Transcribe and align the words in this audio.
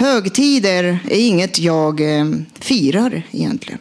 Högtider 0.00 0.98
är 1.08 1.18
inget 1.18 1.58
jag 1.58 2.00
eh, 2.00 2.26
firar 2.54 3.22
egentligen. 3.30 3.80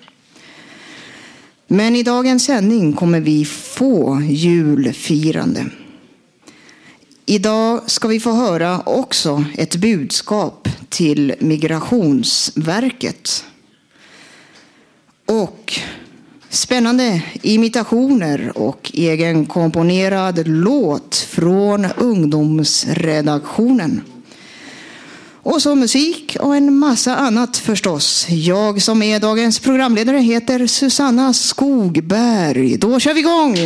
Men 1.68 1.96
i 1.96 2.04
dagens 2.04 2.46
sändning 2.46 2.94
kommer 2.94 3.20
vi 3.20 3.46
få 3.46 4.22
julfirande. 4.22 5.66
Idag 7.26 7.92
ska 7.92 8.08
vi 8.08 8.20
få 8.20 8.32
höra 8.32 8.82
också 8.86 9.46
ett 9.58 9.76
budskap 9.76 10.70
till 10.90 11.36
Migrationsverket. 11.40 13.44
Och 15.26 15.80
spännande 16.50 17.24
imitationer 17.42 18.58
och 18.58 18.92
egenkomponerad 18.94 20.48
låt 20.48 21.16
från 21.16 21.86
ungdomsredaktionen. 21.86 24.02
Och 25.44 25.62
så 25.62 25.76
musik 25.76 26.38
och 26.40 26.56
en 26.56 26.78
massa 26.78 27.16
annat 27.16 27.58
förstås. 27.58 28.28
Jag 28.30 28.82
som 28.82 29.02
är 29.02 29.20
dagens 29.20 29.60
programledare 29.60 30.18
heter 30.18 30.68
Susanna 30.68 31.34
Skogberg. 31.34 32.78
Då 32.78 33.00
kör 33.00 33.14
vi 33.14 33.20
igång! 33.20 33.58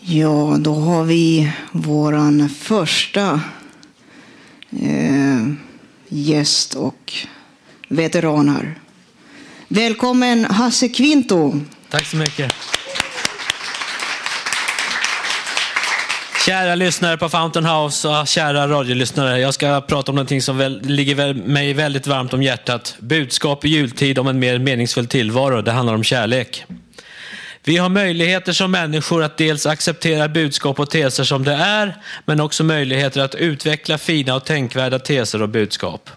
Ja, 0.00 0.56
då 0.60 0.74
har 0.74 1.04
vi 1.04 1.52
våran 1.72 2.48
första 2.48 3.40
eh, 4.70 5.48
gäst 6.08 6.74
och 6.74 7.12
Veteraner. 7.88 8.74
Välkommen 9.68 10.44
Hasse 10.44 10.88
Kvinto. 10.88 11.60
Tack 11.90 12.06
så 12.06 12.16
mycket. 12.16 12.52
Kära 16.46 16.74
lyssnare 16.74 17.16
på 17.16 17.28
Fountain 17.28 17.66
House 17.66 18.08
och 18.08 18.28
kära 18.28 18.68
radiolyssnare. 18.68 19.40
Jag 19.40 19.54
ska 19.54 19.80
prata 19.80 20.12
om 20.12 20.16
någonting 20.16 20.42
som 20.42 20.58
väl, 20.58 20.80
ligger 20.82 21.34
mig 21.34 21.72
väldigt 21.74 22.06
varmt 22.06 22.32
om 22.32 22.42
hjärtat. 22.42 22.96
Budskap 22.98 23.64
i 23.64 23.68
jultid 23.68 24.18
om 24.18 24.28
en 24.28 24.38
mer 24.38 24.58
meningsfull 24.58 25.06
tillvaro. 25.06 25.62
Det 25.62 25.72
handlar 25.72 25.94
om 25.94 26.04
kärlek. 26.04 26.64
Vi 27.64 27.76
har 27.76 27.88
möjligheter 27.88 28.52
som 28.52 28.70
människor 28.70 29.22
att 29.22 29.36
dels 29.36 29.66
acceptera 29.66 30.28
budskap 30.28 30.80
och 30.80 30.90
teser 30.90 31.24
som 31.24 31.44
det 31.44 31.52
är, 31.52 31.96
men 32.24 32.40
också 32.40 32.64
möjligheter 32.64 33.20
att 33.20 33.34
utveckla 33.34 33.98
fina 33.98 34.34
och 34.34 34.44
tänkvärda 34.44 34.98
teser 34.98 35.42
och 35.42 35.48
budskap. 35.48 36.10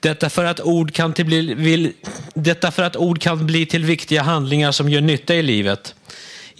Detta 0.00 0.30
för, 0.30 0.44
att 0.44 0.60
ord 0.60 0.92
kan 0.92 1.12
till 1.12 1.26
bli, 1.26 1.54
vill, 1.54 1.92
detta 2.34 2.70
för 2.70 2.82
att 2.82 2.96
ord 2.96 3.20
kan 3.20 3.46
bli 3.46 3.66
till 3.66 3.84
viktiga 3.84 4.22
handlingar 4.22 4.72
som 4.72 4.88
gör 4.88 5.00
nytta 5.00 5.34
i 5.34 5.42
livet. 5.42 5.94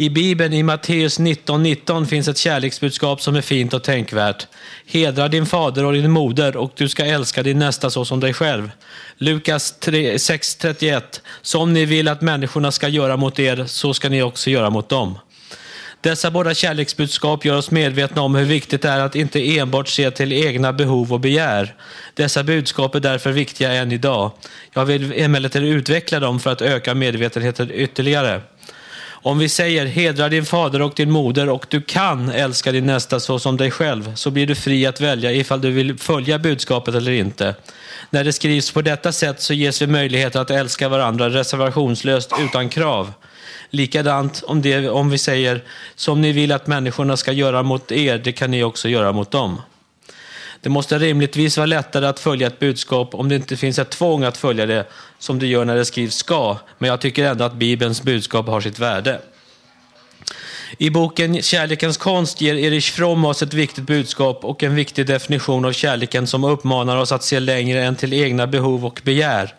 I 0.01 0.11
Bibeln 0.11 0.53
i 0.53 0.63
Matteus 0.63 1.19
19.19 1.21 1.59
19 1.59 2.07
finns 2.07 2.29
ett 2.29 2.39
kärleksbudskap 2.39 3.21
som 3.21 3.37
är 3.37 3.41
fint 3.41 3.75
och 3.75 3.85
tänkvärt. 3.85 4.47
Hedra 4.87 5.29
din 5.29 5.47
fader 5.47 5.85
och 5.85 5.93
din 5.93 6.11
moder 6.11 6.57
och 6.57 6.73
du 6.77 6.89
ska 6.89 7.05
älska 7.05 7.43
din 7.43 7.59
nästa 7.59 7.91
så 7.91 8.05
som 8.05 8.21
dig 8.21 8.35
själv. 8.35 8.71
Lukas 9.17 9.75
6.31 9.81 11.03
Som 11.43 11.73
ni 11.73 11.85
vill 11.85 12.09
att 12.09 12.21
människorna 12.21 12.73
ska 12.73 12.89
göra 12.89 13.17
mot 13.17 13.39
er, 13.39 13.65
så 13.67 13.95
ska 13.95 14.09
ni 14.09 14.23
också 14.23 14.51
göra 14.51 14.71
mot 14.71 14.89
dem. 14.89 15.19
Dessa 16.01 16.31
båda 16.31 16.55
kärleksbudskap 16.55 17.45
gör 17.45 17.57
oss 17.57 17.71
medvetna 17.71 18.23
om 18.23 18.35
hur 18.35 18.45
viktigt 18.45 18.83
det 18.83 18.89
är 18.89 19.01
att 19.01 19.17
inte 19.17 19.59
enbart 19.59 19.89
se 19.89 20.11
till 20.11 20.33
egna 20.33 20.73
behov 20.73 21.13
och 21.13 21.21
begär. 21.21 21.75
Dessa 22.15 22.43
budskap 22.43 22.95
är 22.95 23.01
därför 23.01 23.33
viktiga 23.33 23.73
än 23.73 23.93
idag. 23.93 24.31
Jag 24.73 24.85
vill 24.85 25.13
emellertid 25.17 25.63
utveckla 25.63 26.21
dem 26.21 26.41
för 26.41 26.53
att 26.53 26.63
öka 26.63 26.95
medvetenheten 26.95 27.71
ytterligare. 27.73 28.41
Om 29.23 29.39
vi 29.39 29.49
säger 29.49 29.87
hedra 29.87 30.29
din 30.29 30.45
fader 30.45 30.83
och 30.83 30.93
din 30.97 31.11
moder 31.11 31.49
och 31.49 31.67
du 31.69 31.81
kan 31.81 32.31
älska 32.31 32.73
din 32.73 32.87
nästa 32.87 33.21
så 33.21 33.39
som 33.39 33.57
dig 33.57 33.71
själv, 33.71 34.15
så 34.15 34.31
blir 34.31 34.47
du 34.47 34.55
fri 34.55 34.87
att 34.87 35.01
välja 35.01 35.33
ifall 35.33 35.61
du 35.61 35.71
vill 35.71 35.99
följa 35.99 36.39
budskapet 36.39 36.95
eller 36.95 37.13
inte. 37.13 37.55
När 38.11 38.25
det 38.25 38.33
skrivs 38.33 38.71
på 38.73 38.83
detta 38.83 39.13
sätt 39.13 39.41
så 39.41 39.55
ges 39.55 39.83
vi 39.83 39.87
möjlighet 39.87 40.37
att 40.37 40.51
älska 40.51 40.89
varandra 40.89 41.31
reservationslöst 41.31 42.33
utan 42.41 42.69
krav. 42.69 43.13
Likadant 43.71 44.43
om, 44.43 44.63
det, 44.63 44.89
om 44.89 45.11
vi 45.11 45.19
säger 45.19 45.65
som 45.95 46.21
ni 46.21 46.33
vill 46.33 46.53
att 46.53 46.67
människorna 46.67 47.17
ska 47.17 47.33
göra 47.33 47.63
mot 47.63 47.93
er, 47.93 48.19
det 48.19 48.33
kan 48.33 48.51
ni 48.51 48.63
också 48.63 48.89
göra 48.89 49.13
mot 49.13 49.31
dem. 49.31 49.61
Det 50.61 50.69
måste 50.69 50.99
rimligtvis 50.99 51.57
vara 51.57 51.67
lättare 51.67 52.07
att 52.07 52.21
följa 52.21 52.47
ett 52.47 52.59
budskap 52.59 53.15
om 53.15 53.29
det 53.29 53.35
inte 53.35 53.57
finns 53.57 53.79
ett 53.79 53.91
tvång 53.91 54.25
att 54.25 54.37
följa 54.37 54.67
det 54.67 54.87
som 55.19 55.39
det 55.39 55.47
gör 55.47 55.65
när 55.65 55.77
det 55.77 55.85
skrivs 55.85 56.15
ska, 56.15 56.57
men 56.79 56.91
jag 56.91 57.01
tycker 57.01 57.25
ändå 57.25 57.45
att 57.45 57.55
Bibelns 57.55 58.03
budskap 58.03 58.47
har 58.47 58.61
sitt 58.61 58.79
värde. 58.79 59.21
I 60.79 60.91
boken 60.91 61.43
Kärlekens 61.43 61.97
konst 61.97 62.41
ger 62.41 62.55
Erich 62.55 62.93
Fromm 62.93 63.25
oss 63.25 63.43
ett 63.43 63.55
viktigt 63.55 63.85
budskap 63.85 64.45
och 64.45 64.63
en 64.63 64.75
viktig 64.75 65.07
definition 65.07 65.65
av 65.65 65.73
kärleken 65.73 66.27
som 66.27 66.45
uppmanar 66.45 66.97
oss 66.97 67.13
att 67.13 67.25
se 67.25 67.41
längre 67.41 67.85
än 67.85 67.97
till 67.97 68.13
egna 68.13 68.47
behov 68.47 68.87
och 68.87 69.01
begär. 69.05 69.55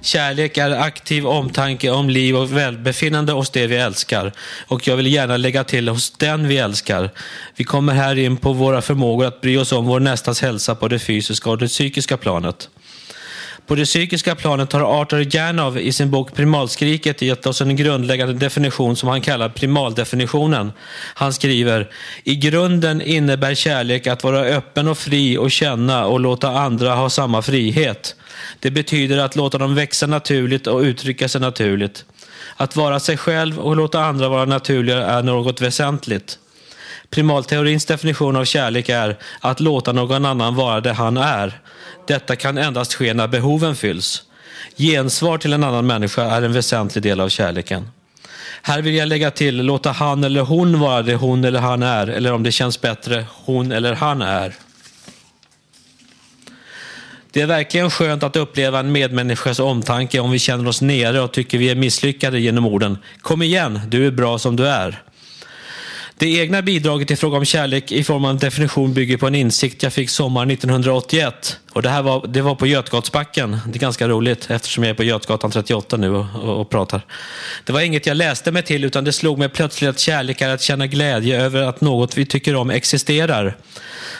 Kärlek 0.00 0.56
är 0.56 0.70
aktiv 0.70 1.26
omtanke 1.26 1.90
om 1.90 2.10
liv 2.10 2.36
och 2.36 2.56
välbefinnande 2.56 3.32
hos 3.32 3.50
det 3.50 3.66
vi 3.66 3.76
älskar. 3.76 4.32
Och 4.66 4.88
jag 4.88 4.96
vill 4.96 5.06
gärna 5.06 5.36
lägga 5.36 5.64
till 5.64 5.88
hos 5.88 6.10
den 6.10 6.48
vi 6.48 6.58
älskar. 6.58 7.10
Vi 7.56 7.64
kommer 7.64 7.94
här 7.94 8.18
in 8.18 8.36
på 8.36 8.52
våra 8.52 8.82
förmågor 8.82 9.26
att 9.26 9.40
bry 9.40 9.56
oss 9.56 9.72
om 9.72 9.86
vår 9.86 10.00
nästas 10.00 10.42
hälsa 10.42 10.74
på 10.74 10.88
det 10.88 10.98
fysiska 10.98 11.50
och 11.50 11.58
det 11.58 11.68
psykiska 11.68 12.16
planet. 12.16 12.68
På 13.68 13.74
det 13.74 13.84
psykiska 13.84 14.34
planet 14.34 14.72
har 14.72 15.00
Arthur 15.00 15.36
Janov 15.36 15.78
i 15.78 15.92
sin 15.92 16.10
bok 16.10 16.34
Primalskriket 16.34 17.22
gett 17.22 17.46
oss 17.46 17.60
en 17.60 17.76
grundläggande 17.76 18.34
definition 18.34 18.96
som 18.96 19.08
han 19.08 19.20
kallar 19.20 19.48
primaldefinitionen. 19.48 20.72
Han 21.14 21.32
skriver, 21.32 21.90
i 22.24 22.36
grunden 22.36 23.02
innebär 23.02 23.54
kärlek 23.54 24.06
att 24.06 24.24
vara 24.24 24.40
öppen 24.40 24.88
och 24.88 24.98
fri 24.98 25.38
och 25.38 25.50
känna 25.50 26.06
och 26.06 26.20
låta 26.20 26.48
andra 26.48 26.94
ha 26.94 27.10
samma 27.10 27.42
frihet. 27.42 28.16
Det 28.60 28.70
betyder 28.70 29.18
att 29.18 29.36
låta 29.36 29.58
dem 29.58 29.74
växa 29.74 30.06
naturligt 30.06 30.66
och 30.66 30.80
uttrycka 30.80 31.28
sig 31.28 31.40
naturligt. 31.40 32.04
Att 32.56 32.76
vara 32.76 33.00
sig 33.00 33.16
själv 33.16 33.58
och 33.58 33.76
låta 33.76 34.04
andra 34.04 34.28
vara 34.28 34.44
naturliga 34.44 35.06
är 35.06 35.22
något 35.22 35.60
väsentligt. 35.60 36.38
Primalteorins 37.10 37.86
definition 37.86 38.36
av 38.36 38.44
kärlek 38.44 38.88
är 38.88 39.18
att 39.40 39.60
låta 39.60 39.92
någon 39.92 40.24
annan 40.24 40.54
vara 40.54 40.80
det 40.80 40.92
han 40.92 41.16
är. 41.16 41.60
Detta 42.06 42.36
kan 42.36 42.58
endast 42.58 42.94
ske 42.94 43.14
när 43.14 43.28
behoven 43.28 43.76
fylls. 43.76 44.22
Gensvar 44.76 45.38
till 45.38 45.52
en 45.52 45.64
annan 45.64 45.86
människa 45.86 46.22
är 46.22 46.42
en 46.42 46.52
väsentlig 46.52 47.02
del 47.02 47.20
av 47.20 47.28
kärleken. 47.28 47.90
Här 48.62 48.82
vill 48.82 48.94
jag 48.94 49.08
lägga 49.08 49.30
till 49.30 49.56
låta 49.56 49.92
han 49.92 50.24
eller 50.24 50.40
hon 50.40 50.80
vara 50.80 51.02
det 51.02 51.14
hon 51.14 51.44
eller 51.44 51.60
han 51.60 51.82
är, 51.82 52.06
eller 52.06 52.32
om 52.32 52.42
det 52.42 52.52
känns 52.52 52.80
bättre, 52.80 53.24
hon 53.44 53.72
eller 53.72 53.94
han 53.94 54.22
är. 54.22 54.54
Det 57.38 57.42
är 57.42 57.46
verkligen 57.46 57.90
skönt 57.90 58.22
att 58.22 58.36
uppleva 58.36 58.80
en 58.80 58.92
medmänniskas 58.92 59.58
omtanke 59.58 60.20
om 60.20 60.30
vi 60.30 60.38
känner 60.38 60.68
oss 60.68 60.82
nere 60.82 61.20
och 61.20 61.32
tycker 61.32 61.58
vi 61.58 61.70
är 61.70 61.74
misslyckade 61.74 62.40
genom 62.40 62.66
orden 62.66 62.98
Kom 63.20 63.42
igen, 63.42 63.80
du 63.88 64.06
är 64.06 64.10
bra 64.10 64.38
som 64.38 64.56
du 64.56 64.68
är. 64.68 65.02
Det 66.20 66.38
egna 66.38 66.62
bidraget 66.62 67.10
i 67.10 67.16
fråga 67.16 67.38
om 67.38 67.44
kärlek 67.44 67.92
i 67.92 68.04
form 68.04 68.24
av 68.24 68.30
en 68.30 68.38
definition 68.38 68.94
bygger 68.94 69.16
på 69.16 69.26
en 69.26 69.34
insikt 69.34 69.82
jag 69.82 69.92
fick 69.92 70.10
sommaren 70.10 70.50
1981. 70.50 71.60
Och 71.72 71.82
det 71.82 71.88
här 71.88 72.02
var, 72.02 72.26
det 72.26 72.42
var 72.42 72.54
på 72.54 72.66
Götgatsbacken. 72.66 73.58
Det 73.66 73.76
är 73.76 73.80
ganska 73.80 74.08
roligt 74.08 74.50
eftersom 74.50 74.84
jag 74.84 74.90
är 74.90 74.94
på 74.94 75.04
Götgatan 75.04 75.50
38 75.50 75.96
nu 75.96 76.10
och, 76.10 76.26
och, 76.34 76.60
och, 76.60 76.70
pratar. 76.70 77.00
Det 77.64 77.72
var 77.72 77.80
inget 77.80 78.06
jag 78.06 78.16
läste 78.16 78.52
mig 78.52 78.62
till 78.62 78.84
utan 78.84 79.04
det 79.04 79.12
slog 79.12 79.38
mig 79.38 79.48
plötsligt 79.48 79.90
att 79.90 79.98
kärlek 79.98 80.40
är 80.40 80.48
att 80.48 80.62
känna 80.62 80.86
glädje 80.86 81.42
över 81.42 81.62
att 81.62 81.80
något 81.80 82.18
vi 82.18 82.26
tycker 82.26 82.56
om 82.56 82.70
existerar. 82.70 83.56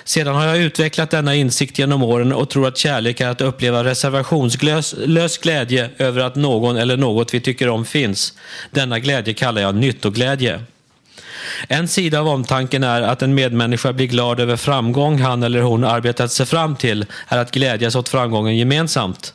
Sedan 0.04 0.34
har 0.34 0.46
jag 0.46 0.58
utvecklat 0.58 1.10
denna 1.10 1.34
insikt 1.34 1.78
genom 1.78 2.02
åren 2.02 2.32
och 2.32 2.50
tror 2.50 2.68
att 2.68 2.78
kärlek 2.78 3.20
är 3.20 3.28
att 3.28 3.40
uppleva 3.40 3.84
reservationslös 3.84 5.38
glädje 5.38 5.90
över 5.98 6.20
att 6.20 6.36
någon 6.36 6.76
eller 6.76 6.96
något 6.96 7.34
vi 7.34 7.40
tycker 7.40 7.68
om 7.68 7.84
finns. 7.84 8.34
Denna 8.70 8.98
glädje 8.98 9.34
kallar 9.34 9.62
jag 9.62 9.74
nyttoglädje. 9.74 10.60
En 11.68 11.88
sida 11.88 12.20
av 12.20 12.28
omtanken 12.28 12.84
är 12.84 13.02
att 13.02 13.22
en 13.22 13.34
medmänniska 13.34 13.92
blir 13.92 14.06
glad 14.06 14.40
över 14.40 14.56
framgång 14.56 15.18
han 15.18 15.42
eller 15.42 15.62
hon 15.62 15.84
arbetat 15.84 16.32
sig 16.32 16.46
fram 16.46 16.76
till, 16.76 17.06
är 17.28 17.38
att 17.38 17.50
glädjas 17.50 17.96
åt 17.96 18.08
framgången 18.08 18.56
gemensamt. 18.56 19.34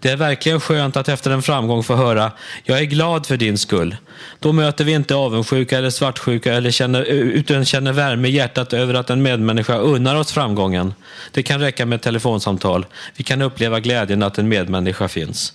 Det 0.00 0.10
är 0.10 0.16
verkligen 0.16 0.60
skönt 0.60 0.96
att 0.96 1.08
efter 1.08 1.30
en 1.30 1.42
framgång 1.42 1.82
få 1.82 1.94
höra 1.94 2.32
“Jag 2.64 2.78
är 2.78 2.84
glad 2.84 3.26
för 3.26 3.36
din 3.36 3.58
skull”. 3.58 3.96
Då 4.40 4.52
möter 4.52 4.84
vi 4.84 4.92
inte 4.92 5.14
avundsjuka 5.14 5.78
eller 5.78 5.90
svartsjuka 5.90 6.54
eller 6.54 6.70
känner, 6.70 7.02
utan 7.04 7.64
känner 7.64 7.92
värme 7.92 8.28
i 8.28 8.30
hjärtat 8.30 8.72
över 8.72 8.94
att 8.94 9.10
en 9.10 9.22
medmänniska 9.22 9.76
unnar 9.76 10.16
oss 10.16 10.32
framgången. 10.32 10.94
Det 11.32 11.42
kan 11.42 11.60
räcka 11.60 11.86
med 11.86 11.96
ett 11.96 12.02
telefonsamtal. 12.02 12.86
Vi 13.16 13.24
kan 13.24 13.42
uppleva 13.42 13.80
glädjen 13.80 14.22
att 14.22 14.38
en 14.38 14.48
medmänniska 14.48 15.08
finns. 15.08 15.52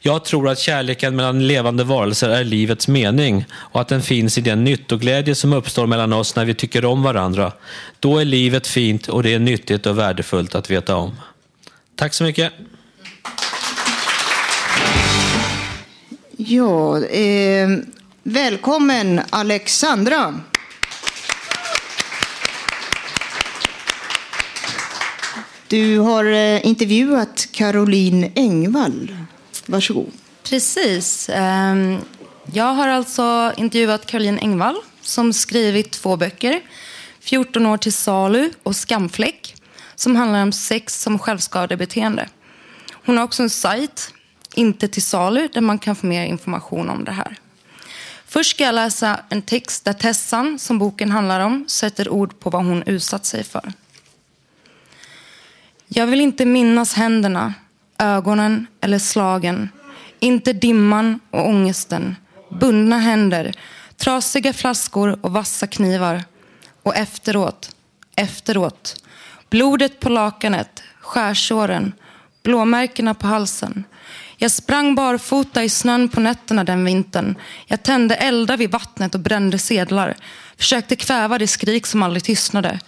Jag 0.00 0.24
tror 0.24 0.48
att 0.48 0.58
kärleken 0.58 1.16
mellan 1.16 1.46
levande 1.46 1.84
varelser 1.84 2.28
är 2.28 2.44
livets 2.44 2.88
mening 2.88 3.44
och 3.52 3.80
att 3.80 3.88
den 3.88 4.02
finns 4.02 4.38
i 4.38 4.40
den 4.40 4.64
nyttoglädje 4.64 5.34
som 5.34 5.52
uppstår 5.52 5.86
mellan 5.86 6.12
oss 6.12 6.36
när 6.36 6.44
vi 6.44 6.54
tycker 6.54 6.84
om 6.84 7.02
varandra. 7.02 7.52
Då 8.00 8.18
är 8.18 8.24
livet 8.24 8.66
fint 8.66 9.08
och 9.08 9.22
det 9.22 9.34
är 9.34 9.38
nyttigt 9.38 9.86
och 9.86 9.98
värdefullt 9.98 10.54
att 10.54 10.70
veta 10.70 10.96
om. 10.96 11.16
Tack 11.96 12.14
så 12.14 12.24
mycket. 12.24 12.52
Ja, 16.46 17.04
eh, 17.04 17.68
välkommen 18.22 19.20
Alexandra. 19.30 20.40
Du 25.68 25.98
har 25.98 26.24
eh, 26.24 26.66
intervjuat 26.66 27.48
Caroline 27.52 28.32
Engvall. 28.34 29.16
Varsågod. 29.66 30.10
Precis. 30.42 31.28
Eh, 31.28 31.98
jag 32.52 32.72
har 32.72 32.88
alltså 32.88 33.52
intervjuat 33.56 34.06
Caroline 34.06 34.38
Engvall 34.38 34.76
som 35.00 35.32
skrivit 35.32 35.90
två 35.90 36.16
böcker. 36.16 36.60
14 37.20 37.66
år 37.66 37.76
till 37.76 37.92
salu 37.92 38.50
och 38.62 38.76
Skamfläck 38.76 39.54
som 39.94 40.16
handlar 40.16 40.42
om 40.42 40.52
sex 40.52 41.02
som 41.02 41.18
självskadebeteende. 41.18 42.28
Hon 42.92 43.16
har 43.16 43.24
också 43.24 43.42
en 43.42 43.50
sajt, 43.50 44.10
inte 44.54 44.88
till 44.88 45.02
salu, 45.02 45.48
där 45.52 45.60
man 45.60 45.78
kan 45.78 45.96
få 45.96 46.06
mer 46.06 46.24
information 46.24 46.90
om 46.90 47.04
det 47.04 47.12
här. 47.12 47.36
Först 48.26 48.50
ska 48.50 48.64
jag 48.64 48.74
läsa 48.74 49.20
en 49.28 49.42
text 49.42 49.84
där 49.84 49.92
Tessan, 49.92 50.58
som 50.58 50.78
boken 50.78 51.10
handlar 51.10 51.40
om, 51.40 51.64
sätter 51.68 52.08
ord 52.08 52.40
på 52.40 52.50
vad 52.50 52.64
hon 52.64 52.82
utsatt 52.82 53.26
sig 53.26 53.44
för. 53.44 53.72
Jag 55.88 56.06
vill 56.06 56.20
inte 56.20 56.44
minnas 56.44 56.94
händerna 56.94 57.54
ögonen 57.98 58.66
eller 58.80 58.98
slagen. 58.98 59.68
Inte 60.18 60.52
dimman 60.52 61.20
och 61.30 61.48
ångesten. 61.48 62.16
Bundna 62.60 62.98
händer, 62.98 63.54
trasiga 63.96 64.52
flaskor 64.52 65.18
och 65.20 65.32
vassa 65.32 65.66
knivar. 65.66 66.24
Och 66.82 66.96
efteråt, 66.96 67.76
efteråt. 68.16 69.04
Blodet 69.50 70.00
på 70.00 70.08
lakanet, 70.08 70.82
skärsåren, 71.00 71.92
blåmärkena 72.42 73.14
på 73.14 73.26
halsen. 73.26 73.84
Jag 74.36 74.50
sprang 74.50 74.94
barfota 74.94 75.64
i 75.64 75.68
snön 75.68 76.08
på 76.08 76.20
nätterna 76.20 76.64
den 76.64 76.84
vintern. 76.84 77.34
Jag 77.66 77.82
tände 77.82 78.14
eldar 78.14 78.56
vid 78.56 78.70
vattnet 78.70 79.14
och 79.14 79.20
brände 79.20 79.58
sedlar. 79.58 80.16
Försökte 80.56 80.96
kväva 80.96 81.38
det 81.38 81.46
skrik 81.46 81.86
som 81.86 82.02
aldrig 82.02 82.24
tystnade. 82.24 82.80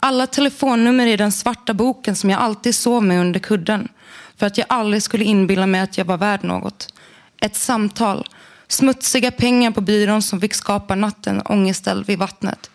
Alla 0.00 0.26
telefonnummer 0.26 1.06
i 1.06 1.16
den 1.16 1.32
svarta 1.32 1.74
boken 1.74 2.16
som 2.16 2.30
jag 2.30 2.40
alltid 2.40 2.74
sov 2.74 3.04
med 3.04 3.20
under 3.20 3.40
kudden 3.40 3.88
för 4.36 4.46
att 4.46 4.58
jag 4.58 4.66
aldrig 4.68 5.02
skulle 5.02 5.24
inbilla 5.24 5.66
mig 5.66 5.80
att 5.80 5.98
jag 5.98 6.04
var 6.04 6.18
värd 6.18 6.44
något. 6.44 6.94
Ett 7.40 7.56
samtal. 7.56 8.28
Smutsiga 8.68 9.30
pengar 9.30 9.70
på 9.70 9.80
byrån 9.80 10.22
som 10.22 10.40
fick 10.40 10.54
skapa 10.54 10.94
natten 10.94 11.42
ångestställd 11.44 12.06
vid 12.06 12.18
vattnet. 12.18 12.70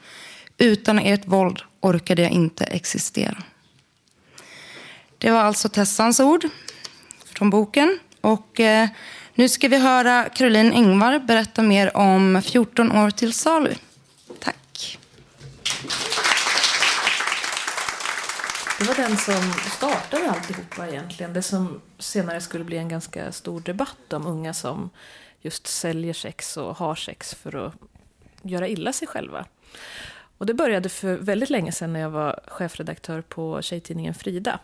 Utan 0.58 1.00
ert 1.00 1.28
våld 1.28 1.62
orkade 1.82 2.22
jag 2.22 2.32
inte 2.32 2.64
existera. 2.64 3.38
Det 5.18 5.32
var 5.32 5.40
alltså 5.40 5.70
Tessans 5.70 6.20
ord 6.20 6.46
från 7.36 7.50
boken. 7.50 8.00
Och 8.28 8.60
eh, 8.60 8.90
nu 9.34 9.50
ska 9.50 9.68
vi 9.68 9.78
höra 9.78 10.30
Caroline 10.30 10.74
Engvar 10.74 11.20
berätta 11.20 11.62
mer 11.62 11.98
om 11.98 12.42
14 12.46 12.92
år 12.92 13.10
till 13.10 13.34
salu. 13.34 13.76
Tack. 14.40 15.00
Det 18.80 18.86
var 18.86 18.96
den 18.96 19.18
som 19.18 19.54
startade 19.78 20.32
alltihopa 20.32 20.88
egentligen. 20.88 21.34
Det 21.34 21.42
som 21.42 21.82
senare 22.00 22.42
skulle 22.42 22.64
bli 22.64 22.78
en 22.78 22.90
ganska 22.90 23.32
stor 23.32 23.62
debatt 23.62 24.14
om 24.14 24.28
unga 24.28 24.54
som 24.54 24.90
just 25.42 25.68
säljer 25.68 26.14
sex 26.14 26.58
och 26.58 26.78
har 26.78 26.96
sex 26.96 27.36
för 27.36 27.66
att 27.66 27.74
göra 28.42 28.68
illa 28.68 28.94
sig 28.94 29.08
själva. 29.08 29.46
Och 30.38 30.46
det 30.46 30.54
började 30.54 30.90
för 30.90 31.16
väldigt 31.16 31.50
länge 31.50 31.72
sedan 31.72 31.94
när 31.94 32.00
jag 32.00 32.10
var 32.10 32.40
chefredaktör 32.48 33.22
på 33.22 33.62
tjejtidningen 33.62 34.14
Frida. 34.14 34.60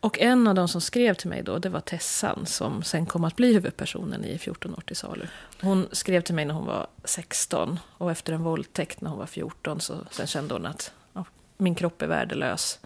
Och 0.00 0.18
en 0.18 0.46
av 0.46 0.54
de 0.54 0.68
som 0.68 0.80
skrev 0.80 1.14
till 1.14 1.28
mig 1.28 1.42
då, 1.42 1.58
det 1.58 1.68
var 1.68 1.80
Tessan 1.80 2.46
som 2.46 2.82
sen 2.82 3.06
kom 3.06 3.24
att 3.24 3.36
bli 3.36 3.52
huvudpersonen 3.52 4.24
i 4.24 4.38
14 4.38 4.74
år 4.74 4.82
till 4.86 4.96
salu. 4.96 5.26
Hon 5.60 5.88
skrev 5.92 6.20
till 6.20 6.34
mig 6.34 6.44
när 6.44 6.54
hon 6.54 6.66
var 6.66 6.86
16 7.04 7.78
och 7.98 8.10
efter 8.10 8.32
en 8.32 8.42
våldtäkt 8.42 9.00
när 9.00 9.10
hon 9.10 9.18
var 9.18 9.26
14 9.26 9.80
så 9.80 9.94
sen 10.10 10.26
kände 10.26 10.54
hon 10.54 10.66
att 10.66 10.92
ja, 11.12 11.24
min 11.56 11.74
kropp 11.74 12.02
är 12.02 12.06
värdelös 12.06 12.78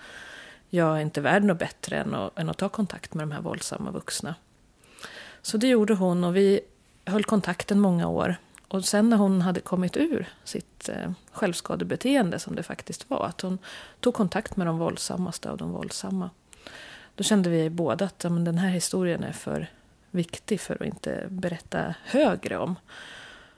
jag 0.70 0.96
är 0.96 1.00
inte 1.00 1.20
värd 1.20 1.44
något 1.44 1.58
bättre 1.58 1.96
än 1.96 2.14
att, 2.14 2.38
än 2.38 2.48
att 2.48 2.58
ta 2.58 2.68
kontakt 2.68 3.14
med 3.14 3.22
de 3.22 3.32
här 3.32 3.40
våldsamma 3.40 3.90
vuxna. 3.90 4.34
Så 5.42 5.56
det 5.56 5.68
gjorde 5.68 5.94
hon 5.94 6.24
och 6.24 6.36
vi 6.36 6.60
höll 7.04 7.24
kontakten 7.24 7.80
många 7.80 8.08
år. 8.08 8.36
Och 8.68 8.84
sen 8.84 9.10
när 9.10 9.16
hon 9.16 9.42
hade 9.42 9.60
kommit 9.60 9.96
ur 9.96 10.28
sitt 10.44 10.88
eh, 10.88 11.10
självskadebeteende, 11.32 12.38
som 12.38 12.54
det 12.54 12.62
faktiskt 12.62 13.10
var, 13.10 13.26
att 13.26 13.40
hon 13.40 13.58
tog 14.00 14.14
kontakt 14.14 14.56
med 14.56 14.66
de 14.66 14.78
våldsammaste 14.78 15.50
av 15.50 15.56
de 15.56 15.72
våldsamma. 15.72 16.30
Då 17.20 17.24
kände 17.24 17.50
vi 17.50 17.70
båda 17.70 18.04
att 18.04 18.24
ja, 18.24 18.30
men 18.30 18.44
den 18.44 18.58
här 18.58 18.70
historien 18.70 19.24
är 19.24 19.32
för 19.32 19.66
viktig 20.10 20.60
för 20.60 20.74
att 20.74 20.86
inte 20.86 21.26
berätta 21.28 21.94
högre 22.04 22.58
om. 22.58 22.76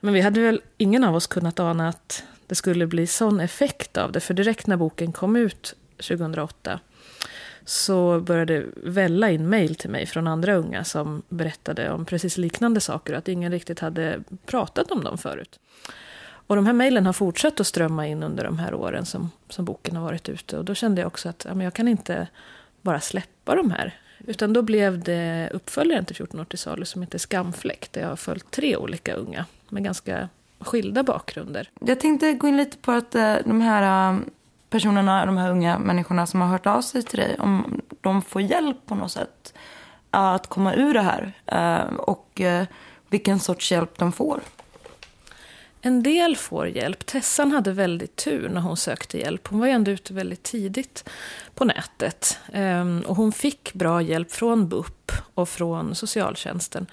Men 0.00 0.14
vi 0.14 0.20
hade 0.20 0.40
väl 0.40 0.60
ingen 0.78 1.04
av 1.04 1.14
oss 1.14 1.26
kunnat 1.26 1.60
ana 1.60 1.88
att 1.88 2.24
det 2.46 2.54
skulle 2.54 2.86
bli 2.86 3.06
sån 3.06 3.40
effekt 3.40 3.96
av 3.96 4.12
det. 4.12 4.20
För 4.20 4.34
direkt 4.34 4.66
när 4.66 4.76
boken 4.76 5.12
kom 5.12 5.36
ut 5.36 5.74
2008 5.96 6.80
så 7.64 8.20
började 8.20 8.58
det 8.58 8.66
välla 8.76 9.30
in 9.30 9.48
mejl 9.48 9.74
till 9.74 9.90
mig 9.90 10.06
från 10.06 10.26
andra 10.26 10.54
unga 10.54 10.84
som 10.84 11.22
berättade 11.28 11.90
om 11.90 12.04
precis 12.04 12.38
liknande 12.38 12.80
saker 12.80 13.12
och 13.12 13.18
att 13.18 13.28
ingen 13.28 13.52
riktigt 13.52 13.80
hade 13.80 14.22
pratat 14.46 14.90
om 14.90 15.04
dem 15.04 15.18
förut. 15.18 15.58
Och 16.24 16.56
de 16.56 16.66
här 16.66 16.72
mejlen 16.72 17.06
har 17.06 17.12
fortsatt 17.12 17.60
att 17.60 17.66
strömma 17.66 18.06
in 18.06 18.22
under 18.22 18.44
de 18.44 18.58
här 18.58 18.74
åren 18.74 19.06
som, 19.06 19.30
som 19.48 19.64
boken 19.64 19.96
har 19.96 20.04
varit 20.04 20.28
ute. 20.28 20.58
Och 20.58 20.64
då 20.64 20.74
kände 20.74 21.00
jag 21.00 21.06
också 21.06 21.28
att 21.28 21.44
ja, 21.48 21.54
men 21.54 21.64
jag 21.64 21.74
kan 21.74 21.88
inte 21.88 22.28
bara 22.82 23.00
släppa 23.00 23.54
de 23.54 23.70
här. 23.70 23.94
Utan 24.26 24.52
då 24.52 24.62
blev 24.62 25.00
det 25.02 25.50
uppföljaren 25.52 26.04
till 26.04 26.16
14 26.16 26.40
år 26.40 26.44
till 26.44 26.58
salu 26.58 26.84
som 26.84 27.02
heter 27.02 27.18
Skamfläck. 27.18 27.92
Där 27.92 28.00
jag 28.00 28.08
har 28.08 28.16
följt 28.16 28.50
tre 28.50 28.76
olika 28.76 29.14
unga 29.14 29.46
med 29.68 29.84
ganska 29.84 30.28
skilda 30.58 31.02
bakgrunder. 31.02 31.70
Jag 31.80 32.00
tänkte 32.00 32.32
gå 32.32 32.48
in 32.48 32.56
lite 32.56 32.76
på 32.76 32.92
att 32.92 33.14
eh, 33.14 33.34
de 33.44 33.60
här 33.60 34.12
eh, 34.12 34.18
personerna, 34.70 35.26
de 35.26 35.36
här 35.36 35.50
unga 35.50 35.78
människorna 35.78 36.26
som 36.26 36.40
har 36.40 36.48
hört 36.48 36.66
av 36.66 36.82
sig 36.82 37.02
till 37.02 37.18
dig, 37.18 37.36
om 37.38 37.80
de 38.00 38.22
får 38.22 38.42
hjälp 38.42 38.86
på 38.86 38.94
något 38.94 39.12
sätt 39.12 39.54
eh, 40.12 40.20
att 40.20 40.46
komma 40.46 40.74
ur 40.74 40.94
det 40.94 41.00
här 41.00 41.32
och 41.98 42.40
vilken 43.08 43.38
sorts 43.40 43.72
hjälp 43.72 43.98
de 43.98 44.12
får. 44.12 44.40
En 45.84 46.02
del 46.02 46.36
får 46.36 46.68
hjälp. 46.68 47.06
Tessan 47.06 47.52
hade 47.52 47.72
väldigt 47.72 48.16
tur 48.16 48.48
när 48.48 48.60
hon 48.60 48.76
sökte 48.76 49.18
hjälp. 49.18 49.48
Hon 49.48 49.60
var 49.60 49.66
ju 49.66 49.72
ändå 49.72 49.90
ute 49.90 50.14
väldigt 50.14 50.42
tidigt 50.42 51.08
på 51.54 51.64
nätet. 51.64 52.38
Ehm, 52.52 53.04
och 53.06 53.16
hon 53.16 53.32
fick 53.32 53.72
bra 53.72 54.02
hjälp 54.02 54.32
från 54.32 54.68
BUP 54.68 55.12
och 55.34 55.48
från 55.48 55.94
socialtjänsten. 55.94 56.86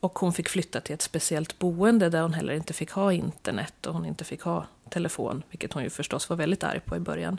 Och 0.00 0.18
hon 0.18 0.32
fick 0.32 0.48
flytta 0.48 0.80
till 0.80 0.94
ett 0.94 1.02
speciellt 1.02 1.58
boende 1.58 2.08
där 2.08 2.22
hon 2.22 2.34
heller 2.34 2.52
inte 2.52 2.72
fick 2.72 2.90
ha 2.90 3.12
internet 3.12 3.86
och 3.86 3.94
hon 3.94 4.06
inte 4.06 4.24
fick 4.24 4.42
ha 4.42 4.66
telefon, 4.90 5.42
vilket 5.50 5.72
hon 5.72 5.82
ju 5.82 5.90
förstås 5.90 6.28
var 6.28 6.36
väldigt 6.36 6.64
arg 6.64 6.80
på 6.80 6.96
i 6.96 7.00
början. 7.00 7.38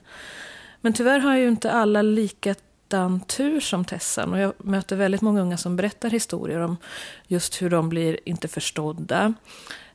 Men 0.82 0.94
tyvärr 0.94 1.20
har 1.20 1.36
ju 1.36 1.48
inte 1.48 1.72
alla 1.72 2.02
likadan 2.02 3.20
tur 3.20 3.60
som 3.60 3.86
Tessan 3.86 4.34
och 4.34 4.40
jag 4.40 4.54
möter 4.58 4.96
väldigt 4.96 5.22
många 5.22 5.42
unga 5.42 5.58
som 5.58 5.76
berättar 5.76 6.10
historier 6.10 6.60
om 6.60 6.78
just 7.28 7.62
hur 7.62 7.70
de 7.70 7.90
blir 7.90 8.20
inte 8.26 8.48
förstådda. 8.48 9.34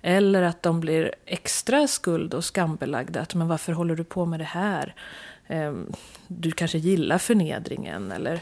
Eller 0.02 0.42
att 0.42 0.62
de 0.62 0.80
blir 0.80 1.14
extra 1.24 1.88
skuld 1.88 2.34
och 2.34 2.44
skambelagda. 2.44 3.20
Att, 3.20 3.34
men 3.34 3.48
varför 3.48 3.72
håller 3.72 3.96
du 3.96 4.04
på 4.04 4.26
med 4.26 4.40
det 4.40 4.44
här? 4.44 4.94
Ehm, 5.46 5.92
du 6.26 6.50
kanske 6.50 6.78
gillar 6.78 7.18
förnedringen. 7.18 8.12
Eller 8.12 8.40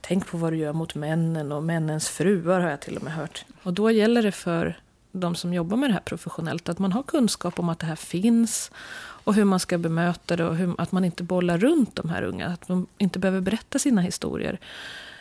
tänk 0.00 0.26
på 0.26 0.36
vad 0.36 0.52
du 0.52 0.56
gör 0.56 0.72
mot 0.72 0.94
männen 0.94 1.52
och 1.52 1.62
männens 1.62 2.08
fruar 2.08 2.60
har 2.60 2.70
jag 2.70 2.80
till 2.80 2.96
och 2.96 3.02
med 3.02 3.12
hört. 3.12 3.44
Och 3.62 3.72
då 3.72 3.90
gäller 3.90 4.22
det 4.22 4.32
för 4.32 4.78
de 5.12 5.34
som 5.34 5.54
jobbar 5.54 5.76
med 5.76 5.90
det 5.90 5.94
här 5.94 6.00
professionellt 6.00 6.68
att 6.68 6.78
man 6.78 6.92
har 6.92 7.02
kunskap 7.02 7.58
om 7.58 7.68
att 7.68 7.78
det 7.78 7.86
här 7.86 7.96
finns 7.96 8.70
och 8.96 9.34
hur 9.34 9.44
man 9.44 9.60
ska 9.60 9.78
bemöta 9.78 10.36
det 10.36 10.44
och 10.44 10.56
hur, 10.56 10.74
att 10.78 10.92
man 10.92 11.04
inte 11.04 11.22
bollar 11.22 11.58
runt 11.58 11.96
de 11.96 12.08
här 12.08 12.22
unga. 12.22 12.46
Att 12.46 12.68
de 12.68 12.86
inte 12.98 13.18
behöver 13.18 13.40
berätta 13.40 13.78
sina 13.78 14.00
historier 14.00 14.58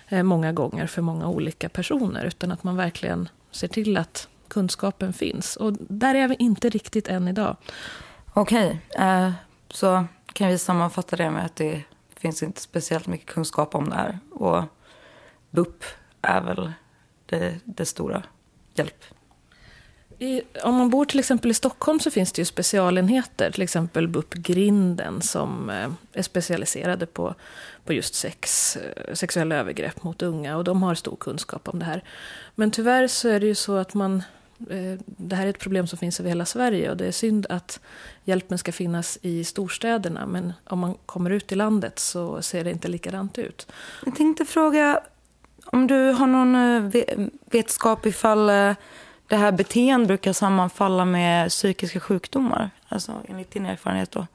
eh, 0.09 0.23
många 0.23 0.51
gånger 0.51 0.87
för 0.87 1.01
många 1.01 1.27
olika 1.27 1.69
personer 1.69 2.25
utan 2.25 2.51
att 2.51 2.63
man 2.63 2.75
verkligen 2.75 3.29
ser 3.51 3.67
till 3.67 3.97
att 3.97 4.27
kunskapen 4.47 5.13
finns. 5.13 5.55
Och 5.55 5.73
där 5.73 6.15
är 6.15 6.27
vi 6.27 6.35
inte 6.39 6.69
riktigt 6.69 7.07
än 7.07 7.27
idag. 7.27 7.57
Okej, 8.33 8.81
eh, 8.99 9.31
så 9.69 10.05
kan 10.33 10.47
vi 10.47 10.57
sammanfatta 10.57 11.15
det 11.15 11.31
med 11.31 11.45
att 11.45 11.55
det 11.55 11.83
finns 12.15 12.43
inte 12.43 12.61
speciellt 12.61 13.07
mycket 13.07 13.27
kunskap 13.27 13.75
om 13.75 13.89
det 13.89 13.95
här. 13.95 14.19
Och 14.31 14.63
BUP 15.49 15.83
är 16.21 16.41
väl 16.41 16.71
det, 17.25 17.59
det 17.63 17.85
stora 17.85 18.23
hjälp. 18.73 19.03
I, 20.23 20.41
om 20.63 20.75
man 20.75 20.89
bor 20.89 21.05
till 21.05 21.19
exempel 21.19 21.51
i 21.51 21.53
Stockholm 21.53 21.99
så 21.99 22.11
finns 22.11 22.31
det 22.31 22.41
ju 22.41 22.45
specialenheter, 22.45 23.51
till 23.51 23.61
exempel 23.61 24.07
BUP 24.07 24.33
Grinden 24.33 25.21
som 25.21 25.69
eh, 25.69 25.89
är 26.13 26.21
specialiserade 26.21 27.05
på, 27.05 27.35
på 27.85 27.93
just 27.93 28.15
sex, 28.15 28.75
eh, 28.77 29.13
sexuella 29.13 29.55
övergrepp 29.55 30.03
mot 30.03 30.21
unga 30.21 30.57
och 30.57 30.63
de 30.63 30.83
har 30.83 30.95
stor 30.95 31.15
kunskap 31.15 31.67
om 31.67 31.79
det 31.79 31.85
här. 31.85 32.03
Men 32.55 32.71
tyvärr 32.71 33.07
så 33.07 33.29
är 33.29 33.39
det 33.39 33.45
ju 33.45 33.55
så 33.55 33.75
att 33.75 33.93
man 33.93 34.23
eh, 34.69 34.99
det 35.05 35.35
här 35.35 35.45
är 35.45 35.49
ett 35.49 35.59
problem 35.59 35.87
som 35.87 35.97
finns 35.99 36.19
över 36.19 36.29
hela 36.29 36.45
Sverige 36.45 36.91
och 36.91 36.97
det 36.97 37.05
är 37.05 37.11
synd 37.11 37.45
att 37.49 37.79
hjälpen 38.23 38.57
ska 38.57 38.71
finnas 38.71 39.17
i 39.21 39.43
storstäderna 39.43 40.25
men 40.25 40.53
om 40.63 40.79
man 40.79 40.95
kommer 41.05 41.29
ut 41.29 41.51
i 41.51 41.55
landet 41.55 41.99
så 41.99 42.41
ser 42.41 42.63
det 42.63 42.71
inte 42.71 42.87
likadant 42.87 43.37
ut. 43.37 43.67
Jag 44.05 44.15
tänkte 44.15 44.45
fråga 44.45 44.99
om 45.65 45.87
du 45.87 46.11
har 46.11 46.27
någon 46.27 46.91
vetskap 47.51 48.05
ifall 48.05 48.75
det 49.27 49.35
här 49.35 49.51
beteendet 49.51 50.07
brukar 50.07 50.33
sammanfalla 50.33 51.05
med 51.05 51.49
psykiska 51.49 51.99
sjukdomar? 51.99 52.69
Alltså 52.87 53.21
enligt 53.27 53.51
din 53.51 53.65
erfarenhet 53.65 54.11
då? 54.11 54.27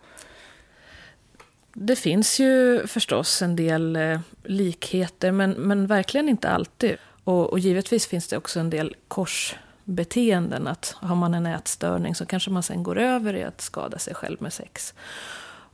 Det 1.72 1.96
finns 1.96 2.40
ju 2.40 2.86
förstås 2.86 3.42
en 3.42 3.56
del 3.56 3.96
eh, 3.96 4.20
likheter, 4.44 5.32
men, 5.32 5.50
men 5.50 5.86
verkligen 5.86 6.28
inte 6.28 6.50
alltid. 6.50 6.96
Och, 7.24 7.50
och 7.50 7.58
givetvis 7.58 8.06
finns 8.06 8.28
det 8.28 8.36
också 8.36 8.60
en 8.60 8.70
del 8.70 8.96
korsbeteenden. 9.08 10.66
Att 10.66 10.96
har 11.00 11.16
man 11.16 11.34
en 11.34 11.46
ätstörning 11.46 12.14
så 12.14 12.26
kanske 12.26 12.50
man 12.50 12.62
sen 12.62 12.82
går 12.82 12.98
över 12.98 13.34
i 13.34 13.44
att 13.44 13.60
skada 13.60 13.98
sig 13.98 14.14
själv 14.14 14.42
med 14.42 14.52
sex. 14.52 14.94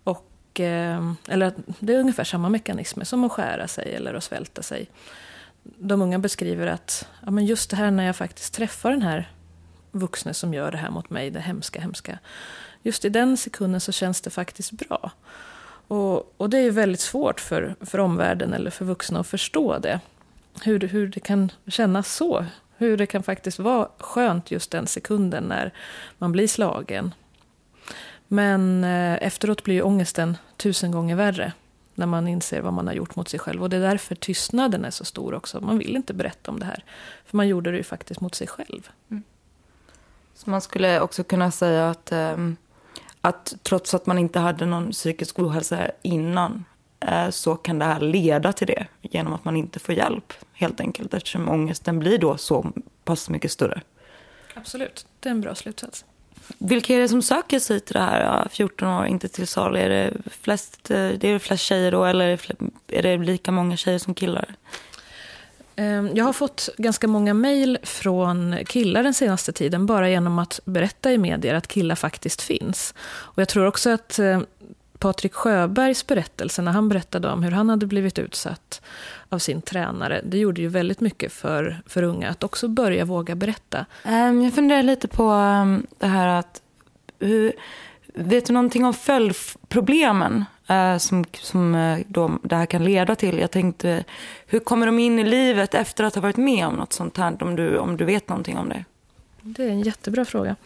Och, 0.05 0.61
eh, 0.61 1.13
eller 1.29 1.53
det 1.79 1.95
är 1.95 2.01
ungefär 2.01 2.25
samma 2.25 2.49
mekanismer 2.49 3.05
som 3.05 3.25
att 3.25 3.33
skära 3.33 3.69
sig 3.69 3.95
eller 3.95 4.15
att 4.15 4.25
svälta 4.25 4.63
sig 4.63 4.91
de 5.65 6.03
unga 6.03 6.19
beskriver 6.19 6.67
att 6.67 7.09
ja, 7.25 7.31
men 7.31 7.47
just 7.47 7.71
det 7.71 7.77
här 7.77 7.91
när 7.91 8.05
jag 8.05 8.17
faktiskt 8.17 8.55
träffar 8.55 8.91
den 8.91 9.03
här 9.03 9.31
vuxne 9.91 10.35
som 10.35 10.55
gör 10.55 10.71
det 10.71 10.79
här 10.79 10.91
mot 10.91 11.11
mig, 11.11 11.31
det 11.31 11.41
hemska, 11.41 11.81
hemska. 11.81 12.19
Just 12.83 13.05
i 13.05 13.09
den 13.09 13.37
sekunden 13.37 13.81
så 13.81 13.93
känns 13.93 14.21
det 14.21 14.31
faktiskt 14.31 14.73
bra. 14.73 15.11
Och, 15.89 16.35
och 16.41 16.51
det 16.51 16.59
är 16.59 16.63
ju 16.63 16.71
väldigt 16.71 17.01
svårt 17.01 17.41
för, 17.41 17.75
för 17.81 17.99
omvärlden 17.99 18.53
eller 18.53 18.71
för 18.71 18.85
vuxna 18.85 19.21
att 19.21 19.27
förstå 19.27 19.79
det. 19.79 20.01
Hur, 20.63 20.81
hur 20.81 21.09
det 21.09 21.21
kan 21.21 21.53
kännas 21.67 22.15
så. 22.15 22.47
Hur 22.77 22.97
det 22.97 23.07
kan 23.07 23.23
faktiskt 23.23 23.59
vara 23.59 23.89
skönt 23.99 24.51
just 24.51 24.71
den 24.71 24.87
sekunden 24.87 25.45
när 25.45 25.73
man 26.19 26.33
blir 26.33 26.49
slagen. 26.49 27.15
Men 28.29 28.85
eh, 28.85 29.15
efteråt 29.15 29.65
blir 29.65 29.75
ju 29.75 29.83
ångesten 29.83 30.37
tusen 30.57 30.91
gånger 30.91 31.17
värre 31.17 31.53
när 31.95 32.07
man 32.07 32.29
inser 32.29 32.61
vad 32.61 32.73
man 32.73 32.87
har 32.87 32.95
gjort 32.95 33.17
mot 33.17 33.29
sig 33.29 33.41
själv. 33.41 33.63
Och 33.63 33.71
det 33.71 33.77
är 33.77 33.81
därför 33.81 34.15
tystnaden 34.15 34.85
är 34.85 34.91
så 34.91 35.05
stor 35.05 35.35
också. 35.35 35.61
Man 35.61 35.79
vill 35.79 35.97
inte 35.97 36.15
berätta 36.15 36.51
om 36.51 36.59
det 36.59 36.67
här. 36.67 36.85
För 37.27 37.37
man 37.37 37.49
gjorde 37.49 37.71
det 37.71 37.77
ju 37.77 37.83
faktiskt 37.83 38.21
mot 38.21 38.35
sig 38.35 38.47
själv. 38.47 38.89
Mm. 39.11 39.23
Så 40.35 40.51
man 40.51 40.61
skulle 40.61 41.01
också 41.01 41.25
kunna 41.25 41.51
säga 41.51 41.91
att, 41.91 42.13
ähm, 42.13 42.57
att 43.21 43.55
trots 43.63 43.95
att 43.95 44.07
man 44.07 44.19
inte 44.19 44.39
hade 44.39 44.67
någon 44.67 44.91
psykisk 44.91 45.39
ohälsa 45.39 45.91
innan 46.03 46.65
äh, 47.01 47.31
så 47.31 47.57
kan 47.57 47.79
det 47.79 47.85
här 47.85 48.01
leda 48.01 48.53
till 48.53 48.67
det 48.67 48.87
genom 49.01 49.33
att 49.33 49.45
man 49.45 49.57
inte 49.57 49.79
får 49.79 49.95
hjälp 49.95 50.33
helt 50.53 50.81
enkelt 50.81 51.15
eftersom 51.15 51.49
ångesten 51.49 51.99
blir 51.99 52.19
då 52.19 52.37
så 52.37 52.73
pass 53.05 53.31
mycket 53.31 53.53
större. 53.53 53.81
Absolut, 54.55 55.07
det 55.21 55.29
är 55.29 55.31
en 55.31 55.41
bra 55.41 55.55
slutsats. 55.55 56.05
Vilka 56.59 56.95
är 56.95 57.01
det 57.01 57.09
som 57.09 57.23
söker 57.23 57.59
sig 57.59 57.81
till 57.81 57.95
det 57.95 58.01
här 58.01 58.49
14 58.51 58.89
år, 58.89 59.07
inte 59.07 59.29
till 59.29 59.47
salu? 59.47 59.79
Är 59.79 59.89
det 59.89 60.13
flest, 60.41 60.91
eh, 60.91 61.09
det 61.09 61.29
är 61.29 61.39
flest 61.39 61.65
tjejer 61.65 61.93
då 61.93 62.05
eller 62.05 62.41
är 62.89 63.03
det 63.03 63.17
lika 63.17 63.53
många 63.53 63.77
tjejer 63.77 63.99
som 63.99 64.15
killar? 64.15 64.55
Ehm, 65.77 66.11
jag 66.15 66.25
har 66.25 66.33
fått 66.33 66.69
ganska 66.77 67.09
många 67.09 67.35
mejl 67.35 67.79
från 67.83 68.57
killar 68.67 69.03
den 69.03 69.15
senaste 69.15 69.53
tiden 69.53 69.87
bara 69.87 70.11
genom 70.11 70.39
att 70.39 70.61
berätta 70.65 71.13
i 71.13 71.19
medier 71.19 71.55
att 71.55 71.69
killar 71.69 71.95
faktiskt 71.95 72.43
finns. 72.43 72.95
Och 73.01 73.41
jag 73.41 73.49
tror 73.49 73.67
också 73.67 73.91
att 73.91 74.19
eh, 74.19 74.41
Patrik 75.05 75.35
Sjöbergs 75.35 76.07
berättelse 76.07 76.63
när 76.63 76.73
han 76.73 76.89
berättade 76.89 77.29
om 77.29 77.43
hur 77.43 77.51
han 77.51 77.69
hade 77.69 77.87
blivit 77.87 78.19
utsatt 78.19 78.83
av 79.29 79.39
sin 79.39 79.63
tränare. 79.63 80.21
Det 80.25 80.39
gjorde 80.39 80.61
ju 80.61 80.69
väldigt 80.69 81.01
mycket 81.01 81.33
för, 81.33 81.83
för 81.87 82.03
unga 82.03 82.31
att 82.31 82.45
också 82.45 82.69
börja 82.69 83.05
våga 83.05 83.35
berätta. 83.35 83.87
Um, 84.05 84.43
jag 84.43 84.55
funderar 84.55 84.83
lite 84.83 85.09
på 85.09 85.31
um, 85.31 85.87
det 85.99 86.07
här 86.07 86.29
att 86.29 86.63
hur, 87.19 87.53
vet 88.15 88.47
du 88.47 88.53
någonting 88.53 88.85
om 88.85 88.95
följdproblemen 88.95 90.45
uh, 90.71 90.99
som, 90.99 91.25
som 91.33 91.75
uh, 91.75 92.01
då 92.09 92.39
det 92.43 92.57
här 92.57 92.67
kan 92.67 92.85
leda 92.85 93.15
till? 93.15 93.39
Jag 93.39 93.51
tänkte, 93.51 94.05
hur 94.47 94.59
kommer 94.59 94.87
de 94.87 94.99
in 94.99 95.19
i 95.19 95.25
livet 95.25 95.75
efter 95.75 96.05
att 96.05 96.15
ha 96.15 96.23
varit 96.23 96.37
med 96.37 96.67
om 96.67 96.75
något 96.75 96.93
sånt 96.93 97.17
här? 97.17 97.43
Om 97.43 97.57
du, 97.57 97.79
om 97.79 97.97
du 97.97 98.05
vet 98.05 98.29
någonting 98.29 98.59
om 98.59 98.69
det. 98.69 98.85
Det 99.43 99.65
är 99.65 99.69
en 99.69 99.81
jättebra 99.81 100.25
fråga. 100.25 100.57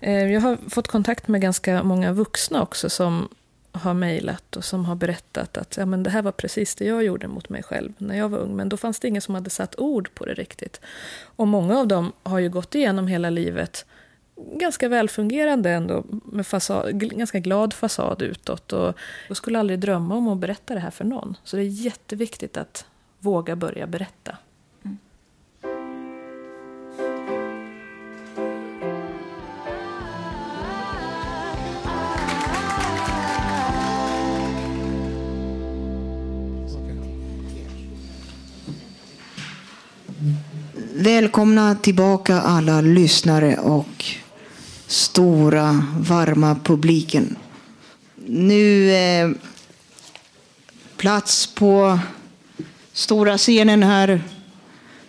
Eh, 0.00 0.32
jag 0.32 0.40
har 0.40 0.58
fått 0.70 0.88
kontakt 0.88 1.28
med 1.28 1.40
ganska 1.40 1.82
många 1.82 2.12
vuxna 2.12 2.62
också 2.62 2.90
som 2.90 3.28
har 3.72 3.94
mejlat 3.94 4.56
och 4.56 4.64
som 4.64 4.84
har 4.84 4.94
berättat 4.94 5.56
att 5.56 5.76
ja, 5.76 5.86
men 5.86 6.02
det 6.02 6.10
här 6.10 6.22
var 6.22 6.32
precis 6.32 6.74
det 6.74 6.84
jag 6.84 7.04
gjorde 7.04 7.28
mot 7.28 7.48
mig 7.48 7.62
själv 7.62 7.92
när 7.98 8.18
jag 8.18 8.28
var 8.28 8.38
ung. 8.38 8.56
Men 8.56 8.68
då 8.68 8.76
fanns 8.76 9.00
det 9.00 9.08
ingen 9.08 9.22
som 9.22 9.34
hade 9.34 9.50
satt 9.50 9.78
ord 9.78 10.10
på 10.14 10.24
det 10.24 10.34
riktigt. 10.34 10.80
Och 11.22 11.48
många 11.48 11.78
av 11.78 11.88
dem 11.88 12.12
har 12.22 12.38
ju 12.38 12.48
gått 12.48 12.74
igenom 12.74 13.06
hela 13.06 13.30
livet 13.30 13.86
ganska 14.36 14.88
välfungerande 14.88 15.70
ändå, 15.70 16.04
med 16.24 16.46
fasad, 16.46 17.00
ganska 17.00 17.38
glad 17.38 17.72
fasad 17.74 18.22
utåt. 18.22 18.72
Och 18.72 18.94
jag 19.28 19.36
skulle 19.36 19.58
aldrig 19.58 19.78
drömma 19.78 20.14
om 20.14 20.28
att 20.28 20.38
berätta 20.38 20.74
det 20.74 20.80
här 20.80 20.90
för 20.90 21.04
någon. 21.04 21.36
Så 21.44 21.56
det 21.56 21.62
är 21.62 21.66
jätteviktigt 21.66 22.56
att 22.56 22.86
våga 23.18 23.56
börja 23.56 23.86
berätta. 23.86 24.36
Välkomna 41.00 41.74
tillbaka 41.74 42.40
alla 42.40 42.80
lyssnare 42.80 43.56
och 43.56 44.04
stora 44.86 45.84
varma 45.96 46.56
publiken. 46.64 47.36
Nu 48.26 48.92
eh, 48.92 49.30
plats 50.96 51.46
på 51.46 51.98
stora 52.92 53.38
scenen 53.38 53.82
här. 53.82 54.22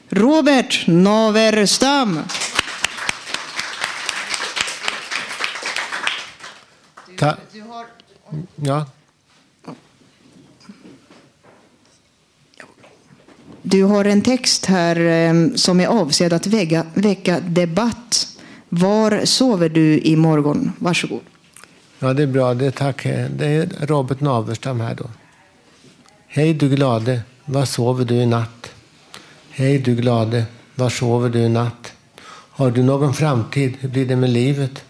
Robert 0.09 0.83
Naverstam. 0.87 2.19
Ta 7.17 7.35
ja. 8.55 8.85
Du 13.71 13.83
har 13.83 14.05
en 14.05 14.21
text 14.21 14.65
här 14.65 14.95
eh, 14.99 15.55
som 15.55 15.79
är 15.79 15.87
avsedd 15.87 16.33
att 16.33 16.47
väcka, 16.47 16.85
väcka 16.93 17.39
debatt. 17.39 18.27
Var 18.69 19.25
sover 19.25 19.69
du 19.69 19.99
i 19.99 20.15
morgon? 20.15 20.71
Varsågod. 20.79 21.19
Ja, 21.99 22.13
det 22.13 22.23
är 22.23 22.27
bra. 22.27 22.53
Det 22.53 22.65
är 22.65 22.71
tack. 22.71 23.03
Det 23.29 23.45
är 23.45 23.69
Robert 23.79 24.19
Naverstam 24.19 24.79
här 24.79 24.95
då. 24.95 25.09
Hej 26.27 26.53
du 26.53 26.69
glade, 26.69 27.21
var 27.45 27.65
sover 27.65 28.05
du 28.05 28.15
i 28.15 28.25
natt? 28.25 28.71
Hej 29.49 29.79
du 29.79 29.95
glade, 29.95 30.45
var 30.75 30.89
sover 30.89 31.29
du 31.29 31.39
i 31.39 31.49
natt? 31.49 31.93
Har 32.29 32.71
du 32.71 32.83
någon 32.83 33.13
framtid? 33.13 33.77
Hur 33.79 33.89
blir 33.89 34.05
det 34.05 34.15
med 34.15 34.29
livet? 34.29 34.83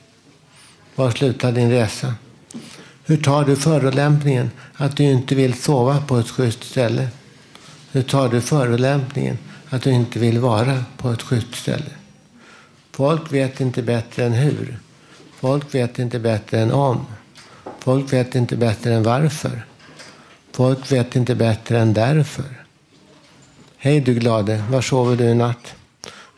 Var 0.95 1.11
slutar 1.11 1.51
din 1.51 1.71
resa? 1.71 2.13
Hur 3.05 3.17
tar 3.17 3.45
du 3.45 3.55
förolämpningen 3.55 4.51
att 4.73 4.97
du 4.97 5.03
inte 5.03 5.35
vill 5.35 5.53
sova 5.53 6.03
på 6.07 6.17
ett 6.17 6.29
schysst 6.29 6.63
ställe? 6.63 7.07
Hur 7.91 8.01
tar 8.01 8.29
du 8.29 8.41
förolämpningen 8.41 9.38
att 9.69 9.81
du 9.81 9.91
inte 9.91 10.19
vill 10.19 10.39
vara 10.39 10.83
på 10.98 11.10
ett 11.10 11.21
skjutställe. 11.21 11.91
Folk 12.91 13.33
vet 13.33 13.62
inte 13.62 13.81
bättre 13.81 14.25
än 14.25 14.33
hur. 14.33 14.79
Folk 15.39 15.75
vet 15.75 16.00
inte 16.00 16.19
bättre 16.19 16.60
än 16.60 16.71
om. 16.71 17.05
Folk 17.79 18.13
vet 18.13 18.36
inte 18.36 18.55
bättre 18.55 18.93
än 18.93 19.03
varför. 19.03 19.65
Folk 20.51 20.91
vet 20.91 21.15
inte 21.15 21.36
bättre 21.36 21.79
än 21.79 21.93
därför. 21.93 22.65
Hej 23.77 24.00
du 24.00 24.13
glade, 24.13 24.63
var 24.69 24.81
sover 24.81 25.15
du 25.15 25.24
i 25.24 25.36
natt? 25.36 25.75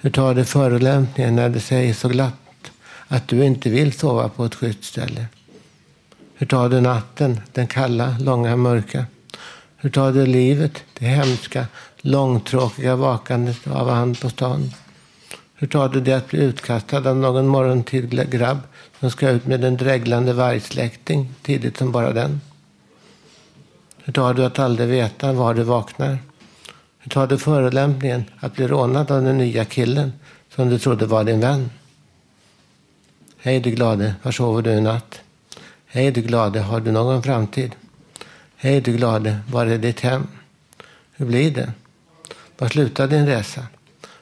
Hur 0.01 0.10
tar 0.10 0.36
du 0.36 0.45
förolämpningen 0.45 1.36
när 1.36 1.50
du 1.50 1.60
säger 1.60 1.93
så 1.93 2.10
glatt 2.10 2.72
att 3.07 3.27
du 3.27 3.45
inte 3.45 3.69
vill 3.69 3.93
sova 3.93 4.29
på 4.29 4.45
ett 4.45 4.55
skyddsställe? 4.55 5.25
Hur 6.36 6.48
tar 6.48 6.69
du 6.69 6.81
natten, 6.81 7.41
den 7.51 7.67
kalla, 7.67 8.15
långa, 8.19 8.55
mörka? 8.55 9.05
Hur 9.84 9.90
tar 9.90 10.12
du 10.12 10.25
livet, 10.25 10.84
det 11.00 11.06
hemska, 11.06 11.68
långtråkiga 12.02 12.96
vakandet 12.96 13.68
av 13.68 13.90
and 13.90 14.22
på 14.22 14.30
stan? 14.30 14.72
Hur 15.56 15.68
tar 15.68 15.90
du 15.90 16.02
det 16.02 16.13
att 16.13 16.30
bli 16.30 16.40
utkastad 16.40 17.10
av 17.10 17.18
någon 17.18 17.48
morgontid 17.48 18.32
grabb 18.32 18.58
som 19.00 19.12
ska 19.12 19.30
ut 19.30 19.46
med 19.46 19.63
en 19.63 19.78
dreglande 19.78 20.34
vargsläkting 20.34 21.34
tidigt 21.42 21.78
som 21.78 21.92
bara 21.92 22.12
den? 22.12 22.42
Hur 24.04 24.13
tar 24.13 24.34
du 24.34 24.46
att 24.46 24.60
aldrig 24.60 24.90
veta 24.90 25.34
var 25.34 25.54
du 25.54 25.63
vaknar? 25.63 26.18
Hur 27.00 27.10
tar 27.10 27.28
du 27.28 27.38
förolämpningen 27.38 28.24
att 28.40 28.56
bli 28.56 28.68
rånad 28.68 29.12
av 29.12 29.24
den 29.24 29.38
nya 29.38 29.66
killen 29.66 30.13
som 30.56 30.70
du 30.70 30.80
trodde 30.80 31.06
var 31.06 31.24
din 31.24 31.40
vän? 31.40 31.70
Hej 33.38 33.60
du 33.60 33.72
glade, 33.72 34.16
var 34.24 34.32
sover 34.32 34.62
du 34.62 34.72
i 34.72 34.82
natt? 34.82 35.22
Hej 35.86 36.12
du 36.12 36.22
glade, 36.22 36.60
har 36.60 36.80
du 36.80 36.92
någon 36.92 37.24
framtid? 37.24 37.75
Hej 38.63 38.82
du 38.82 38.93
glade, 38.93 39.39
var 39.50 39.65
är 39.65 39.77
ditt 39.77 40.00
hem? 40.00 40.27
Hur 41.12 41.25
blir 41.25 41.51
det? 41.51 41.74
Var 42.58 42.70
slutar 42.70 43.08
din 43.08 43.25
resa? 43.25 43.67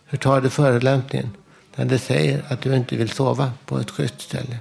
Hur 0.05 0.17
tar 0.17 0.41
du 0.41 0.49
förolämpningen 0.49 1.29
när 1.75 1.85
det 1.85 1.99
säger 1.99 2.45
att 2.47 2.61
du 2.61 2.75
inte 2.75 2.95
vill 2.95 3.09
sova 3.09 3.51
på 3.65 3.79
ett 3.79 3.91
schysst 3.91 4.21
ställe? 4.21 4.57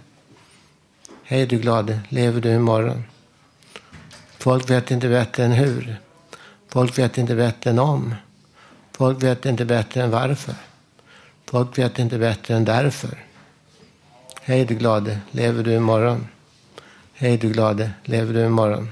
Hej 1.24 1.46
du 1.46 1.58
glade, 1.58 2.00
lever 2.08 2.40
du 2.40 2.50
imorgon? 2.50 3.04
Folk 4.38 4.70
vet 4.70 4.90
inte 4.90 5.08
bättre 5.08 5.44
än 5.44 5.52
hur. 5.52 5.96
Folk 6.68 6.98
vet 6.98 7.18
inte 7.18 7.34
bättre 7.34 7.70
än 7.70 7.78
om. 7.78 8.14
Folk 8.92 9.22
vet 9.22 9.46
inte 9.46 9.64
bättre 9.64 10.02
än 10.02 10.10
varför. 10.10 10.54
Folk 11.46 11.78
vet 11.78 11.98
inte 11.98 12.18
bättre 12.18 12.56
än 12.56 12.64
därför. 12.64 13.24
Hej 14.42 14.64
du 14.64 14.74
glade, 14.74 15.20
lever 15.30 15.62
du 15.62 15.74
imorgon? 15.74 16.26
Hej 17.12 17.36
du 17.36 17.50
glade, 17.50 17.90
lever 18.04 18.34
du 18.34 18.46
imorgon? 18.46 18.88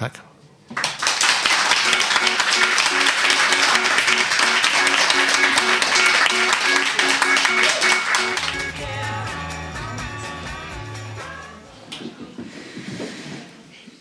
Tack. 0.00 0.12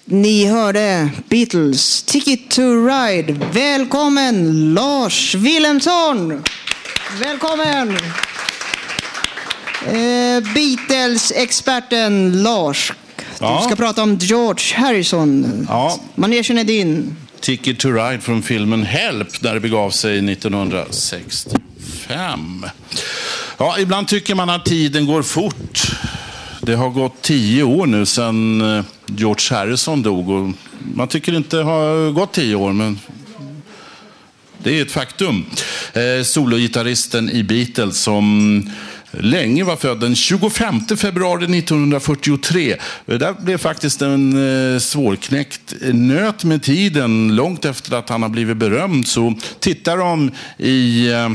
Ni 0.06 0.46
hörde 0.46 1.10
Beatles 1.30 2.04
Ticket 2.04 2.52
to 2.52 2.62
Ride. 2.62 3.34
Välkommen 3.54 4.74
Lars 4.74 5.36
Wilhelmsson! 5.36 6.44
Välkommen! 7.20 7.98
Eh, 9.86 10.54
Beatles-experten 10.54 12.44
Lars. 12.44 12.94
Ja. 13.40 13.60
Du 13.62 13.66
ska 13.66 13.76
prata 13.76 14.04
om 14.04 14.16
George 14.16 14.76
Harrison. 14.76 15.66
Ja. 15.70 16.00
Manegen 16.16 16.58
är 16.58 16.64
din. 16.64 17.16
Ticket 17.40 17.80
to 17.80 17.92
Ride 17.92 18.22
från 18.22 18.42
filmen 18.42 18.84
Help, 18.84 19.42
där 19.42 19.54
det 19.54 19.60
begav 19.60 19.90
sig 19.90 20.32
1965. 20.32 22.66
Ja, 23.58 23.80
ibland 23.80 24.08
tycker 24.08 24.36
man 24.36 24.50
att 24.50 24.66
tiden 24.66 25.06
går 25.06 25.22
fort. 25.22 25.92
Det 26.62 26.76
har 26.76 26.90
gått 26.90 27.22
tio 27.22 27.64
år 27.64 27.88
nu 27.88 28.06
sedan 28.06 28.62
eh, 28.78 28.84
George 29.06 29.58
Harrison 29.58 30.02
dog. 30.02 30.54
Man 30.94 31.08
tycker 31.08 31.36
inte 31.36 31.58
det 31.58 31.64
har 31.64 32.12
gått 32.12 32.34
tio 32.34 32.56
år, 32.56 32.74
men 32.74 33.00
det 34.64 34.78
är 34.78 34.82
ett 34.82 34.92
faktum. 34.92 35.46
Eh, 35.94 36.24
sologitarristen 36.24 37.30
i 37.30 37.44
Beatles 37.44 38.00
som 38.00 38.64
länge 39.12 39.64
var 39.64 39.76
född 39.76 40.00
den 40.00 40.16
25 40.16 40.82
februari 40.98 41.60
1943. 41.60 42.76
Det 43.06 43.14
eh, 43.14 43.20
där 43.20 43.34
blev 43.42 43.58
faktiskt 43.58 44.02
en 44.02 44.74
eh, 44.74 44.80
svårknäckt 44.80 45.74
nöt 45.94 46.44
med 46.44 46.64
tiden. 46.64 47.36
Långt 47.36 47.66
efter 47.66 47.96
att 47.96 48.10
han 48.10 48.22
har 48.22 48.30
blivit 48.30 48.58
berömd 48.58 49.08
så 49.08 49.34
tittar 49.60 49.98
de 49.98 50.32
i 50.58 51.12
eh, 51.12 51.30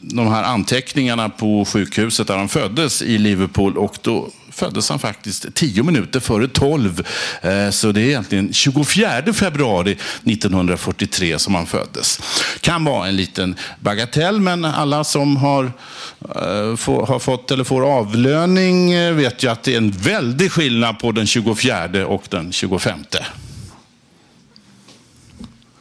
de 0.00 0.28
här 0.28 0.42
anteckningarna 0.42 1.28
på 1.28 1.64
sjukhuset 1.64 2.26
där 2.26 2.36
han 2.36 2.48
föddes 2.48 3.02
i 3.02 3.18
Liverpool 3.18 3.78
och 3.78 3.98
då 4.02 4.28
föddes 4.50 4.88
han 4.88 4.98
faktiskt 4.98 5.54
tio 5.54 5.82
minuter 5.82 6.20
före 6.20 6.48
tolv. 6.48 7.06
Eh, 7.42 7.70
Så 7.70 7.92
det 7.92 8.00
är 8.00 8.04
egentligen 8.04 8.52
24 8.52 9.32
februari 9.32 9.98
1943 10.24 11.38
som 11.38 11.54
han 11.54 11.66
föddes. 11.66 12.20
Kan 12.60 12.84
vara 12.84 13.08
en 13.08 13.16
liten 13.16 13.56
bagatell, 13.80 14.40
men 14.40 14.64
alla 14.64 15.04
som 15.04 15.36
har, 15.36 15.64
eh, 15.64 17.06
har 17.06 17.18
fått 17.18 17.50
eller 17.50 17.64
får 17.64 17.92
avlöning 17.98 18.92
eh, 18.92 19.12
vet 19.14 19.42
ju 19.42 19.48
att 19.48 19.62
det 19.62 19.72
är 19.72 19.78
en 19.78 19.90
väldig 19.90 20.52
skillnad 20.52 20.98
på 20.98 21.12
den 21.12 21.26
24 21.26 22.06
och 22.06 22.22
den 22.30 22.52
25. 22.52 22.98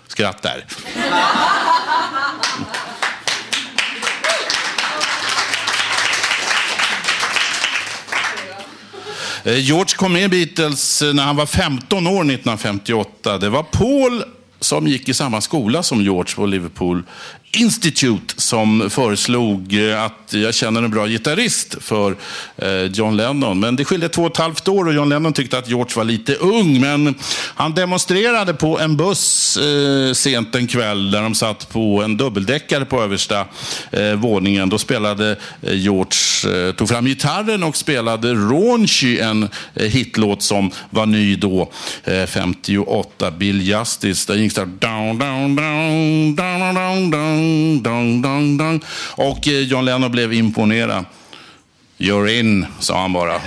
Skratt 0.07 0.41
där. 0.41 0.65
Eh, 9.43 9.59
George 9.59 9.95
kom 9.95 10.13
med 10.13 10.23
i 10.23 10.27
Beatles 10.27 11.01
eh, 11.01 11.13
när 11.13 11.23
han 11.23 11.35
var 11.35 11.45
15 11.45 12.07
år 12.07 12.11
1958. 12.11 13.37
Det 13.37 13.49
var 13.49 13.63
Paul 13.63 14.23
som 14.59 14.87
gick 14.87 15.09
i 15.09 15.13
samma 15.13 15.41
skola 15.41 15.83
som 15.83 16.01
George 16.01 16.35
på 16.35 16.45
Liverpool 16.45 17.03
Institute 17.53 18.41
som 18.41 18.89
föreslog 18.89 19.73
eh, 19.73 20.03
att 20.03 20.33
jag 20.33 20.53
känner 20.53 20.83
en 20.83 20.91
bra 20.91 21.07
gitarrist 21.07 21.75
för 21.79 22.15
eh, 22.57 22.83
John 22.83 23.17
Lennon. 23.17 23.59
Men 23.59 23.75
det 23.75 23.85
skilde 23.85 24.09
två 24.09 24.21
och 24.21 24.31
ett 24.31 24.37
halvt 24.37 24.67
år 24.67 24.87
och 24.87 24.93
John 24.93 25.09
Lennon 25.09 25.33
tyckte 25.33 25.57
att 25.57 25.69
George 25.69 25.93
var 25.95 26.03
lite 26.03 26.35
ung. 26.35 26.81
Men 26.81 27.15
han 27.55 27.73
demonstrerade 27.73 28.53
på 28.53 28.79
en 28.79 28.97
buss 28.97 29.57
eh, 29.57 30.13
sent 30.13 30.55
en 30.55 30.67
kväll 30.67 31.11
där 31.11 31.21
de 31.21 31.35
satt 31.35 31.69
på 31.69 32.01
en 32.03 32.17
dubbeldäckare 32.17 32.85
på 32.85 33.01
översta 33.01 33.45
eh, 33.91 34.13
våningen. 34.13 34.69
Då 34.69 34.77
spelade 34.77 35.35
eh, 35.61 35.73
George, 35.73 36.67
eh, 36.67 36.75
tog 36.75 36.89
fram 36.89 37.05
gitarren 37.05 37.63
och 37.63 37.77
spelade 37.77 38.33
Raunchy, 38.33 39.19
en 39.19 39.49
hitlåt 39.75 40.41
som 40.43 40.71
var 40.89 41.05
ny 41.05 41.35
då, 41.35 41.71
58, 42.27 43.31
Bill 43.31 43.61
Justice. 43.61 44.33
Där 44.33 44.39
gick 44.39 44.55
det 44.55 44.65
down, 44.65 45.17
down, 45.17 45.55
down, 45.55 46.35
down, 46.35 46.75
down, 46.75 47.11
down, 47.11 47.40
down, 47.83 48.21
down, 48.21 48.57
down. 48.57 48.81
Och 49.15 49.47
eh, 49.47 49.59
John 49.59 49.85
Lennon 49.85 50.11
blev 50.11 50.33
imponerad. 50.33 51.05
You're 51.97 52.39
in, 52.39 52.65
sa 52.79 53.01
han 53.01 53.13
bara. 53.13 53.41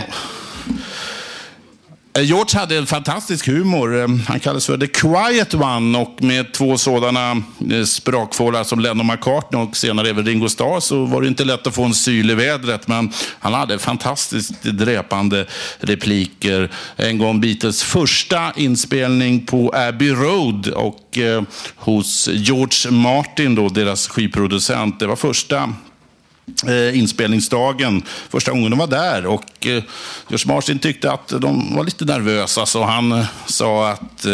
Eh, 2.18 2.24
George 2.24 2.59
hade 2.59 2.77
en 2.77 2.87
fantastisk 2.87 3.46
humor. 3.46 4.00
Eh, 4.00 4.09
han 4.29 4.40
kallades 4.40 4.66
för 4.66 4.79
The 4.79 4.87
Quiet 4.87 5.55
One 5.55 5.98
och 5.98 6.22
med 6.22 6.53
två 6.53 6.79
sådana 6.79 7.42
eh, 7.70 7.85
sprakfålar 7.85 8.64
som 8.64 8.81
Lennon 8.81 9.07
McCartney 9.07 9.62
och 9.62 9.77
senare 9.77 10.09
även 10.09 10.27
Ringo 10.27 10.48
Starr 10.48 10.81
så 10.81 11.05
var 11.05 11.22
det 11.22 11.29
inte 11.29 11.44
lätt 11.44 11.66
att 11.66 11.74
få 11.74 11.85
en 11.85 11.94
syl 11.94 12.31
i 12.31 12.35
vädret. 12.35 12.88
Men 12.88 13.12
han 13.38 13.55
hade 13.55 13.79
fantastiskt 13.79 14.62
dräpande 14.62 15.46
repliker. 15.81 16.70
En 16.96 17.18
gång 17.18 17.40
Beatles 17.40 17.83
första 17.83 18.53
inspelning 18.57 19.46
på 19.46 19.72
Abbey 19.74 20.11
Road 20.11 20.68
och 20.68 21.18
hos 21.77 22.29
George 22.33 22.90
Martin, 22.90 23.55
då, 23.55 23.68
deras 23.68 24.09
skivproducent. 24.09 25.00
Det 25.00 25.07
var 25.07 25.16
första 25.16 25.72
Eh, 26.66 26.98
inspelningsdagen, 26.98 28.02
första 28.30 28.50
gången 28.50 28.70
de 28.70 28.78
var 28.78 28.87
där. 28.87 29.26
Och 29.26 29.66
eh, 29.66 29.83
George 30.28 30.54
Martin 30.54 30.78
tyckte 30.78 31.12
att 31.12 31.28
de 31.28 31.76
var 31.76 31.85
lite 31.85 32.04
nervösa, 32.04 32.66
så 32.66 32.85
han 32.85 33.12
eh, 33.12 33.26
sa 33.46 33.88
att 33.90 34.24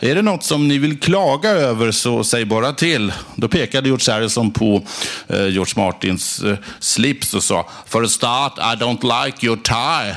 är 0.00 0.14
det 0.14 0.22
något 0.22 0.44
som 0.44 0.68
ni 0.68 0.78
vill 0.78 1.00
klaga 1.00 1.50
över 1.50 1.90
så 1.90 2.24
säg 2.24 2.44
bara 2.44 2.72
till. 2.72 3.12
Då 3.36 3.48
pekade 3.48 3.88
George 3.88 4.14
Harrison 4.14 4.50
på 4.50 4.82
George 5.28 5.72
Martins 5.76 6.42
slips 6.78 7.34
och 7.34 7.42
sa 7.42 7.68
For 7.86 8.04
a 8.04 8.08
start, 8.08 8.52
I 8.58 8.82
don't 8.82 9.24
like 9.24 9.46
your 9.46 9.56
tie. 9.56 10.16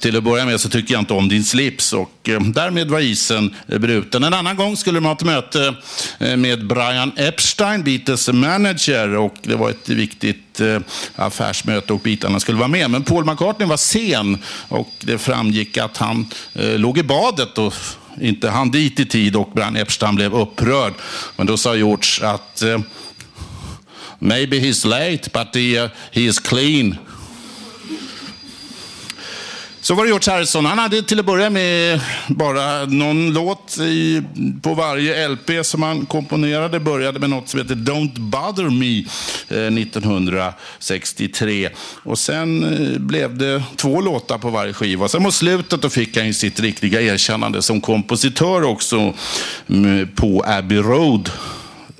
Till 0.00 0.16
att 0.16 0.24
börja 0.24 0.44
med 0.44 0.60
så 0.60 0.68
tycker 0.68 0.94
jag 0.94 1.00
inte 1.00 1.14
om 1.14 1.28
din 1.28 1.44
slips 1.44 1.92
och 1.92 2.28
eh, 2.28 2.40
därmed 2.40 2.90
var 2.90 3.00
isen 3.00 3.54
eh, 3.68 3.78
bruten. 3.78 4.24
En 4.24 4.34
annan 4.34 4.56
gång 4.56 4.76
skulle 4.76 4.96
de 4.96 5.04
ha 5.04 5.12
ett 5.12 5.22
möte 5.22 5.74
eh, 6.18 6.36
med 6.36 6.66
Brian 6.66 7.12
Epstein, 7.16 7.82
Beatles 7.82 8.28
manager 8.28 9.16
och 9.16 9.34
det 9.42 9.56
var 9.56 9.70
ett 9.70 9.88
viktigt 9.88 10.60
affärsmöte 11.16 11.92
och 11.92 12.00
bitarna 12.00 12.40
skulle 12.40 12.58
vara 12.58 12.68
med. 12.68 12.90
Men 12.90 13.04
Paul 13.04 13.24
McCartney 13.24 13.68
var 13.68 13.76
sen 13.76 14.38
och 14.68 14.92
det 15.00 15.18
framgick 15.18 15.76
att 15.76 15.96
han 15.96 16.26
låg 16.52 16.98
i 16.98 17.02
badet 17.02 17.58
och 17.58 17.74
inte 18.20 18.50
hann 18.50 18.70
dit 18.70 19.00
i 19.00 19.06
tid 19.06 19.36
och 19.36 19.50
Brian 19.54 19.76
Epstein 19.76 20.14
blev 20.14 20.34
upprörd. 20.34 20.92
Men 21.36 21.46
då 21.46 21.56
sa 21.56 21.76
George 21.76 22.28
att 22.28 22.62
Maybe 24.18 24.58
he's 24.58 24.84
late, 24.84 25.30
but 25.30 25.54
he, 25.54 25.78
uh, 25.78 25.88
he 26.10 26.26
is 26.26 26.38
clean. 26.38 26.98
Så 29.80 29.94
var 29.94 30.04
det 30.04 30.08
George 30.08 30.32
Harrison. 30.32 30.64
Han 30.64 30.78
hade 30.78 31.02
till 31.02 31.20
att 31.20 31.26
börja 31.26 31.50
med 31.50 32.00
bara 32.28 32.84
någon 32.84 33.32
låt 33.32 33.78
i, 33.78 34.22
på 34.62 34.74
varje 34.74 35.28
LP 35.28 35.50
som 35.62 35.82
han 35.82 36.06
komponerade. 36.06 36.80
Började 36.80 37.18
med 37.18 37.30
något 37.30 37.48
som 37.48 37.60
heter 37.60 37.74
Don't 37.74 38.20
Bother 38.20 38.70
Me 38.70 38.98
eh, 39.48 39.66
1963. 39.82 41.68
Och 42.02 42.18
sen 42.18 42.64
eh, 42.64 42.98
blev 42.98 43.38
det 43.38 43.62
två 43.76 44.00
låtar 44.00 44.38
på 44.38 44.50
varje 44.50 44.72
skiva. 44.72 45.08
Sen 45.08 45.22
mot 45.22 45.34
slutet 45.34 45.82
då 45.82 45.90
fick 45.90 46.16
han 46.16 46.26
ju 46.26 46.34
sitt 46.34 46.60
riktiga 46.60 47.00
erkännande 47.00 47.62
som 47.62 47.80
kompositör 47.80 48.62
också 48.62 49.14
på 50.14 50.44
Abbey 50.46 50.78
Road. 50.78 51.30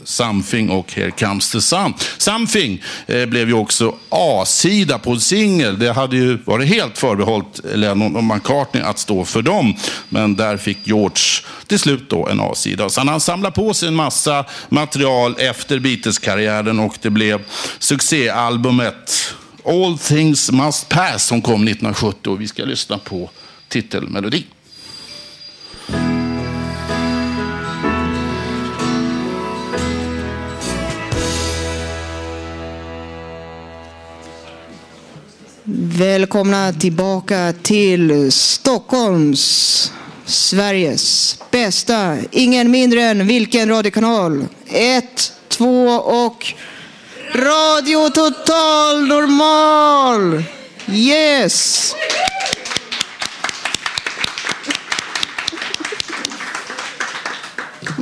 Something 0.08 0.70
och 0.70 0.92
Here 0.92 1.10
comes 1.10 1.50
the 1.50 1.60
sun. 1.60 1.94
Something 2.18 2.82
eh, 3.06 3.26
blev 3.26 3.48
ju 3.48 3.54
också 3.54 3.94
A-sida 4.08 4.98
på 4.98 5.10
en 5.10 5.20
singel. 5.20 5.78
Det 5.78 5.92
hade 5.92 6.16
ju 6.16 6.38
varit 6.44 6.68
helt 6.68 6.98
förbehållt 6.98 7.60
Lennon 7.74 8.16
och 8.16 8.24
McCartney 8.24 8.82
att 8.82 8.98
stå 8.98 9.24
för 9.24 9.42
dem. 9.42 9.76
Men 10.08 10.36
där 10.36 10.56
fick 10.56 10.78
George 10.86 11.44
till 11.66 11.78
slut 11.78 12.10
då 12.10 12.28
en 12.28 12.40
A-sida. 12.40 12.88
Sen 12.88 13.08
han 13.08 13.20
samlade 13.20 13.54
på 13.54 13.74
sig 13.74 13.88
en 13.88 13.94
massa 13.94 14.44
material 14.68 15.34
efter 15.38 15.78
Beatles-karriären 15.78 16.80
och 16.80 16.98
det 17.02 17.10
blev 17.10 17.40
succéalbumet 17.78 19.34
All 19.64 19.98
things 19.98 20.50
must 20.50 20.88
pass 20.88 21.26
som 21.26 21.42
kom 21.42 21.68
1970 21.68 22.30
och 22.30 22.40
vi 22.40 22.48
ska 22.48 22.64
lyssna 22.64 22.98
på 22.98 23.30
titelmelodin. 23.68 24.44
Välkomna 35.98 36.72
tillbaka 36.72 37.54
till 37.62 38.32
Stockholms, 38.32 39.92
Sveriges 40.24 41.38
bästa, 41.50 42.16
ingen 42.30 42.70
mindre 42.70 43.02
än 43.02 43.26
vilken 43.26 43.68
radiokanal? 43.68 44.46
Ett, 44.66 45.32
två 45.48 45.86
och 45.96 46.46
Radio 47.34 48.08
Total 48.08 49.06
Normal! 49.06 50.42
Yes! 50.92 51.94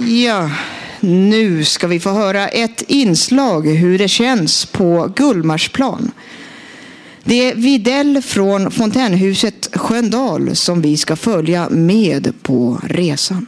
Ja, 0.01 0.51
nu 1.01 1.65
ska 1.65 1.87
vi 1.87 2.01
få 2.01 2.11
höra 2.11 2.49
ett 2.49 2.83
inslag 2.89 3.67
hur 3.67 3.99
det 3.99 4.09
känns 4.09 4.67
på 4.67 5.13
Gullmarsplan. 5.17 6.13
Det 7.29 7.51
är 7.51 7.55
Videll 7.55 8.23
från 8.23 8.71
fontänhuset 8.71 9.77
Sköndal 9.77 10.57
som 10.57 10.83
vi 10.83 10.97
ska 10.97 11.17
följa 11.17 11.69
med 11.71 12.33
på 12.43 12.81
resan. 12.85 13.47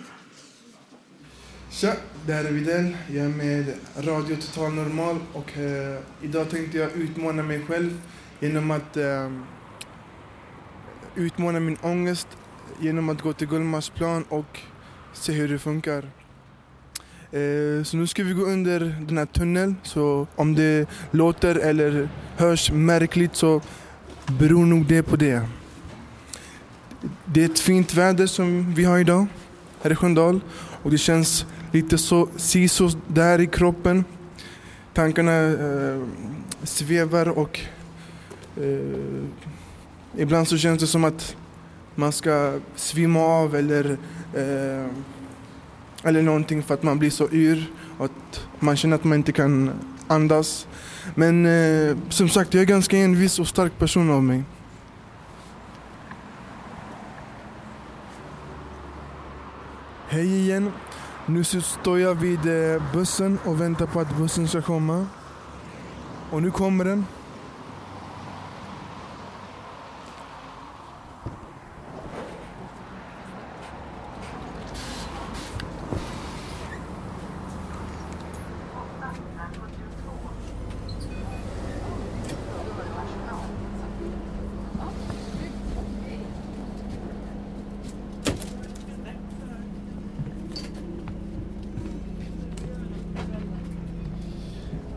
Tja, 1.70 1.92
det 2.26 2.32
här 2.32 2.44
är 2.44 2.50
Videll. 2.50 2.96
Jag 3.14 3.24
är 3.24 3.28
med 3.28 3.72
Radio 3.96 4.36
Total 4.36 4.72
Normal 4.72 5.16
och 5.32 5.58
eh, 5.58 5.98
idag 6.22 6.50
tänkte 6.50 6.78
jag 6.78 6.92
utmana 6.92 7.42
mig 7.42 7.60
själv 7.68 8.00
genom 8.40 8.70
att 8.70 8.96
eh, 8.96 9.32
utmana 11.14 11.60
min 11.60 11.76
ångest 11.82 12.28
genom 12.80 13.08
att 13.08 13.22
gå 13.22 13.32
till 13.32 13.48
Gullmarsplan 13.48 14.24
och 14.28 14.60
se 15.12 15.32
hur 15.32 15.48
det 15.48 15.58
funkar. 15.58 16.10
Eh, 17.32 17.82
så 17.82 17.96
nu 17.96 18.06
ska 18.06 18.24
vi 18.24 18.32
gå 18.32 18.42
under 18.42 18.96
den 19.06 19.18
här 19.18 19.26
tunneln, 19.26 19.76
så 19.82 20.26
om 20.36 20.54
det 20.54 20.88
låter 21.10 21.54
eller 21.54 22.08
hörs 22.36 22.70
märkligt 22.72 23.36
så 23.36 23.60
beror 24.26 24.66
nog 24.66 24.86
det 24.86 25.02
på 25.02 25.16
det. 25.16 25.42
Det 27.24 27.40
är 27.40 27.44
ett 27.44 27.58
fint 27.58 27.94
väder 27.94 28.26
som 28.26 28.74
vi 28.74 28.84
har 28.84 28.98
idag 28.98 29.26
här 29.82 29.92
i 29.92 29.94
Sköndal 29.94 30.40
och 30.82 30.90
det 30.90 30.98
känns 30.98 31.46
lite 31.72 31.98
så 31.98 32.28
siso 32.36 32.90
där 33.06 33.40
i 33.40 33.46
kroppen. 33.46 34.04
Tankarna 34.94 35.42
eh, 35.42 36.02
svävar 36.62 37.28
och 37.28 37.60
eh, 38.56 39.22
ibland 40.16 40.48
så 40.48 40.58
känns 40.58 40.80
det 40.80 40.86
som 40.86 41.04
att 41.04 41.36
man 41.94 42.12
ska 42.12 42.58
svimma 42.76 43.20
av 43.20 43.56
eller 43.56 43.98
eh, 44.34 44.90
eller 46.02 46.22
någonting 46.22 46.62
för 46.62 46.74
att 46.74 46.82
man 46.82 46.98
blir 46.98 47.10
så 47.10 47.28
yr 47.32 47.70
och 47.98 48.04
att 48.04 48.46
man 48.58 48.76
känner 48.76 48.96
att 48.96 49.04
man 49.04 49.18
inte 49.18 49.32
kan 49.32 49.70
andas. 50.06 50.66
Men 51.14 51.46
eh, 51.46 51.96
som 52.08 52.28
sagt, 52.28 52.54
jag 52.54 52.60
är 52.60 52.66
ganska 52.66 52.96
envis 52.96 53.38
och 53.38 53.48
stark 53.48 53.78
person 53.78 54.10
av 54.10 54.22
mig. 54.22 54.42
Hej 60.08 60.40
igen. 60.40 60.72
Nu 61.26 61.44
så 61.44 61.60
står 61.60 62.00
jag 62.00 62.14
vid 62.14 62.38
eh, 62.46 62.82
bussen 62.92 63.38
och 63.44 63.60
väntar 63.60 63.86
på 63.86 64.00
att 64.00 64.16
bussen 64.16 64.48
ska 64.48 64.62
komma. 64.62 65.06
Och 66.30 66.42
nu 66.42 66.50
kommer 66.50 66.84
den. 66.84 67.04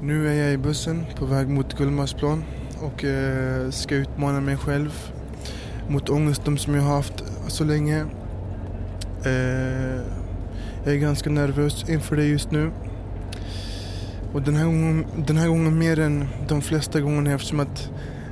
Nu 0.04 0.30
är 0.30 0.34
jag 0.34 0.54
i 0.54 0.58
bussen 0.72 1.06
på 1.16 1.26
väg 1.26 1.50
mot 1.50 1.78
Gullmarsplan 1.78 2.44
och 2.82 3.04
eh, 3.04 3.70
ska 3.70 3.96
utmana 3.96 4.42
mig 4.42 4.58
själv 4.58 5.12
mot 5.90 6.10
ångesten 6.10 6.58
som 6.58 6.76
jag 6.76 6.82
har 6.82 6.96
haft 6.96 7.24
så 7.48 7.64
länge. 7.64 8.06
Eh, 9.26 10.02
jag 10.84 10.94
är 10.94 10.98
ganska 10.98 11.30
nervös 11.30 11.90
inför 11.90 12.16
det 12.16 12.24
just 12.24 12.52
nu. 12.52 12.72
Och 14.34 14.42
den 14.42 14.56
här 14.56 14.66
gången, 14.66 15.06
den 15.28 15.38
här 15.38 15.48
gången 15.48 15.80
mer 15.80 16.00
än 16.00 16.28
de 16.48 16.62
flesta 16.62 17.02
gångerna 17.02 17.32
eftersom 17.32 17.60
att 17.60 17.90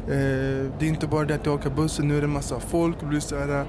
eh, 0.08 0.72
det 0.80 0.82
är 0.82 0.88
inte 0.88 1.08
bara 1.08 1.26
det 1.26 1.36
att 1.36 1.46
jag 1.46 1.56
åker 1.56 1.70
bussen, 1.70 2.08
nu 2.08 2.18
är 2.18 2.22
det 2.22 2.28
massa 2.28 2.60
folk 2.60 3.02
och 3.02 3.08
blir 3.08 3.20
så 3.20 3.36
här, 3.36 3.66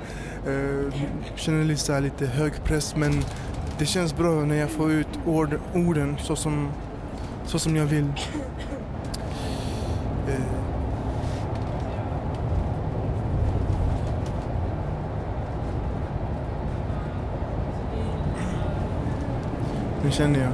eh, 0.46 0.94
känner 1.36 1.64
lite, 1.64 1.80
så 1.80 1.92
här, 1.92 2.00
lite 2.00 2.26
hög 2.26 2.52
press 2.64 2.96
men 2.96 3.12
det 3.78 3.86
känns 3.86 4.16
bra 4.16 4.44
när 4.44 4.56
jag 4.56 4.70
får 4.70 4.92
ut 4.92 5.18
ord, 5.26 5.60
orden 5.74 6.16
så 6.18 6.36
som 6.36 6.68
så 7.50 7.58
som 7.58 7.76
jag 7.76 7.86
vill. 7.86 8.12
Eh. 10.28 10.34
Nu 20.04 20.10
känner 20.10 20.40
jag. 20.40 20.52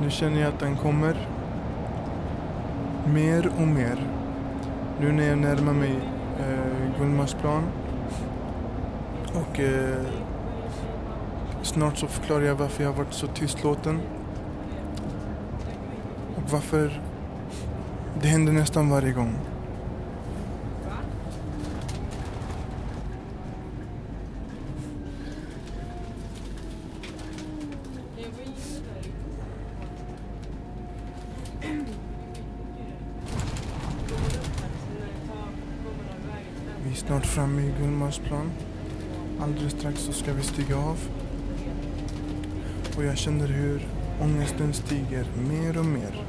Nu 0.00 0.10
känner 0.10 0.40
jag 0.40 0.48
att 0.48 0.60
den 0.60 0.76
kommer. 0.76 1.28
Mer 3.06 3.50
och 3.58 3.68
mer. 3.68 4.06
Nu 5.00 5.12
när 5.12 5.28
jag 5.28 5.38
närmar 5.38 5.72
mig 5.72 6.00
eh, 6.40 6.98
Gullmarsplan. 6.98 7.62
Och 9.34 9.60
eh, 9.60 10.06
Snart 11.78 11.98
så 11.98 12.06
förklarar 12.06 12.44
jag 12.44 12.54
varför 12.54 12.82
jag 12.82 12.90
har 12.90 12.96
varit 12.96 13.14
så 13.14 13.26
tystlåten. 13.26 14.00
Och 16.36 16.50
varför 16.50 17.02
det 18.22 18.28
händer 18.28 18.52
nästan 18.52 18.90
varje 18.90 19.12
gång. 19.12 19.34
Vi 36.84 36.90
är 36.90 36.94
snart 36.94 37.26
framme 37.26 37.62
i 37.62 37.72
Gullmarsplan. 37.80 38.50
Alldeles 39.40 39.72
strax 39.72 40.00
så 40.00 40.12
ska 40.12 40.32
vi 40.32 40.42
stiga 40.42 40.76
av. 40.76 41.17
Och 42.98 43.04
jag 43.04 43.18
känner 43.18 43.48
hur 43.48 43.88
ångesten 44.20 44.74
stiger 44.74 45.26
mer 45.48 45.78
och 45.78 45.84
mer. 45.84 46.24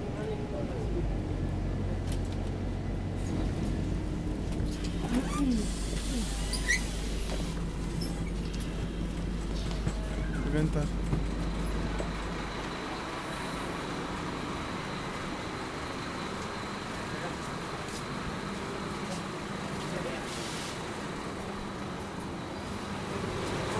Vi 10.45 10.57
väntar. 10.57 10.83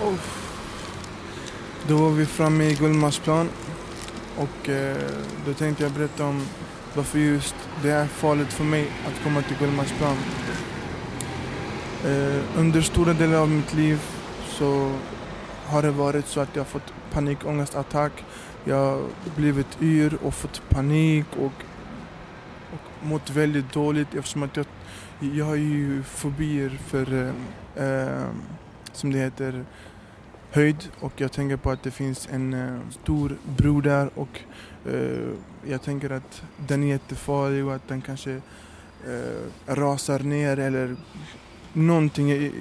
Oh. 0.04 0.40
Då 1.90 1.96
var 1.96 2.10
vi 2.10 2.26
framme 2.26 2.64
i 2.64 2.74
Gullmarsplan 2.74 3.48
och 4.36 4.68
eh, 4.68 4.96
då 5.46 5.54
tänkte 5.54 5.82
jag 5.82 5.92
berätta 5.92 6.24
om 6.24 6.46
varför 6.94 7.18
just 7.18 7.54
det 7.82 7.90
är 7.90 8.06
farligt 8.06 8.52
för 8.52 8.64
mig 8.64 8.88
att 9.06 9.24
komma 9.24 9.42
till 9.42 9.56
Gullmarsplan. 9.58 10.16
Eh, 12.04 12.58
under 12.58 12.80
stora 12.80 13.12
delar 13.12 13.38
av 13.38 13.50
mitt 13.50 13.74
liv 13.74 14.00
så 14.46 14.92
har 15.66 15.82
det 15.82 15.90
varit 15.90 16.26
så 16.26 16.40
att 16.40 16.56
jag 16.56 16.66
fått 16.66 16.92
panikångestattack. 17.12 18.24
Jag 18.64 18.76
har 18.76 19.02
blivit 19.36 19.82
yr 19.82 20.18
och 20.22 20.34
fått 20.34 20.62
panik 20.68 21.26
och, 21.32 21.64
och 22.72 23.06
mått 23.06 23.30
väldigt 23.30 23.72
dåligt 23.72 24.14
eftersom 24.14 24.42
att 24.42 24.56
jag, 24.56 24.66
jag 25.20 25.44
har 25.44 25.56
ju 25.56 26.02
fobier 26.02 26.78
för, 26.86 27.32
eh, 27.76 27.84
eh, 27.84 28.28
som 28.92 29.12
det 29.12 29.18
heter, 29.18 29.64
höjd 30.50 30.88
och 31.00 31.12
jag 31.16 31.32
tänker 31.32 31.56
på 31.56 31.70
att 31.70 31.82
det 31.82 31.90
finns 31.90 32.28
en 32.32 32.54
eh, 32.54 32.80
stor 32.90 33.36
bro 33.56 33.80
där 33.80 34.10
och 34.14 34.40
eh, 34.86 35.28
jag 35.68 35.82
tänker 35.82 36.10
att 36.10 36.42
den 36.66 36.82
är 36.82 36.88
jättefarlig 36.88 37.64
och 37.64 37.74
att 37.74 37.88
den 37.88 38.02
kanske 38.02 38.40
eh, 39.06 39.74
rasar 39.74 40.18
ner 40.18 40.58
eller 40.58 40.96
någonting. 41.72 42.52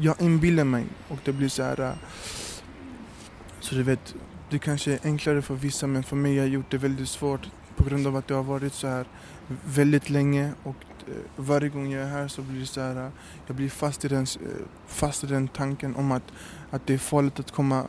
Jag 0.00 0.20
inbillar 0.20 0.64
mig 0.64 0.84
och 1.08 1.18
det 1.24 1.32
blir 1.32 1.48
så 1.48 1.62
här 1.62 1.80
eh, 1.80 1.92
så 3.60 3.74
du 3.74 3.82
vet, 3.82 4.14
det 4.50 4.58
kanske 4.58 4.92
är 4.92 4.98
enklare 5.04 5.42
för 5.42 5.54
vissa 5.54 5.86
men 5.86 6.02
för 6.02 6.16
mig 6.16 6.38
har 6.38 6.46
gjort 6.46 6.70
det 6.70 6.78
väldigt 6.78 7.08
svårt 7.08 7.50
på 7.76 7.84
grund 7.84 8.06
av 8.06 8.16
att 8.16 8.30
jag 8.30 8.36
har 8.36 8.42
varit 8.42 8.74
så 8.74 8.86
här 8.86 9.06
väldigt 9.64 10.10
länge 10.10 10.52
och 10.62 10.76
eh, 11.06 11.14
varje 11.36 11.68
gång 11.68 11.92
jag 11.92 12.02
är 12.02 12.08
här 12.08 12.28
så 12.28 12.42
blir 12.42 12.60
det 12.60 12.66
så 12.66 12.80
här, 12.80 12.96
eh, 12.96 13.10
jag 13.46 13.56
blir 13.56 13.68
fast 13.68 14.04
i 14.04 14.08
den, 14.08 14.22
eh, 14.22 14.66
fast 14.86 15.24
i 15.24 15.26
den 15.26 15.48
tanken 15.48 15.96
om 15.96 16.12
att, 16.12 16.32
att 16.72 16.86
det 16.86 16.94
är 16.94 16.98
farligt 16.98 17.40
att 17.40 17.50
komma 17.50 17.86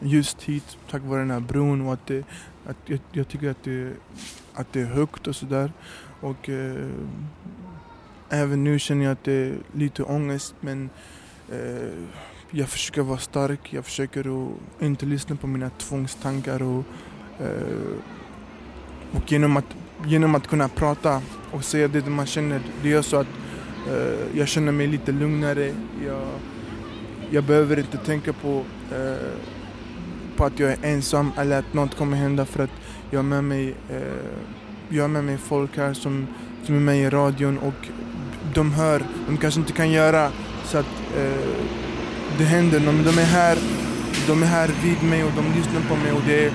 just 0.00 0.42
hit 0.42 0.78
tack 0.90 1.02
vare 1.02 1.20
den 1.20 1.30
här 1.30 1.40
bron 1.40 1.80
och 1.80 1.92
att, 1.92 2.06
det, 2.06 2.24
att 2.66 2.76
jag, 2.86 3.00
jag 3.12 3.28
tycker 3.28 3.50
att 3.50 3.64
det, 3.64 3.92
att 4.54 4.72
det 4.72 4.80
är 4.80 4.86
högt 4.86 5.26
och 5.26 5.36
sådär. 5.36 5.72
Och 6.20 6.48
eh, 6.48 6.88
även 8.28 8.64
nu 8.64 8.78
känner 8.78 9.04
jag 9.04 9.12
att 9.12 9.24
det 9.24 9.32
är 9.32 9.54
lite 9.72 10.02
ångest 10.02 10.54
men 10.60 10.90
eh, 11.52 11.92
jag 12.50 12.68
försöker 12.68 13.02
vara 13.02 13.18
stark, 13.18 13.72
jag 13.72 13.84
försöker 13.84 14.20
att 14.20 14.82
inte 14.82 15.06
lyssna 15.06 15.36
på 15.36 15.46
mina 15.46 15.70
tvångstankar 15.70 16.62
och, 16.62 16.84
eh, 17.40 17.96
och 19.12 19.32
genom, 19.32 19.56
att, 19.56 19.76
genom 20.06 20.34
att 20.34 20.46
kunna 20.46 20.68
prata 20.68 21.22
och 21.52 21.64
säga 21.64 21.88
det 21.88 22.06
man 22.06 22.26
känner, 22.26 22.60
det 22.82 22.88
gör 22.88 23.02
så 23.02 23.16
att 23.16 23.26
eh, 23.88 24.38
jag 24.38 24.48
känner 24.48 24.72
mig 24.72 24.86
lite 24.86 25.12
lugnare. 25.12 25.74
Jag, 26.06 26.28
jag 27.30 27.44
behöver 27.44 27.78
inte 27.78 27.98
tänka 27.98 28.32
på, 28.32 28.62
eh, 28.92 29.28
på 30.36 30.44
att 30.44 30.58
jag 30.58 30.70
är 30.70 30.78
ensam 30.82 31.32
eller 31.38 31.58
att 31.58 31.74
något 31.74 31.94
kommer 31.94 32.16
hända 32.16 32.44
för 32.44 32.64
att 32.64 32.70
jag 33.10 33.18
har 33.18 33.24
med 33.24 33.44
mig, 33.44 33.74
eh, 33.90 33.98
jag 34.88 35.04
har 35.04 35.08
med 35.08 35.24
mig 35.24 35.38
folk 35.38 35.76
här 35.76 35.94
som, 35.94 36.26
som 36.62 36.74
är 36.74 36.80
med 36.80 36.98
i 36.98 37.10
radion 37.10 37.58
och 37.58 37.88
de 38.54 38.72
hör, 38.72 39.02
de 39.26 39.36
kanske 39.36 39.60
inte 39.60 39.72
kan 39.72 39.90
göra 39.90 40.30
så 40.64 40.78
att 40.78 41.02
eh, 41.16 41.48
det 42.38 42.44
händer, 42.44 42.80
men 42.80 43.04
de 43.04 43.18
är 43.18 43.24
här, 43.24 43.58
de 44.26 44.42
är 44.42 44.46
här 44.46 44.70
vid 44.82 45.10
mig 45.10 45.24
och 45.24 45.32
de 45.36 45.58
lyssnar 45.58 45.80
på 45.88 45.96
mig 45.96 46.12
och 46.12 46.22
det 46.26 46.46
är, 46.46 46.52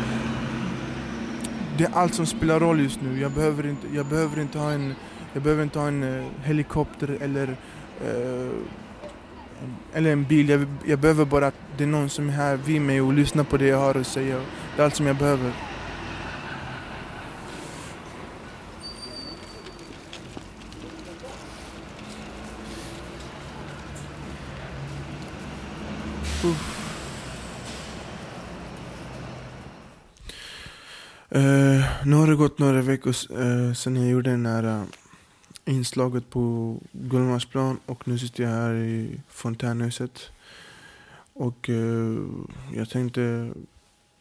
det 1.78 1.84
är 1.84 1.92
allt 1.94 2.14
som 2.14 2.26
spelar 2.26 2.60
roll 2.60 2.82
just 2.82 3.02
nu. 3.02 3.22
Jag 3.22 3.32
behöver 3.32 3.66
inte, 3.66 3.88
jag 3.94 4.06
behöver 4.06 4.42
inte 4.42 4.60
ha 4.60 4.72
en, 4.72 4.94
jag 5.34 5.44
behöver 5.44 5.64
inte 5.64 5.80
ha 5.80 5.88
en 5.88 6.04
eh, 6.04 6.26
helikopter 6.44 7.18
eller, 7.22 7.48
eh, 8.06 8.52
eller 9.94 10.12
en 10.12 10.24
bil. 10.24 10.50
Jag, 10.50 10.66
jag 10.86 11.00
behöver 11.00 11.26
bara 11.26 11.48
att 11.48 11.56
det 11.78 11.84
är 11.84 11.88
någon 11.88 12.10
som 12.10 12.30
är 12.30 12.34
här 12.34 12.58
vid 12.58 12.82
mig 12.82 13.02
och 13.02 13.14
lyssnar 13.14 13.44
på 13.44 13.58
det 13.58 13.68
jag 13.68 13.78
har 13.78 13.96
att 13.96 14.08
säga. 14.08 14.42
Det 14.76 14.82
är 14.82 14.86
allt 14.86 14.96
som 14.96 15.08
jag 15.08 15.16
behöver. 15.16 15.52
Uh, 31.36 31.86
nu 32.06 32.16
har 32.16 32.28
det 32.28 32.36
gått 32.36 32.60
några 32.60 32.82
veckor 32.82 33.10
uh, 33.10 33.74
sedan 33.74 33.96
jag 33.96 34.10
gjorde 34.10 34.30
den 34.30 34.46
här 34.46 34.66
uh, 34.66 34.84
inslaget 35.70 36.30
på 36.30 36.76
Gullmarsplan 36.92 37.80
och 37.86 38.08
nu 38.08 38.20
sitter 38.20 38.44
jag 38.44 38.50
här 38.50 38.76
i 38.76 39.20
fontänhuset. 39.28 40.32
Och 41.34 41.70
eh, 41.70 42.18
jag 42.74 42.90
tänkte 42.90 43.52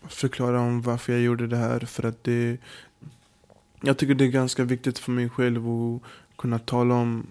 förklara 0.09 0.61
om 0.61 0.83
varför 0.83 1.13
jag 1.13 1.23
gjorde 1.23 1.47
det 1.47 1.57
här 1.57 1.81
för 1.81 2.09
att 2.09 2.25
det 2.25 2.59
jag 3.81 3.99
tycker 3.99 4.15
det 4.15 4.25
är 4.25 4.29
ganska 4.29 4.65
viktigt 4.65 4.99
för 4.99 5.13
mig 5.13 5.29
själv 5.29 5.69
att 5.69 6.03
kunna 6.37 6.59
tala 6.59 6.95
om 6.95 7.27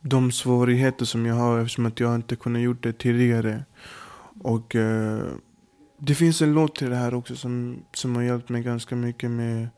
de 0.00 0.32
svårigheter 0.32 1.04
som 1.04 1.26
jag 1.26 1.34
har 1.34 1.58
eftersom 1.58 1.86
att 1.86 2.00
jag 2.00 2.14
inte 2.14 2.36
kunnat 2.36 2.62
gjort 2.62 2.82
det 2.82 2.92
tidigare. 2.92 3.64
Och 4.40 4.76
eh, 4.76 5.24
det 5.98 6.14
finns 6.14 6.42
en 6.42 6.52
låt 6.52 6.76
till 6.76 6.90
det 6.90 6.96
här 6.96 7.14
också 7.14 7.36
som, 7.36 7.82
som 7.92 8.16
har 8.16 8.22
hjälpt 8.22 8.48
mig 8.48 8.62
ganska 8.62 8.96
mycket 8.96 9.30
med 9.30 9.68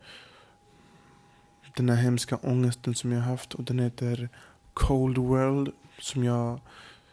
den 1.77 1.89
här 1.89 1.97
hemska 1.97 2.37
ångesten 2.37 2.95
som 2.95 3.13
jag 3.13 3.21
haft. 3.21 3.55
Och 3.55 3.65
den 3.65 3.79
heter 3.79 4.29
Cold 4.75 5.19
World 5.19 5.73
som 5.99 6.25
jag 6.25 6.61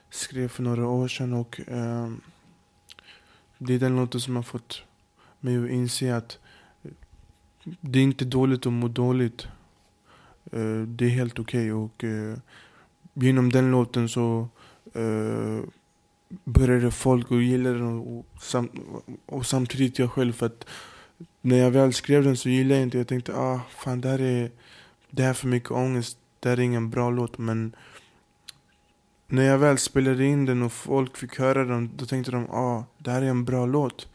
skrev 0.10 0.48
för 0.48 0.63
några 0.63 0.88
år 0.88 1.08
sedan. 1.08 1.34
Och 1.34 1.60
eh, 1.69 2.12
Det 3.58 3.74
är 3.74 3.80
den 3.80 3.95
låten 3.95 4.22
som 4.22 4.36
har 4.36 4.43
fått 4.43 4.84
mig 5.39 5.58
att 5.58 5.69
inse 5.69 6.15
att 6.15 6.39
det 7.63 8.00
är 8.00 8.04
inte 8.04 8.26
dåligt 8.26 8.65
att 8.65 8.74
må 8.74 8.88
dåligt. 8.88 9.48
Eh, 10.52 10.82
det 10.82 11.06
är 11.06 11.10
helt 11.10 11.39
okej. 11.39 11.74
Okay. 11.74 11.86
Och 11.86 12.04
eh, 12.04 12.38
genom 13.13 13.52
den 13.52 13.72
låten 13.72 14.10
så 14.10 14.48
eh, 14.93 15.63
började 16.43 16.91
folk 16.91 17.32
att 17.32 17.43
gilla 17.43 17.69
den 17.69 18.00
och, 18.00 18.26
sam, 18.41 18.69
och 19.26 19.45
samtidigt 19.45 20.00
jag 20.00 20.12
själv. 20.12 20.34
För 20.34 20.45
att 20.45 20.65
när 21.41 21.58
jag 21.58 21.71
väl 21.71 21.93
skrev 21.93 22.23
den 22.23 22.38
så 22.38 22.49
gillade 22.49 22.75
jag 22.75 22.84
inte 22.84 22.97
Jag 22.97 23.08
tänkte 23.08 23.36
ah, 23.36 23.62
fan 23.69 24.01
det 24.01 24.10
här 24.10 24.21
är, 24.21 24.51
det 25.10 25.23
här 25.23 25.29
är 25.29 25.34
för 25.34 25.47
mycket 25.47 25.71
ångest. 25.71 26.17
Det 26.39 26.49
här 26.49 26.58
är 26.58 26.62
ingen 26.62 26.89
bra 26.89 27.10
låt. 27.10 27.38
Men 27.38 27.75
när 29.27 29.43
jag 29.43 29.58
väl 29.58 29.77
spelade 29.77 30.25
in 30.25 30.45
den 30.45 30.62
och 30.62 30.71
folk 30.71 31.17
fick 31.17 31.39
höra 31.39 31.65
den 31.65 31.91
då 31.95 32.05
tänkte 32.05 32.32
de 32.32 32.49
ah, 32.49 32.84
det 32.97 33.12
här 33.12 33.21
är 33.21 33.29
en 33.29 33.45
bra 33.45 33.65
låt. 33.65 34.08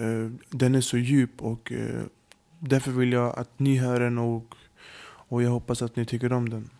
Uh, 0.00 0.30
den 0.48 0.74
är 0.74 0.80
så 0.80 0.98
djup 0.98 1.42
och 1.42 1.72
uh, 1.72 2.02
därför 2.58 2.90
vill 2.90 3.12
jag 3.12 3.38
att 3.38 3.58
ni 3.58 3.76
hör 3.76 4.00
den 4.00 4.18
och, 4.18 4.54
och 5.02 5.42
jag 5.42 5.50
hoppas 5.50 5.82
att 5.82 5.96
ni 5.96 6.04
tycker 6.04 6.32
om 6.32 6.48
den. 6.48 6.70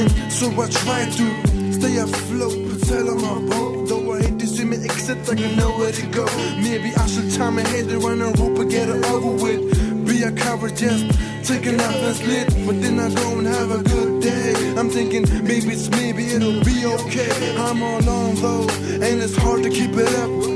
In. 0.00 0.30
So 0.30 0.46
I 0.62 0.66
try 0.68 1.04
to 1.18 1.72
stay 1.72 1.96
afloat, 1.98 2.56
But 2.68 2.80
paddle 2.88 3.10
on 3.10 3.20
my 3.22 3.50
boat. 3.50 3.88
Though 3.88 4.12
I 4.14 4.22
hate 4.22 4.38
to 4.40 4.46
see 4.46 4.64
me 4.64 4.76
exit, 4.84 5.18
I 5.28 5.34
can 5.34 5.56
know 5.56 5.70
where 5.78 5.92
to 5.92 6.06
go. 6.06 6.24
Maybe 6.56 6.94
I 6.96 7.06
should 7.06 7.30
time 7.32 7.56
my 7.56 7.62
head 7.62 7.90
around 7.90 8.20
a 8.22 8.30
rope 8.40 8.58
and 8.58 8.70
get 8.70 8.88
it 8.88 9.04
over 9.06 9.32
with. 9.42 10.06
Be 10.06 10.22
a 10.22 10.32
coward, 10.32 10.76
just 10.76 11.04
taking 11.44 11.80
out 11.80 11.94
and 11.94 12.16
slit, 12.16 12.48
but 12.66 12.80
then 12.82 12.98
I 12.98 13.08
go 13.14 13.38
and 13.38 13.46
have 13.46 13.70
a 13.70 13.82
good 13.82 14.22
day. 14.22 14.74
I'm 14.78 14.90
thinking 14.90 15.22
maybe 15.44 15.70
it's 15.76 15.88
maybe 15.90 16.24
it'll 16.26 16.62
be 16.64 16.86
okay. 16.86 17.56
I'm 17.56 17.82
all 17.82 18.00
alone 18.00 18.34
though, 18.36 18.68
and 19.04 19.22
it's 19.22 19.36
hard 19.36 19.62
to 19.62 19.70
keep 19.70 19.92
it 19.94 20.14
up. 20.16 20.53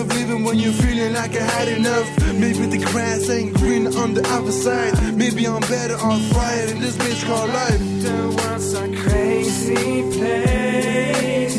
Of 0.00 0.08
living 0.14 0.44
when 0.44 0.58
you're 0.58 0.72
feeling 0.72 1.12
like 1.12 1.36
I 1.36 1.42
had 1.42 1.68
enough. 1.68 2.08
Maybe 2.32 2.64
the 2.64 2.78
grass 2.78 3.28
ain't 3.28 3.52
green 3.52 3.86
on 3.86 4.14
the 4.14 4.26
other 4.28 4.50
side. 4.50 4.94
Maybe 5.14 5.46
I'm 5.46 5.60
better 5.60 5.96
off 5.96 6.34
right 6.34 6.70
in 6.70 6.80
this 6.80 6.96
bitch 6.96 7.22
called 7.26 7.50
life. 7.50 7.78
The 7.78 8.34
world's 8.38 8.72
a 8.72 8.88
crazy 8.96 10.02
place. 10.16 11.54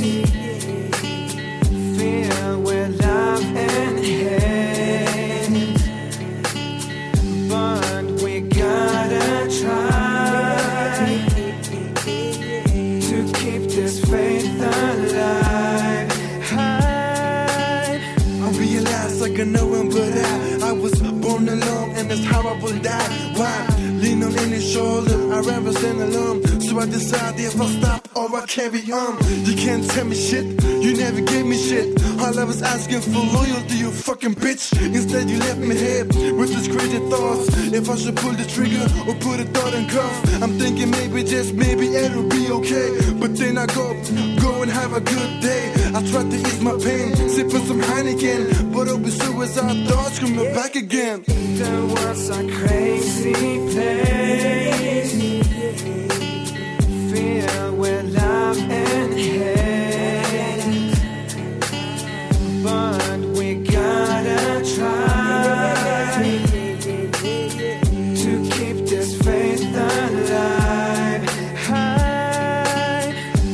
Filled 2.00 2.64
with 2.66 3.00
love 3.00 3.44
and 3.44 4.00
hate. 4.00 4.61
I 18.92 19.24
I 19.24 19.30
can 19.36 19.52
know 19.52 19.74
him, 19.74 19.90
but 19.90 20.14
I, 20.14 20.70
I 20.70 20.72
was 20.72 21.00
born 21.00 21.48
alone, 21.48 21.92
and 21.98 22.10
that's 22.10 22.24
how 22.26 22.42
I 22.42 22.60
will 22.62 22.80
die. 22.80 23.10
Why? 23.36 23.68
Lean 24.02 24.24
on 24.24 24.38
any 24.40 24.60
shoulder, 24.60 25.34
I'd 25.34 25.46
rather 25.46 25.74
stand 25.74 26.02
alone. 26.02 26.44
So 26.62 26.80
I 26.80 26.86
decided 26.86 27.40
if 27.40 27.60
I 27.62 27.68
stop 27.68 28.08
alright, 28.16 28.48
carry 28.48 28.82
on. 28.92 29.18
You 29.46 29.56
can't 29.56 29.88
tell 29.92 30.06
me 30.06 30.16
shit, 30.16 30.46
you 30.82 30.98
never 30.98 31.22
gave 31.22 31.46
me 31.46 31.58
shit. 31.58 31.88
All 32.20 32.38
I 32.40 32.44
was 32.44 32.62
asking 32.62 33.02
for 33.02 33.24
loyalty, 33.38 33.78
you 33.78 33.92
fucking 33.92 34.36
bitch. 34.36 34.66
Instead, 34.94 35.30
you 35.30 35.38
left 35.40 35.60
me 35.60 35.76
here 35.76 36.06
with 36.36 36.50
these 36.50 36.68
crazy 36.68 37.00
thoughts. 37.10 37.48
If 37.72 37.90
I 37.90 37.96
should 37.96 38.16
pull 38.18 38.34
the 38.34 38.46
trigger 38.46 38.86
or 39.08 39.16
put 39.16 39.40
a 39.40 39.46
thought 39.46 39.74
in 39.74 39.88
cuff, 39.88 40.42
I'm 40.42 40.58
thinking 40.58 40.90
maybe 40.92 41.24
just 41.24 41.54
maybe 41.54 41.88
it'll 41.96 42.28
be 42.30 42.50
okay. 42.52 43.14
But 43.14 43.38
then 43.38 43.58
I 43.58 43.66
go, 43.68 43.94
go 44.42 44.62
and 44.64 44.72
have 44.72 44.94
a 44.94 45.02
good 45.02 45.42
day. 45.42 45.74
I 45.94 46.02
try 46.10 46.24
to 46.24 46.36
ease 46.36 46.62
my 46.62 46.72
pain, 46.72 47.16
sipping 47.30 47.66
some 47.66 47.82
Heineken, 47.82 48.74
but 48.74 48.88
over 48.88 49.12
suicide 49.12 49.88
thoughts 49.88 50.20
coming 50.20 50.54
back 50.54 50.76
again. 50.76 51.24
The 51.24 51.94
world's 51.94 52.30
a 52.30 52.42
crazy 52.58 53.34
place 53.72 55.12
Filled 57.12 57.78
with 57.78 58.16
love 58.16 58.58
and 58.58 59.14
hate 59.14 59.91
But 62.64 63.20
we 63.38 63.56
gotta 63.56 64.62
try 64.76 66.14
To 68.16 68.50
keep 68.52 68.86
this 68.86 69.18
faith 69.24 69.64
alive 69.76 71.26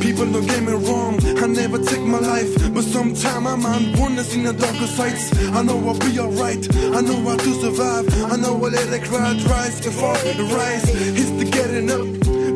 People 0.02 0.26
don't 0.32 0.46
get 0.48 0.62
me 0.64 0.74
wrong, 0.74 1.20
I 1.44 1.48
never 1.48 1.78
take 1.78 2.02
my 2.02 2.20
life. 2.20 2.74
But 2.74 2.84
sometime 2.84 3.46
I'm 3.48 3.66
on 3.66 3.94
wonders 4.00 4.34
in 4.36 4.44
the 4.44 4.54
darker 4.54 4.88
sights. 4.88 5.32
I 5.54 5.62
know 5.62 5.78
I'll 5.88 6.00
be 6.00 6.20
alright, 6.20 6.68
I 6.76 7.02
know 7.02 7.22
how 7.30 7.38
to 7.38 7.54
survive. 7.62 8.06
I 8.32 8.36
know 8.36 8.56
I'll 8.56 8.72
let 8.72 8.90
the 8.90 9.00
crowd 9.00 9.42
rise 9.44 9.86
and 9.86 9.96
fall 9.96 10.16
and 10.16 10.40
rise. 10.52 10.84
It's 10.90 11.32
the 11.32 11.46
getting 11.50 11.92
up, 11.92 12.08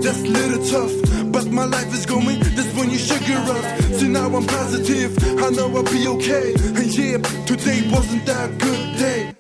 that's 0.01 0.19
a 0.19 0.27
little 0.27 0.65
tough. 0.65 1.11
But 1.31 1.47
my 1.47 1.65
life 1.65 1.93
is 1.93 2.05
going, 2.05 2.39
that's 2.39 2.73
when 2.75 2.89
you 2.89 2.97
sugar 2.97 3.37
up. 3.37 3.81
So 3.99 4.05
now 4.07 4.35
I'm 4.35 4.45
positive, 4.45 5.17
I 5.39 5.49
know 5.49 5.73
I'll 5.75 5.83
be 5.83 6.07
okay. 6.07 6.53
And 6.53 6.97
yeah, 6.97 7.17
today 7.45 7.89
wasn't 7.89 8.25
that 8.25 8.57
good 8.57 8.97
day. 8.97 9.33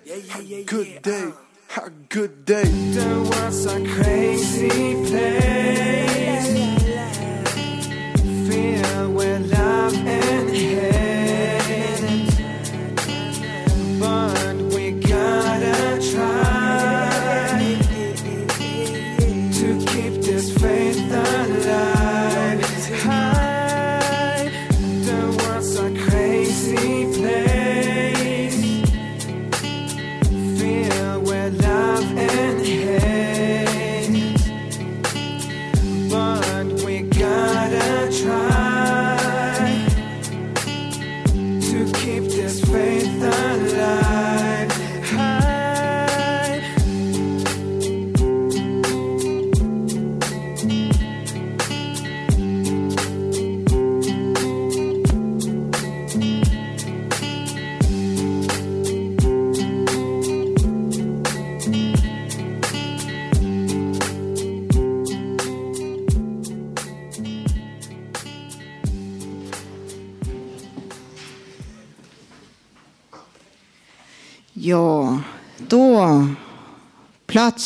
Good 0.65 1.01
day, 1.01 1.31
a 1.77 1.89
good 2.07 2.45
day. 2.45 2.63
The 2.63 3.07
world's 3.29 3.65
a 3.65 3.77
crazy 3.93 4.69
place 5.07 5.51
Filled 8.47 9.15
with 9.15 9.51
love 9.51 9.95
and 9.95 10.49
hate 10.49 11.00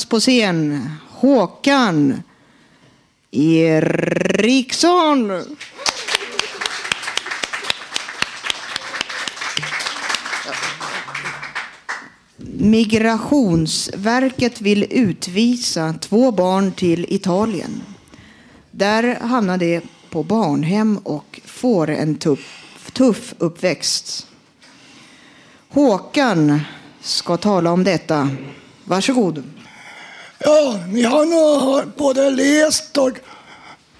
på 0.09 0.19
scen 0.19 0.89
Håkan 1.09 2.23
Eriksson. 3.31 5.31
Migrationsverket 12.57 14.61
vill 14.61 14.87
utvisa 14.89 15.93
två 15.93 16.31
barn 16.31 16.71
till 16.71 17.05
Italien. 17.09 17.81
Där 18.71 19.19
hamnar 19.19 19.57
de 19.57 19.81
på 20.09 20.23
barnhem 20.23 20.97
och 20.97 21.41
får 21.45 21.89
en 21.89 22.15
tuff, 22.15 22.61
tuff 22.93 23.33
uppväxt. 23.37 24.27
Håkan 25.69 26.59
ska 27.01 27.37
tala 27.37 27.71
om 27.71 27.83
detta. 27.83 28.29
Varsågod. 28.83 29.43
Ja, 30.39 30.79
ni 30.87 31.03
har 31.03 31.25
nog 31.25 31.87
både 31.97 32.29
läst 32.29 32.97
och 32.97 33.19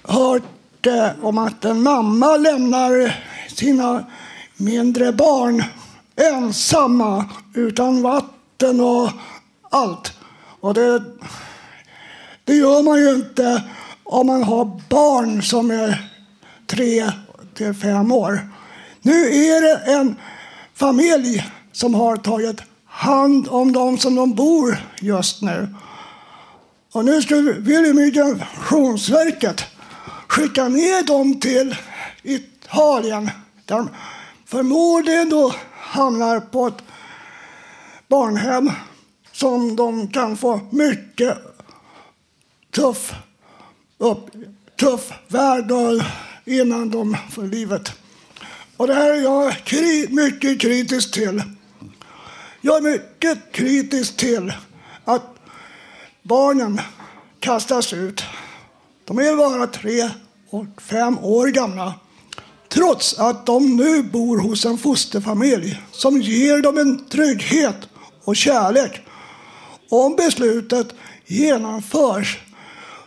hört 0.02 0.86
eh, 0.86 1.08
om 1.22 1.38
att 1.38 1.64
en 1.64 1.82
mamma 1.82 2.36
lämnar 2.36 3.22
sina 3.54 4.04
mindre 4.56 5.12
barn 5.12 5.64
ensamma 6.16 7.24
utan 7.54 8.02
vatten 8.02 8.80
och 8.80 9.10
allt. 9.70 10.12
Och 10.60 10.74
det, 10.74 11.02
det 12.44 12.54
gör 12.54 12.82
man 12.82 12.98
ju 12.98 13.14
inte 13.14 13.62
om 14.04 14.26
man 14.26 14.42
har 14.42 14.80
barn 14.88 15.42
som 15.42 15.70
är 15.70 16.10
tre 16.66 17.10
till 17.54 17.74
fem 17.74 18.12
år. 18.12 18.48
Nu 19.02 19.20
är 19.34 19.60
det 19.60 19.92
en 19.92 20.16
familj 20.74 21.46
som 21.72 21.94
har 21.94 22.16
tagit 22.16 22.60
hand 22.84 23.48
om 23.48 23.72
dem 23.72 23.98
som 23.98 24.14
de 24.14 24.34
bor 24.34 24.78
just 25.00 25.42
nu. 25.42 25.74
Och 26.96 27.04
nu 27.04 27.22
skulle 27.22 27.92
Migrationsverket 27.94 29.64
skicka 30.26 30.68
ner 30.68 31.02
dem 31.06 31.40
till 31.40 31.76
Italien 32.22 33.30
där 33.64 33.76
de 33.76 33.88
förmodligen 34.46 35.28
då 35.30 35.54
hamnar 35.72 36.40
på 36.40 36.66
ett 36.66 36.82
barnhem 38.08 38.70
som 39.32 39.76
de 39.76 40.08
kan 40.08 40.36
få 40.36 40.60
mycket 40.70 41.38
tuff, 42.70 43.12
upp, 43.98 44.30
tuff 44.80 45.12
värld 45.28 45.72
innan 46.44 46.90
de 46.90 47.16
får 47.30 47.42
livet. 47.42 47.92
Och 48.76 48.86
det 48.86 48.94
här 48.94 49.10
är 49.10 49.22
jag 49.22 49.52
kri- 49.52 50.08
mycket 50.10 50.60
kritisk 50.60 51.14
till. 51.14 51.42
Jag 52.60 52.76
är 52.76 52.90
mycket 52.90 53.52
kritisk 53.52 54.16
till 54.16 54.52
barnen 56.28 56.80
kastas 57.40 57.92
ut. 57.92 58.24
De 59.04 59.18
är 59.18 59.36
bara 59.36 59.66
tre 59.66 60.10
och 60.50 60.82
fem 60.82 61.18
år 61.18 61.46
gamla. 61.46 61.94
Trots 62.68 63.18
att 63.18 63.46
de 63.46 63.76
nu 63.76 64.02
bor 64.02 64.38
hos 64.38 64.64
en 64.64 64.78
fosterfamilj 64.78 65.82
som 65.92 66.20
ger 66.20 66.62
dem 66.62 66.78
en 66.78 67.04
trygghet 67.04 67.76
och 68.24 68.36
kärlek. 68.36 69.06
Om 69.90 70.16
beslutet 70.16 70.88
genomförs, 71.26 72.38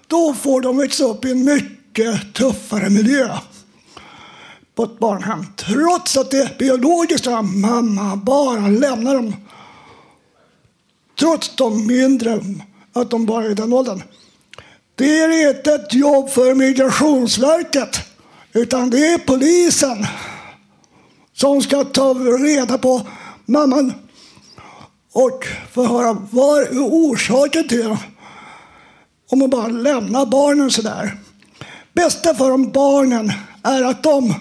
då 0.07 0.33
får 0.33 0.61
de 0.61 0.77
växa 0.77 1.03
upp 1.03 1.25
i 1.25 1.31
en 1.31 1.45
mycket 1.45 2.33
tuffare 2.33 2.89
miljö 2.89 3.37
på 4.75 4.83
ett 4.83 4.99
barnhem. 4.99 5.45
Trots 5.55 6.17
att 6.17 6.31
det 6.31 6.57
biologiska 6.57 7.41
mamma 7.41 8.15
bara 8.15 8.67
lämnar 8.67 9.15
dem. 9.15 9.35
Trots 11.19 11.55
de 11.55 11.87
mindre, 11.87 12.39
att 12.93 13.09
de 13.09 13.25
bara 13.25 13.45
är 13.45 13.49
i 13.49 13.53
den 13.53 13.73
åldern. 13.73 14.03
Det 14.95 15.19
är 15.19 15.49
inte 15.49 15.73
ett 15.73 15.93
jobb 15.93 16.29
för 16.29 16.55
Migrationsverket, 16.55 17.99
utan 18.53 18.89
det 18.89 19.07
är 19.07 19.17
polisen 19.17 20.05
som 21.33 21.61
ska 21.61 21.83
ta 21.83 22.13
reda 22.13 22.77
på 22.77 23.01
mamman 23.45 23.93
och 25.11 25.47
förhöra 25.71 26.17
vad 26.31 26.59
är 26.59 26.69
orsaken 26.79 27.67
till 27.67 27.97
om 29.31 29.39
man 29.39 29.49
bara 29.49 29.67
lämnar 29.67 30.25
barnen 30.25 30.71
sådär. 30.71 31.17
Bästa 31.93 32.35
för 32.35 32.49
de 32.49 32.71
barnen 32.71 33.31
är 33.63 33.83
att 33.83 34.03
de, 34.03 34.33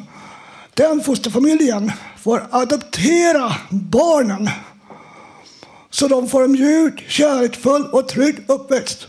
den 0.75 1.01
fosterfamiljen 1.01 1.93
får 2.19 2.47
adoptera 2.51 3.53
barnen 3.71 4.51
så 5.99 6.09
de 6.09 6.29
får 6.29 6.45
en 6.45 6.53
mjuk, 6.53 7.05
kärleksfull 7.09 7.87
och 7.93 8.09
trygg 8.09 8.45
uppväxt. 8.47 9.07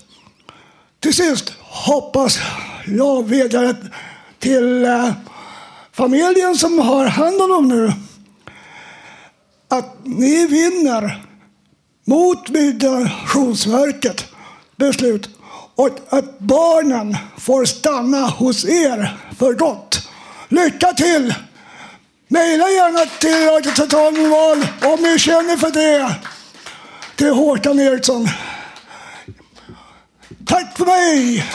Till 0.99 1.13
sist 1.13 1.53
hoppas 1.59 2.39
jag 2.87 3.29
vädjar 3.29 3.75
till 4.39 4.85
eh, 4.85 5.11
familjen 5.91 6.55
som 6.55 6.79
har 6.79 7.05
hand 7.05 7.41
om 7.41 7.49
dem 7.49 7.67
nu 7.67 7.93
att 9.67 9.97
ni 10.03 10.47
vinner 10.47 11.25
mot 12.05 12.49
Migrationsverket 12.49 14.25
beslut 14.75 15.29
och 15.75 15.89
att 16.09 16.39
barnen 16.39 17.17
får 17.37 17.65
stanna 17.65 18.27
hos 18.27 18.65
er 18.65 19.17
för 19.39 19.53
gott. 19.53 20.09
Lycka 20.47 20.93
till! 20.93 21.33
Mejla 22.27 22.69
gärna 22.69 23.05
till 23.19 23.45
Radio 23.45 23.71
Total 23.71 24.13
Normal 24.13 24.67
om 24.93 25.03
ni 25.03 25.19
känner 25.19 25.57
för 25.57 25.71
det. 25.71 26.15
Till 27.19 27.29
Håkan 27.29 27.79
Eriksson. 27.79 28.27
Tack 30.45 30.77
för 30.77 30.85
mig! 30.85 31.45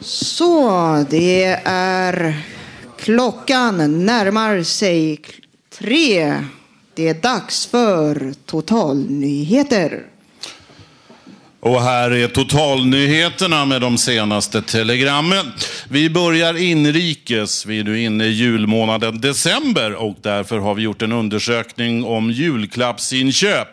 Så, 0.00 1.04
det 1.10 1.44
är 1.64 2.42
klockan 2.98 4.06
närmar 4.06 4.62
sig 4.62 5.20
tre. 5.78 6.44
Det 6.94 7.08
är 7.08 7.14
dags 7.14 7.66
för 7.66 8.34
totalnyheter. 8.46 10.06
Och 11.62 11.82
här 11.82 12.10
är 12.10 12.28
totalnyheterna 12.28 13.64
med 13.64 13.80
de 13.80 13.98
senaste 13.98 14.62
telegrammen. 14.62 15.52
Vi 15.88 16.10
börjar 16.10 16.56
inrikes. 16.56 17.66
Vi 17.66 17.78
är 17.78 17.84
nu 17.84 18.02
inne 18.02 18.24
i 18.24 18.30
julmånaden 18.30 19.20
december 19.20 19.94
och 19.94 20.16
därför 20.22 20.58
har 20.58 20.74
vi 20.74 20.82
gjort 20.82 21.02
en 21.02 21.12
undersökning 21.12 22.04
om 22.04 22.30
julklappsinköp. 22.30 23.68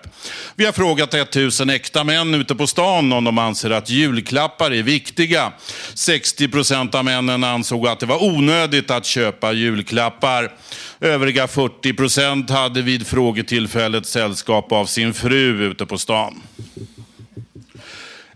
Vi 0.55 0.65
har 0.65 0.71
frågat 0.71 1.13
1000 1.13 1.69
äkta 1.69 2.03
män 2.03 2.35
ute 2.35 2.55
på 2.55 2.67
stan 2.67 3.13
om 3.13 3.23
de 3.23 3.37
anser 3.37 3.69
att 3.69 3.89
julklappar 3.89 4.73
är 4.73 4.83
viktiga. 4.83 5.51
60 5.93 6.47
procent 6.47 6.95
av 6.95 7.05
männen 7.05 7.43
ansåg 7.43 7.87
att 7.87 7.99
det 7.99 8.05
var 8.05 8.23
onödigt 8.23 8.91
att 8.91 9.05
köpa 9.05 9.51
julklappar. 9.51 10.51
Övriga 10.99 11.47
40 11.47 11.93
procent 11.93 12.49
hade 12.49 12.81
vid 12.81 13.07
frågetillfället 13.07 14.05
sällskap 14.05 14.71
av 14.71 14.85
sin 14.85 15.13
fru 15.13 15.71
ute 15.71 15.85
på 15.85 15.97
stan. 15.97 16.41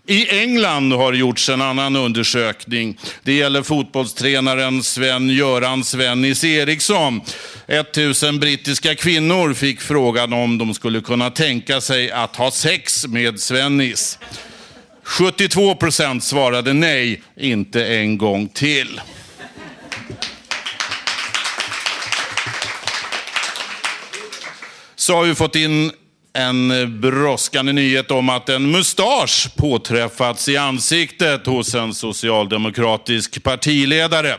I 0.07 0.39
England 0.41 0.93
har 0.93 1.13
gjorts 1.13 1.49
en 1.49 1.61
annan 1.61 1.95
undersökning. 1.95 2.97
Det 3.23 3.33
gäller 3.33 3.63
fotbollstränaren 3.63 4.83
Sven-Göran 4.83 5.83
Svennis 5.83 6.43
Eriksson. 6.43 7.21
1000 7.67 8.39
brittiska 8.39 8.95
kvinnor 8.95 9.53
fick 9.53 9.81
frågan 9.81 10.33
om 10.33 10.57
de 10.57 10.73
skulle 10.73 11.01
kunna 11.01 11.29
tänka 11.29 11.81
sig 11.81 12.11
att 12.11 12.35
ha 12.35 12.51
sex 12.51 13.07
med 13.07 13.39
Svennis. 13.39 14.19
72 15.03 15.75
procent 15.75 16.23
svarade 16.23 16.73
nej, 16.73 17.21
inte 17.37 17.85
en 17.85 18.17
gång 18.17 18.47
till. 18.47 19.01
Så 24.95 25.15
har 25.15 25.23
vi 25.23 25.35
fått 25.35 25.55
in 25.55 25.91
en 26.33 27.01
brådskande 27.01 27.73
nyhet 27.73 28.11
om 28.11 28.29
att 28.29 28.49
en 28.49 28.71
mustasch 28.71 29.55
påträffats 29.55 30.49
i 30.49 30.57
ansiktet 30.57 31.45
hos 31.45 31.75
en 31.75 31.93
socialdemokratisk 31.93 33.43
partiledare. 33.43 34.37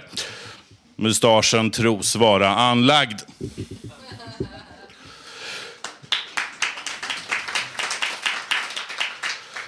Mustaschen 0.97 1.71
tros 1.71 2.17
vara 2.17 2.49
anlagd. 2.49 3.21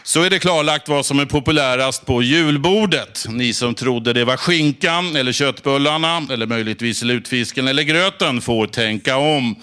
Så 0.02 0.22
är 0.22 0.30
det 0.30 0.38
klarlagt 0.38 0.88
vad 0.88 1.06
som 1.06 1.18
är 1.18 1.26
populärast 1.26 2.06
på 2.06 2.22
julbordet. 2.22 3.24
Ni 3.28 3.52
som 3.52 3.74
trodde 3.74 4.12
det 4.12 4.24
var 4.24 4.36
skinkan 4.36 5.16
eller 5.16 5.32
köttbullarna 5.32 6.26
eller 6.30 6.46
möjligtvis 6.46 7.02
lutfisken 7.02 7.68
eller 7.68 7.82
gröten 7.82 8.40
får 8.40 8.66
tänka 8.66 9.16
om. 9.16 9.56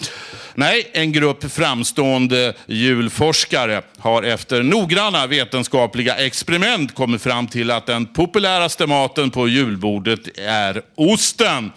Nej, 0.56 0.91
en 0.93 1.12
grupp 1.12 1.52
framstående 1.52 2.54
julforskare 2.68 3.82
har 3.97 4.24
efter 4.24 4.64
noggranna 4.64 5.28
vetenskapliga 5.28 6.16
experiment 6.16 6.95
kommit 6.95 7.22
fram 7.22 7.47
till 7.47 7.72
att 7.72 7.86
den 7.86 8.06
populäraste 8.06 8.88
maten 8.88 9.32
på 9.32 9.47
julbordet 9.47 10.38
är 10.38 10.82
osten. 10.95 11.72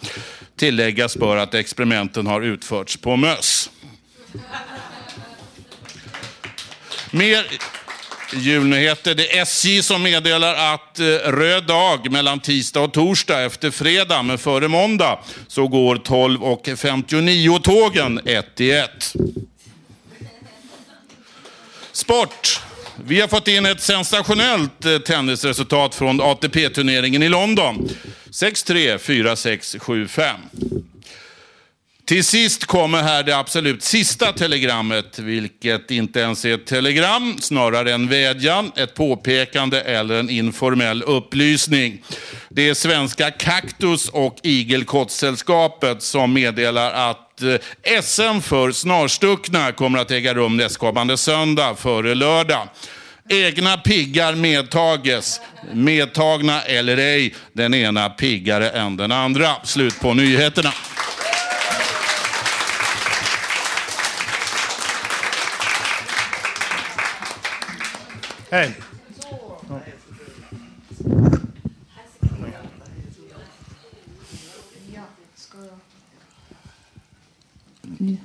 Tilläggas 0.57 1.17
bör 1.17 1.37
att 1.37 1.53
experimenten 1.53 2.27
har 2.27 2.41
utförts 2.41 2.97
på 2.97 3.15
möss. 3.15 3.69
Mer 7.11 7.45
julnyheter. 8.33 9.15
Det 9.15 9.37
är 9.37 9.41
SJ 9.41 9.83
som 9.83 10.03
meddelar 10.03 10.73
att 10.73 10.99
eh, 10.99 11.05
röd 11.05 11.65
dag 11.65 12.11
mellan 12.11 12.39
tisdag 12.39 12.79
och 12.79 12.93
torsdag 12.93 13.43
efter 13.43 13.71
fredag, 13.71 14.21
men 14.23 14.37
före 14.37 14.67
måndag 14.67 15.19
så 15.47 15.67
går 15.67 15.95
12.59 15.95 17.61
tågen 17.61 18.19
ett 18.25 18.61
i 18.61 18.71
ett. 18.71 19.13
Sport. 21.91 22.61
Vi 23.03 23.21
har 23.21 23.27
fått 23.27 23.47
in 23.47 23.65
ett 23.65 23.81
sensationellt 23.81 24.85
eh, 24.85 24.97
tennisresultat 24.97 25.95
från 25.95 26.21
ATP-turneringen 26.21 27.23
i 27.23 27.29
London. 27.29 27.89
6-3, 28.31 28.97
4-6, 28.97 29.79
7-5. 29.79 30.94
Till 32.05 32.23
sist 32.23 32.65
kommer 32.65 33.01
här 33.01 33.23
det 33.23 33.37
absolut 33.37 33.83
sista 33.83 34.31
telegrammet, 34.31 35.19
vilket 35.19 35.91
inte 35.91 36.19
ens 36.19 36.45
är 36.45 36.53
ett 36.53 36.65
telegram, 36.65 37.37
snarare 37.39 37.93
en 37.93 38.07
vädjan, 38.07 38.71
ett 38.75 38.93
påpekande 38.93 39.81
eller 39.81 40.15
en 40.15 40.29
informell 40.29 41.03
upplysning. 41.03 42.03
Det 42.49 42.69
är 42.69 42.73
Svenska 42.73 43.31
Kaktus 43.31 44.09
och 44.09 44.37
Igelkottsällskapet 44.43 46.01
som 46.01 46.33
meddelar 46.33 47.09
att 47.09 47.41
eh, 47.41 48.01
SM 48.01 48.41
för 48.41 48.71
snarstuckna 48.71 49.71
kommer 49.71 49.99
att 49.99 50.11
äga 50.11 50.33
rum 50.33 50.57
nästkommande 50.57 51.17
söndag 51.17 51.75
före 51.75 52.15
lördag. 52.15 52.67
Egna 53.29 53.77
piggar 53.77 54.35
medtages, 54.35 55.41
medtagna 55.73 56.61
eller 56.61 56.97
ej, 56.97 57.35
den 57.53 57.73
ena 57.73 58.09
piggare 58.09 58.69
än 58.69 58.97
den 58.97 59.11
andra. 59.11 59.49
Slut 59.63 59.99
på 59.99 60.13
nyheterna. 60.13 60.71
Hej. 68.55 68.73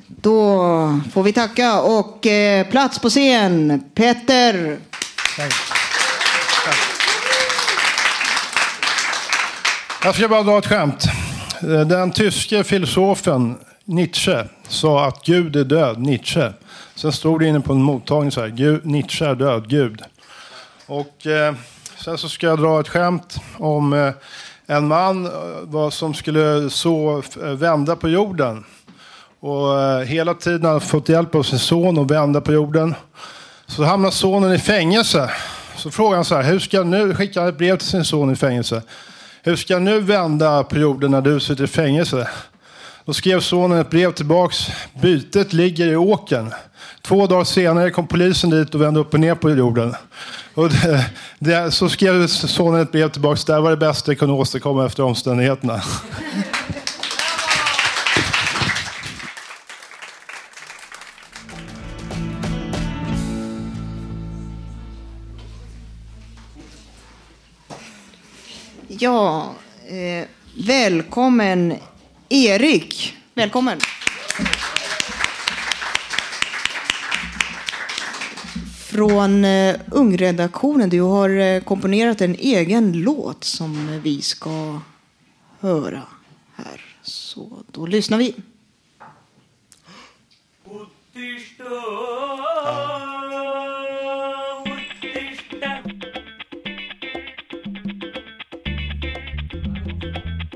Då 0.07 1.01
får 1.12 1.22
vi 1.22 1.33
tacka 1.33 1.81
och 1.81 2.26
eh, 2.26 2.66
plats 2.66 2.99
på 2.99 3.09
scen, 3.09 3.85
Petter. 3.95 4.78
Jag 10.05 10.14
ska 10.14 10.28
bara 10.28 10.43
dra 10.43 10.59
ett 10.59 10.66
skämt. 10.66 11.05
Den 11.87 12.11
tyske 12.11 12.64
filosofen 12.64 13.59
Nietzsche 13.85 14.45
sa 14.68 15.07
att 15.07 15.24
Gud 15.24 15.57
är 15.57 15.64
död, 15.64 15.99
Nietzsche. 15.99 16.53
Sen 16.95 17.12
stod 17.12 17.41
det 17.41 17.47
inne 17.47 17.61
på 17.61 17.72
en 17.72 17.83
mottagning 17.83 18.31
så 18.31 18.41
här, 18.41 18.87
Nietzsche 18.87 19.26
är 19.26 19.35
död, 19.35 19.68
Gud. 19.68 20.03
Och 20.91 21.26
eh, 21.26 21.55
sen 21.97 22.18
så 22.18 22.28
ska 22.28 22.47
jag 22.47 22.59
dra 22.59 22.80
ett 22.80 22.88
skämt 22.88 23.36
om 23.59 23.93
eh, 23.93 24.12
en 24.66 24.88
man 24.88 25.26
eh, 25.26 25.32
vad 25.62 25.93
som 25.93 26.14
skulle 26.14 26.70
så 26.70 27.22
eh, 27.43 27.49
vända 27.49 27.97
på 27.97 28.09
jorden. 28.09 28.64
Och 29.41 29.80
eh, 29.80 30.01
hela 30.01 30.34
tiden 30.34 30.64
har 30.64 30.70
han 30.70 30.80
fått 30.80 31.09
hjälp 31.09 31.34
av 31.34 31.43
sin 31.43 31.59
son 31.59 31.99
att 31.99 32.11
vända 32.11 32.41
på 32.41 32.53
jorden. 32.53 32.95
Så 33.66 33.84
hamnar 33.84 34.11
sonen 34.11 34.53
i 34.53 34.59
fängelse. 34.59 35.30
Så 35.76 35.91
frågar 35.91 36.16
han 36.16 36.24
så 36.24 36.36
här, 36.36 36.43
hur 36.43 36.59
ska 36.59 36.76
jag 36.76 36.86
nu, 36.86 37.14
skickar 37.14 37.41
han 37.41 37.51
ett 37.51 37.59
brev 37.59 37.76
till 37.76 37.88
sin 37.88 38.05
son 38.05 38.32
i 38.32 38.36
fängelse. 38.36 38.82
Hur 39.43 39.57
ska 39.57 39.72
jag 39.72 39.82
nu 39.82 40.01
vända 40.01 40.64
på 40.64 40.78
jorden 40.78 41.11
när 41.11 41.22
du 41.22 41.41
sitter 41.41 41.64
i 41.64 41.66
fängelse? 41.66 42.28
Då 43.05 43.12
skrev 43.12 43.41
sonen 43.41 43.78
ett 43.78 43.91
brev 43.91 44.12
tillbaks. 44.12 44.66
Bytet 45.03 45.53
ligger 45.53 45.86
i 45.86 45.97
åken. 45.97 46.53
Två 47.03 47.26
dagar 47.26 47.45
senare 47.45 47.91
kom 47.91 48.07
polisen 48.07 48.51
dit 48.51 48.74
och 48.74 48.83
vände 48.83 49.01
upp 49.01 49.14
och 49.14 49.20
ner 49.20 49.35
på 49.35 49.51
jorden. 49.51 49.95
Och 50.55 50.68
det, 50.70 51.11
det, 51.39 51.70
så 51.70 51.89
skrev 51.89 52.26
sonen 52.26 52.81
ett 52.81 52.93
brev 52.93 53.09
tillbaks. 53.09 53.45
Det 53.45 53.53
här 53.53 53.61
var 53.61 53.70
det 53.70 53.76
bästa 53.76 54.11
jag 54.11 54.18
kunde 54.18 54.35
åstadkomma 54.35 54.87
efter 54.87 55.03
omständigheterna. 55.03 55.83
Ja, 68.89 69.55
eh, 69.89 70.28
Välkommen 70.66 71.74
Erik. 72.28 73.14
Välkommen. 73.35 73.78
Från 78.91 79.45
eh, 79.45 79.76
Ungredaktionen. 79.91 80.88
Du 80.88 81.01
har 81.01 81.30
eh, 81.30 81.61
komponerat 81.61 82.20
en 82.20 82.34
egen 82.34 82.93
låt 82.93 83.45
som 83.45 84.01
vi 84.03 84.22
ska 84.22 84.80
höra 85.61 86.03
här. 86.55 86.80
Så 87.03 87.49
då 87.72 87.86
lyssnar 87.86 88.18
vi. 88.18 88.34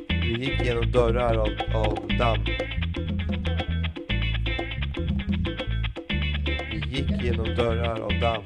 Vi 0.08 0.44
gick 0.44 0.64
genom 0.64 0.92
dörrar 0.92 1.34
av, 1.34 1.76
av 1.76 2.08
damm. 2.18 2.44
Gick 6.94 7.22
genom 7.22 7.54
dörrar 7.54 8.00
av 8.00 8.20
damm. 8.20 8.42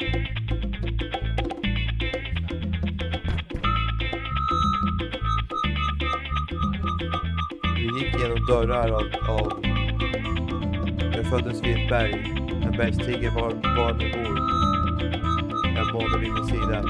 Vi 7.77 7.83
gick 7.83 8.21
genom 8.21 8.47
dörrar 8.47 8.89
av, 8.89 9.05
av... 9.29 9.65
Jag 11.17 11.27
föddes 11.27 11.63
vid 11.63 11.77
ett 11.77 11.89
berg. 11.89 12.13
En 12.63 12.77
bergstiger 12.77 13.31
var, 13.31 13.77
var 13.77 13.95
ni 13.95 14.13
bor. 14.13 14.39
En 15.79 15.93
måne 15.93 16.19
vid 16.19 16.33
min 16.33 16.45
sida. 16.45 16.85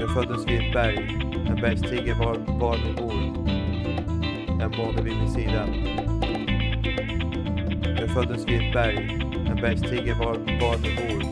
Jag 0.00 0.14
föddes 0.14 0.46
vid 0.46 0.60
ett 0.60 0.72
berg. 0.72 0.96
En 1.48 1.60
bergstiger 1.60 2.14
var, 2.14 2.58
var 2.60 2.76
ni 2.76 2.92
bor. 2.92 3.12
En 4.62 4.70
måne 4.78 5.02
vid 5.02 5.16
min 5.16 5.30
sida. 5.30 5.66
Föddes 8.14 8.48
vid 8.48 8.60
ett 8.60 8.72
berg. 8.72 8.96
En 9.50 9.56
bergstiger 9.56 10.14
var, 10.14 10.34
var 10.60 10.78
ni 10.78 10.96
bor. 10.96 11.22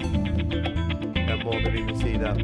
En 1.17 1.45
måne 1.45 1.71
vid 1.71 1.85
min 1.85 1.99
sida. 1.99 2.37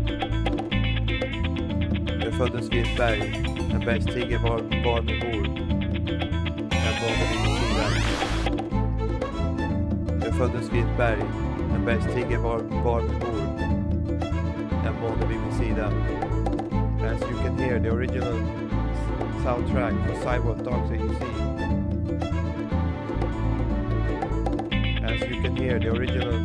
Jag 2.24 2.34
föddes 2.34 2.72
vid 2.72 2.82
ett 2.82 2.97
berg. 2.97 3.45
En 3.74 3.80
bergstiger 3.80 4.39
var, 4.39 4.61
var 4.84 5.03
ni 5.03 5.20
bor. 5.20 5.47
En 6.70 6.97
måne 7.03 7.24
vid 7.30 7.41
min 7.45 7.57
sida. 7.57 7.87
Jag 10.24 10.34
föddes 10.34 10.72
vid 10.72 10.80
ett 10.80 10.97
berg. 10.97 11.22
En 11.74 11.84
bergstiger 11.84 12.39
var, 12.39 12.59
var 12.84 13.01
ni 13.01 13.20
bor. 13.20 13.61
En 14.87 14.95
måne 15.01 15.26
vid 15.28 15.39
min 15.41 15.53
sida. 15.53 15.87
As 17.07 17.20
you 17.22 17.37
can 17.39 17.59
hear 17.59 17.80
the 17.80 17.89
original 17.89 18.39
soundtrack 19.43 19.95
for 20.07 20.14
Sidewalk 20.22 20.64
Dogs 20.64 20.91
original 26.11 26.39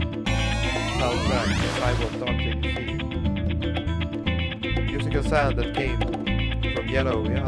soundtrack 0.97 2.19
that 2.19 2.35
you 2.43 2.53
see. 2.73 2.91
Musical 4.91 5.23
sound 5.23 5.57
that 5.57 5.75
came 5.75 5.99
from 6.75 6.85
Yellow, 6.89 7.23
yeah. 7.29 7.47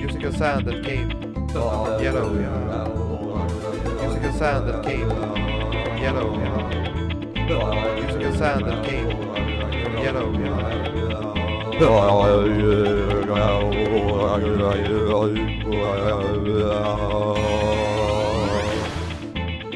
Musical 0.00 0.32
sound 0.32 0.66
that 0.66 0.84
came 0.84 1.10
from 1.10 2.02
Yellow, 2.02 2.34
yeah. 2.38 2.86
Musical 4.00 4.32
sound 4.32 4.68
that 4.68 4.84
came 4.84 5.08
from 5.08 5.36
Yellow, 5.98 6.28
yeah. 6.38 6.60
Musical 7.94 8.32
sound 8.34 8.64
that 8.66 8.84
came 8.84 9.10
from 9.10 9.36
Yellow, 9.98 10.28
yeah. 10.32 10.50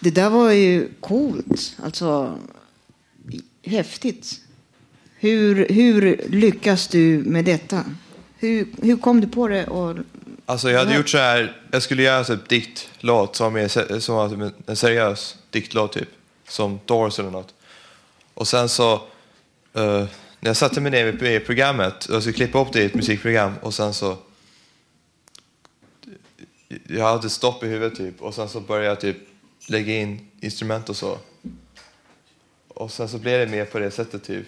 Det 0.00 0.10
där 0.10 0.30
var 0.30 0.50
ju 0.50 0.88
coolt. 1.00 1.76
Alltså, 1.82 2.38
häftigt. 3.62 4.40
Hur, 5.16 5.68
hur 5.68 6.24
lyckas 6.28 6.88
du 6.88 7.22
med 7.26 7.44
detta? 7.44 7.84
Hur, 8.38 8.68
hur 8.82 8.96
kom 8.96 9.20
du 9.20 9.26
på 9.26 9.48
det? 9.48 9.66
Och, 9.66 9.96
Alltså 10.46 10.70
jag 10.70 10.78
hade 10.78 10.96
gjort 10.96 11.08
så 11.08 11.18
här, 11.18 11.62
jag 11.70 11.82
skulle 11.82 12.02
göra 12.02 12.18
en 12.18 12.24
typ 12.24 12.48
diktlåt 12.48 13.36
som 13.36 13.56
är 13.56 13.98
som 14.00 14.14
var 14.14 14.52
en 14.66 14.76
seriös 14.76 15.36
diktlåt 15.50 15.92
typ. 15.92 16.08
Som 16.48 16.80
Doors 16.84 17.18
eller 17.18 17.30
något. 17.30 17.54
Och 18.34 18.48
sen 18.48 18.68
så, 18.68 18.94
uh, 18.94 19.00
när 19.74 20.08
jag 20.40 20.56
satte 20.56 20.80
mig 20.80 20.90
ner 20.90 21.24
i 21.24 21.40
programmet, 21.40 22.06
jag 22.10 22.22
skulle 22.22 22.34
klippa 22.34 22.60
upp 22.60 22.72
det 22.72 22.82
i 22.82 22.84
ett 22.84 22.94
musikprogram 22.94 23.54
och 23.62 23.74
sen 23.74 23.94
så, 23.94 24.16
jag 26.86 27.04
hade 27.04 27.30
stopp 27.30 27.64
i 27.64 27.66
huvudet 27.66 27.98
typ 27.98 28.22
och 28.22 28.34
sen 28.34 28.48
så 28.48 28.60
började 28.60 28.86
jag 28.86 29.00
typ 29.00 29.16
lägga 29.66 29.94
in 29.94 30.30
instrument 30.40 30.88
och 30.88 30.96
så. 30.96 31.18
Och 32.68 32.90
sen 32.90 33.08
så 33.08 33.18
blev 33.18 33.46
det 33.46 33.56
mer 33.56 33.64
på 33.64 33.78
det 33.78 33.90
sättet 33.90 34.24
typ. 34.24 34.46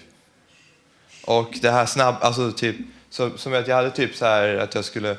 Och 1.24 1.58
det 1.62 1.70
här 1.70 1.86
snabb, 1.86 2.14
alltså 2.20 2.52
typ, 2.52 2.76
så, 3.10 3.38
som 3.38 3.54
att 3.54 3.68
jag 3.68 3.76
hade 3.76 3.90
typ 3.90 4.16
så 4.16 4.24
här 4.24 4.56
att 4.56 4.74
jag 4.74 4.84
skulle 4.84 5.10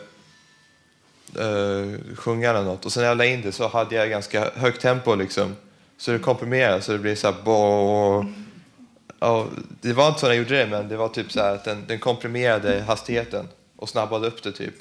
uh, 1.40 2.16
sjunga 2.16 2.50
eller 2.50 2.64
något. 2.64 2.86
Och 2.86 2.92
sen 2.92 3.02
när 3.02 3.08
jag 3.08 3.18
la 3.18 3.26
in 3.26 3.42
det 3.42 3.52
så 3.52 3.68
hade 3.68 3.96
jag 3.96 4.10
ganska 4.10 4.52
högt 4.56 4.82
tempo 4.82 5.16
liksom. 5.16 5.56
Så 5.98 6.12
det 6.12 6.20
komprimerade 6.20 6.82
så 6.82 6.92
det 6.92 7.00
blev 7.00 7.16
så 7.16 7.32
här 7.32 7.36
bo... 7.44 8.26
Ja, 9.20 9.48
det 9.82 9.94
var 9.94 10.08
inte 10.08 10.20
så 10.20 10.26
när 10.26 10.34
jag 10.34 10.44
gjorde 10.44 10.58
det 10.58 10.68
men 10.68 10.88
det 10.88 10.98
var 10.98 11.10
typ 11.10 11.32
så 11.32 11.40
här 11.40 11.56
att 11.56 11.64
den, 11.64 11.86
den 11.88 12.00
komprimerade 12.00 12.82
hastigheten 12.82 13.48
och 13.76 13.90
snabbade 13.90 14.28
upp 14.28 14.44
det 14.44 14.52
typ. 14.52 14.76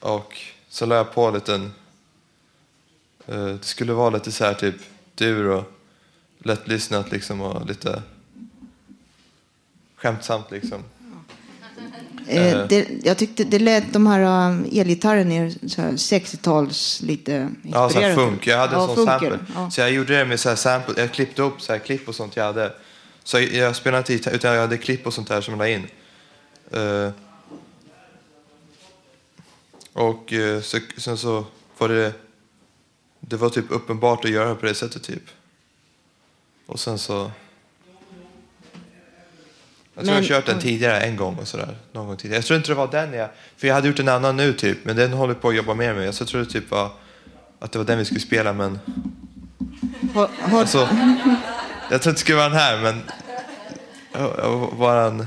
Och 0.00 0.38
så 0.68 0.86
la 0.86 0.94
jag 0.94 1.12
på 1.12 1.26
en 1.26 1.34
liten 1.34 1.72
eh, 3.26 3.44
det 3.46 3.64
skulle 3.64 3.92
vara 3.92 4.10
lite 4.10 4.32
så 4.32 4.44
här 4.44 4.54
typ 4.54 4.74
dur 5.14 5.46
och 5.46 5.72
lättlyssnat 6.38 7.12
liksom 7.12 7.40
och 7.40 7.66
lite 7.66 8.02
skämtsamt 9.96 10.50
liksom. 10.50 10.84
eh, 12.26 12.66
det, 12.68 12.88
jag 13.04 13.16
tyckte 13.18 13.44
det 13.44 13.58
lät 13.58 13.92
de 13.92 14.06
här 14.06 14.50
uh, 14.50 14.78
elgitarren 14.78 15.32
är 15.32 15.68
så 15.68 15.82
här 15.82 15.92
60-tals 15.92 17.02
lite 17.02 17.50
Ja, 17.62 17.90
så 17.90 18.00
här 18.00 18.14
funk. 18.14 18.46
Jag 18.46 18.58
hade 18.58 18.72
Ja, 18.74 18.80
en 18.80 18.86
sån 18.86 18.96
funken. 18.96 19.20
sample. 19.20 19.38
Ja. 19.54 19.70
Så 19.70 19.80
jag 19.80 19.92
gjorde 19.92 20.18
det 20.18 20.24
med 20.24 20.40
så 20.40 20.48
här 20.48 20.56
sample. 20.56 20.94
Jag 20.96 21.12
klippte 21.12 21.42
upp 21.42 21.60
så 21.62 21.72
här 21.72 21.78
klipp 21.78 22.08
och 22.08 22.14
sånt 22.14 22.36
jag 22.36 22.44
hade. 22.44 22.72
Så 23.24 23.40
jag, 23.40 23.52
jag 23.52 23.76
spelade 23.76 23.98
inte 23.98 24.12
gitarr, 24.12 24.32
utan 24.34 24.54
jag 24.54 24.60
hade 24.60 24.78
klipp 24.78 25.06
och 25.06 25.14
sånt 25.14 25.28
där 25.28 25.40
som 25.40 25.52
jag 25.54 25.58
la 25.58 25.68
in. 25.68 25.86
Eh, 26.70 27.10
och 29.92 30.32
eh, 30.32 30.60
så, 30.60 30.78
sen 30.96 31.18
så 31.18 31.44
var 31.78 31.88
det... 31.88 32.12
Det 33.28 33.36
var 33.36 33.48
typ 33.48 33.64
uppenbart 33.68 34.24
att 34.24 34.30
göra 34.30 34.54
på 34.54 34.66
det 34.66 34.74
sättet 34.74 35.02
typ. 35.02 35.22
Och 36.66 36.80
sen 36.80 36.98
så... 36.98 37.12
Jag 39.94 40.04
tror 40.04 40.14
Men- 40.14 40.14
jag 40.14 40.14
har 40.14 40.22
kört 40.22 40.46
den 40.46 40.60
tidigare 40.60 41.00
en 41.00 41.16
gång 41.16 41.36
och 41.38 41.48
sådär. 41.48 41.76
Någon 41.92 42.06
gång 42.06 42.16
tidigare. 42.16 42.38
Jag 42.38 42.44
tror 42.44 42.56
inte 42.56 42.70
det 42.70 42.74
var 42.74 42.90
den 42.90 43.12
jag... 43.12 43.28
För 43.56 43.68
jag 43.68 43.74
hade 43.74 43.88
gjort 43.88 43.98
en 43.98 44.08
annan 44.08 44.36
nu 44.36 44.52
typ. 44.52 44.84
Men 44.84 44.96
den 44.96 45.12
håller 45.12 45.34
på 45.34 45.48
att 45.48 45.56
jobba 45.56 45.74
mer 45.74 45.94
med. 45.94 46.06
Jag 46.06 46.14
tror 46.14 46.40
det 46.40 46.46
typ 46.46 46.70
var... 46.70 46.90
Att 47.58 47.72
det 47.72 47.78
var 47.78 47.86
den 47.86 47.98
vi 47.98 48.04
skulle 48.04 48.20
spela 48.20 48.52
men... 48.52 48.78
Alltså, 50.42 50.78
jag 50.78 50.88
tror 51.88 51.94
inte 51.94 52.10
det 52.10 52.16
skulle 52.16 52.38
vara 52.38 52.48
den 52.48 52.58
här 52.58 52.82
men... 52.82 53.02
Var 54.78 55.08
en... 55.08 55.20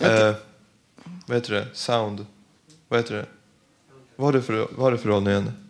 Eh, 0.00 0.34
vad 1.26 1.36
heter 1.36 1.54
det? 1.54 1.66
Sound? 1.72 2.26
Vad 2.88 3.00
heter 3.00 3.14
det? 3.14 3.26
Vad 4.16 4.26
har 4.26 4.32
du 4.32 4.42
för, 4.42 4.68
vad 4.70 4.84
har 4.84 4.92
du 4.92 4.98
för 4.98 5.08
roll 5.08 5.22
nu 5.22 5.30
igen? 5.30 5.67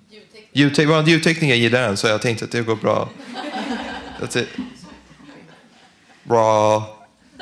Ljudtek 0.58 0.88
Vår 0.88 1.08
ljudtekniker 1.08 1.54
gillar 1.54 1.82
den, 1.82 1.96
så 1.96 2.06
jag 2.06 2.22
tänkte 2.22 2.44
att 2.44 2.50
det 2.50 2.62
går 2.62 2.76
bra. 2.76 3.08
Bra. 6.22 6.82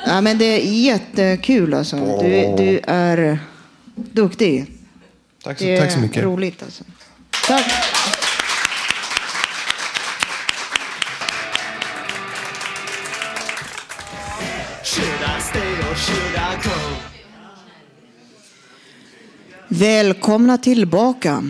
Ja, 0.05 0.21
men 0.21 0.37
det 0.37 0.45
är 0.45 0.59
jättekul 0.59 1.73
alltså. 1.73 1.95
Du, 2.21 2.55
du 2.57 2.79
är 2.87 3.39
duktig. 3.95 4.65
Tack 5.43 5.57
så, 5.57 5.63
det 5.63 5.77
är 5.77 5.81
tack 5.81 5.91
så 5.91 5.99
mycket. 5.99 6.23
roligt 6.23 6.63
alltså. 6.63 6.83
Tack. 7.47 7.65
Välkomna 19.67 20.57
tillbaka. 20.57 21.43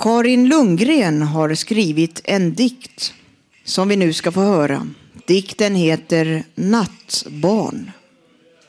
Karin 0.00 0.48
Lundgren 0.48 1.22
har 1.22 1.54
skrivit 1.54 2.20
en 2.24 2.54
dikt 2.54 3.14
som 3.64 3.88
vi 3.88 3.96
nu 3.96 4.12
ska 4.12 4.32
få 4.32 4.40
höra. 4.40 4.86
Dikten 5.26 5.74
heter 5.74 6.44
Nattbarn. 6.54 7.90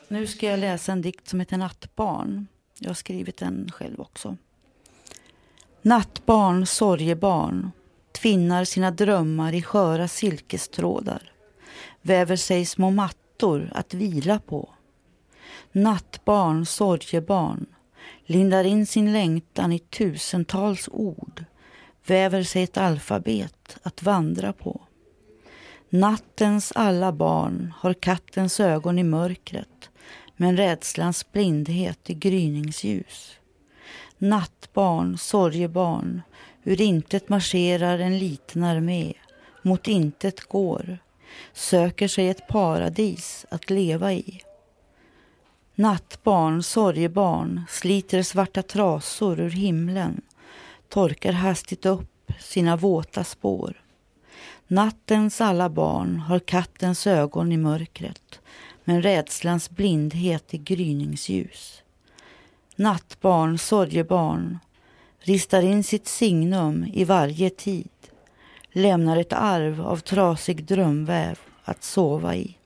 Nu 0.08 0.26
ska 0.26 0.46
jag 0.46 0.58
läsa 0.58 0.92
en 0.92 1.02
dikt 1.02 1.28
som 1.28 1.40
heter 1.40 1.56
Nattbarn. 1.56 2.46
Jag 2.78 2.88
har 2.88 2.94
skrivit 2.94 3.36
den 3.36 3.70
själv 3.72 4.00
också. 4.00 4.36
Nattbarn, 5.82 6.66
sorgebarn, 6.66 7.70
tvinnar 8.12 8.64
sina 8.64 8.90
drömmar 8.90 9.54
i 9.54 9.62
sköra 9.62 10.08
silkestrådar, 10.08 11.32
väver 12.02 12.36
sig 12.36 12.66
små 12.66 12.90
mattor 12.90 13.70
att 13.74 13.94
vila 13.94 14.38
på. 14.38 14.70
Nattbarn, 15.72 16.66
sorgebarn, 16.66 17.66
lindar 18.32 18.64
in 18.64 18.86
sin 18.86 19.12
längtan 19.12 19.72
i 19.72 19.78
tusentals 19.78 20.88
ord, 20.92 21.44
väver 22.06 22.42
sig 22.42 22.62
ett 22.62 22.76
alfabet 22.76 23.76
att 23.82 24.02
vandra 24.02 24.52
på. 24.52 24.80
Nattens 25.88 26.72
alla 26.74 27.12
barn 27.12 27.72
har 27.78 27.94
kattens 27.94 28.60
ögon 28.60 28.98
i 28.98 29.02
mörkret, 29.02 29.90
men 30.36 30.56
rädslans 30.56 31.32
blindhet 31.32 32.10
i 32.10 32.14
gryningsljus. 32.14 33.32
Nattbarn, 34.18 35.18
sorgebarn, 35.18 36.22
ur 36.64 36.80
intet 36.80 37.28
marscherar 37.28 37.98
en 37.98 38.18
liten 38.18 38.64
armé, 38.64 39.12
mot 39.62 39.88
intet 39.88 40.40
går, 40.40 40.98
söker 41.52 42.08
sig 42.08 42.28
ett 42.28 42.48
paradis 42.48 43.46
att 43.50 43.70
leva 43.70 44.12
i. 44.12 44.42
Nattbarn, 45.74 46.62
sorgebarn, 46.62 47.62
sliter 47.68 48.22
svarta 48.22 48.62
trasor 48.62 49.40
ur 49.40 49.50
himlen, 49.50 50.20
torkar 50.88 51.32
hastigt 51.32 51.86
upp 51.86 52.32
sina 52.40 52.76
våta 52.76 53.24
spår. 53.24 53.82
Nattens 54.66 55.40
alla 55.40 55.68
barn 55.68 56.16
har 56.16 56.38
kattens 56.38 57.06
ögon 57.06 57.52
i 57.52 57.56
mörkret, 57.56 58.40
men 58.84 59.02
rädslans 59.02 59.70
blindhet 59.70 60.54
i 60.54 60.58
gryningsljus. 60.58 61.82
Nattbarn, 62.76 63.58
sorgebarn, 63.58 64.58
ristar 65.18 65.62
in 65.62 65.84
sitt 65.84 66.06
signum 66.06 66.86
i 66.92 67.04
varje 67.04 67.50
tid, 67.50 67.88
lämnar 68.72 69.16
ett 69.16 69.32
arv 69.32 69.80
av 69.80 69.96
trasig 69.96 70.64
drömväv 70.64 71.38
att 71.64 71.82
sova 71.82 72.34
i. 72.34 72.56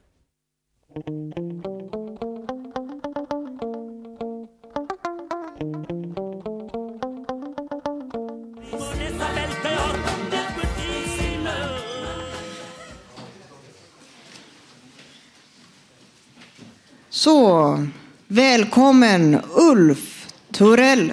Så, 17.11 17.86
välkommen 18.28 19.40
Ulf 19.54 20.32
Torell. 20.52 21.12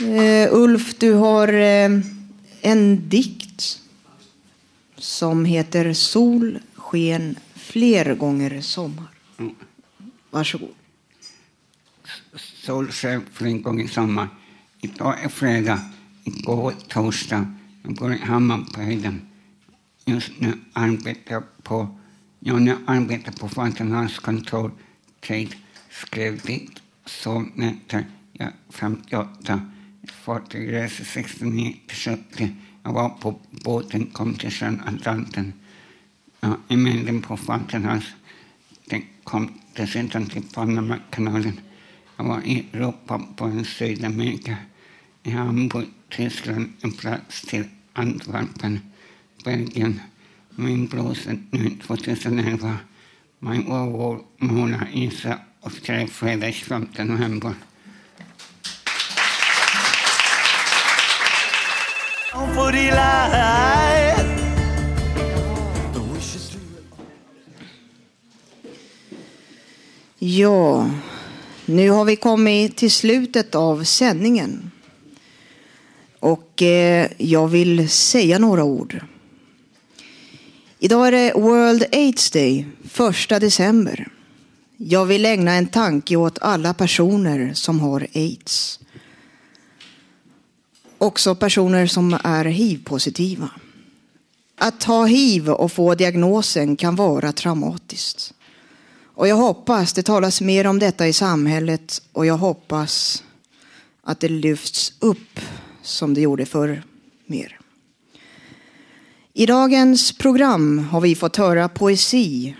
Uh, 0.00 0.48
Ulf, 0.50 0.94
du 0.98 1.12
har 1.12 1.54
uh, 1.54 2.00
en 2.60 3.08
dikt 3.08 3.80
som 4.96 5.44
heter 5.44 5.92
Sol 5.92 6.58
sken 6.74 7.36
fler 7.74 8.14
gånger 8.14 8.60
sommar. 8.60 9.08
Varsågod. 10.30 10.74
Solsken 12.36 13.22
för 13.32 13.46
en 13.46 13.62
gång 13.62 13.80
i 13.80 13.88
sommar. 13.88 14.28
Idag 14.80 15.24
är 15.24 15.28
fredag, 15.28 15.80
igår 16.24 16.74
torsdag. 16.88 17.54
Jag 17.82 17.94
bor 17.94 18.14
i 18.14 18.18
Hammar 18.18 18.64
på 18.74 18.80
höjden. 18.80 19.20
Just 20.04 20.32
nu 20.38 20.52
arbetar 20.72 21.34
jag 21.34 21.44
på, 21.62 21.98
jag 22.40 22.62
nu 22.62 22.76
arbetar 22.86 23.32
på 23.32 23.46
Vattenfalls 23.46 24.18
kontor. 24.18 24.70
Tid 25.20 25.54
skrev 25.90 26.40
dikt, 26.40 26.82
sovnätter, 27.04 28.06
jag 28.32 28.46
är 28.48 28.54
58. 28.68 29.70
Fartyg 30.24 30.72
reser 30.72 31.04
69 31.04 31.76
till 31.86 31.96
70. 31.96 32.48
Jag 32.82 32.92
var 32.92 33.08
på 33.08 33.40
båten, 33.50 34.06
kom 34.06 34.34
till 34.34 34.50
sjön 34.50 34.82
Atlanten. 34.86 35.52
Ja, 36.44 36.56
I 36.68 36.76
mängden 36.76 37.22
på 37.22 37.36
Vattenfalls. 37.36 38.04
Kom 39.24 39.60
dessutom 39.76 40.26
till 40.26 40.42
Panamakanalen. 40.54 41.60
Jag 42.16 42.24
var 42.24 42.40
i 42.40 42.66
Europa 42.72 43.20
på 43.36 43.44
en 43.44 43.64
Sydamerika. 43.64 44.56
I 45.22 45.30
Hamburg, 45.30 45.86
Tyskland, 46.08 46.72
en 46.80 46.92
plats 46.92 47.42
till 47.42 47.64
Antwerpen, 47.92 48.80
Belgien. 49.44 50.00
Min 50.50 50.86
blåser 50.86 51.38
nu 51.50 51.70
2011. 51.86 52.76
Min 53.38 53.72
år 53.72 54.20
Mona 54.38 54.86
Isa 54.92 55.38
och 55.60 55.72
skrev 55.72 56.06
fredags 56.06 56.62
5 56.62 56.86
november. 56.98 57.54
For 62.32 62.72
the 62.72 62.90
light. 62.90 64.33
Ja, 70.26 70.90
nu 71.64 71.90
har 71.90 72.04
vi 72.04 72.16
kommit 72.16 72.76
till 72.76 72.90
slutet 72.90 73.54
av 73.54 73.84
sändningen. 73.84 74.70
Och 76.20 76.62
eh, 76.62 77.10
jag 77.18 77.48
vill 77.48 77.88
säga 77.88 78.38
några 78.38 78.64
ord. 78.64 79.04
Idag 80.78 81.08
är 81.08 81.12
det 81.12 81.32
World 81.34 81.84
AIDS 81.92 82.30
Day, 82.30 82.66
första 82.88 83.40
december. 83.40 84.08
Jag 84.76 85.06
vill 85.06 85.26
ägna 85.26 85.52
en 85.52 85.66
tanke 85.66 86.16
åt 86.16 86.38
alla 86.40 86.74
personer 86.74 87.54
som 87.54 87.80
har 87.80 88.06
aids. 88.14 88.80
Också 90.98 91.34
personer 91.34 91.86
som 91.86 92.18
är 92.24 92.44
hiv-positiva. 92.44 93.50
Att 94.58 94.84
ha 94.84 95.04
hiv 95.04 95.50
och 95.50 95.72
få 95.72 95.94
diagnosen 95.94 96.76
kan 96.76 96.96
vara 96.96 97.32
traumatiskt. 97.32 98.33
Och 99.14 99.28
jag 99.28 99.36
hoppas 99.36 99.92
det 99.92 100.02
talas 100.02 100.40
mer 100.40 100.66
om 100.66 100.78
detta 100.78 101.08
i 101.08 101.12
samhället 101.12 102.02
och 102.12 102.26
jag 102.26 102.36
hoppas 102.36 103.24
att 104.02 104.20
det 104.20 104.28
lyfts 104.28 104.92
upp 104.98 105.40
som 105.82 106.14
det 106.14 106.20
gjorde 106.20 106.46
förr 106.46 106.82
mer. 107.26 107.58
I 109.32 109.46
dagens 109.46 110.12
program 110.12 110.78
har 110.78 111.00
vi 111.00 111.14
fått 111.14 111.36
höra 111.36 111.68
poesi, 111.68 112.56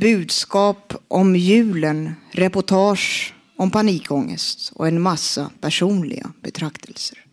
budskap 0.00 0.94
om 1.08 1.36
julen, 1.36 2.14
reportage 2.30 3.34
om 3.56 3.70
panikångest 3.70 4.72
och 4.74 4.88
en 4.88 5.00
massa 5.00 5.50
personliga 5.60 6.32
betraktelser. 6.42 7.23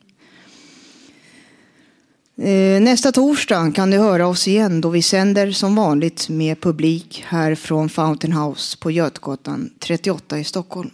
Eh, 2.44 2.82
nästa 2.82 3.12
torsdag 3.12 3.72
kan 3.76 3.92
du 3.92 3.98
höra 3.98 4.28
oss 4.28 4.48
igen 4.48 4.82
då 4.82 4.89
vi 4.89 5.02
sänder 5.02 5.52
som 5.52 5.76
vanligt 5.76 6.30
med 6.30 6.62
publik 6.62 7.24
här 7.28 7.56
från 7.56 7.89
Fountain 7.89 8.34
House 8.34 8.78
på 8.78 8.92
Götgatan 8.92 9.70
38 9.80 10.39
i 10.39 10.44
Stockholm. 10.44 10.89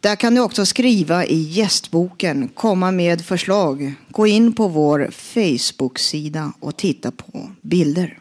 Där 0.01 0.17
kan 0.17 0.35
du 0.35 0.41
också 0.41 0.67
skriva 0.67 1.25
i 1.25 1.41
gästboken, 1.41 2.49
komma 2.49 2.91
med 2.91 3.25
förslag. 3.25 3.95
Gå 4.09 4.27
in 4.27 4.53
på 4.53 4.69
vår 4.69 5.09
Facebook-sida 5.13 6.53
och 6.61 6.77
titta 6.77 7.11
på 7.11 7.51
bilder. 7.63 8.19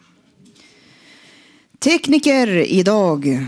Tekniker 1.80 2.47
idag 2.47 3.47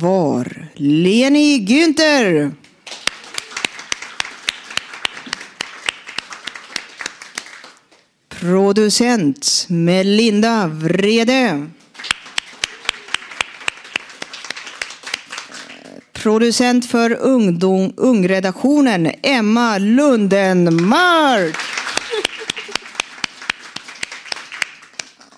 var 0.00 0.68
Leni 0.74 1.58
Günther. 1.58 2.52
Producent 8.28 9.66
Melinda 9.68 10.66
Vrede. 10.66 11.66
Producent 16.12 16.86
för 16.86 17.12
ungdom, 17.20 17.92
ungredaktionen 17.96 19.10
Emma 19.22 19.78
Lundenmark. 19.78 21.71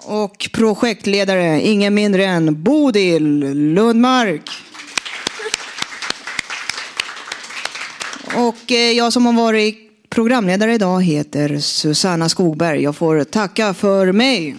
Och 0.05 0.49
projektledare, 0.53 1.61
ingen 1.61 1.95
mindre 1.95 2.25
än 2.25 2.63
Bodil 2.63 3.25
Lundmark. 3.75 4.51
Och 8.37 8.73
eh, 8.73 8.93
jag 8.93 9.13
som 9.13 9.27
har 9.27 9.33
varit 9.33 10.09
programledare 10.11 10.75
idag 10.75 11.05
heter 11.05 11.59
Susanna 11.59 12.29
Skogberg. 12.29 12.83
Jag 12.83 12.97
får 12.97 13.25
tacka 13.25 13.75
för 13.75 14.13
mig. 14.13 14.57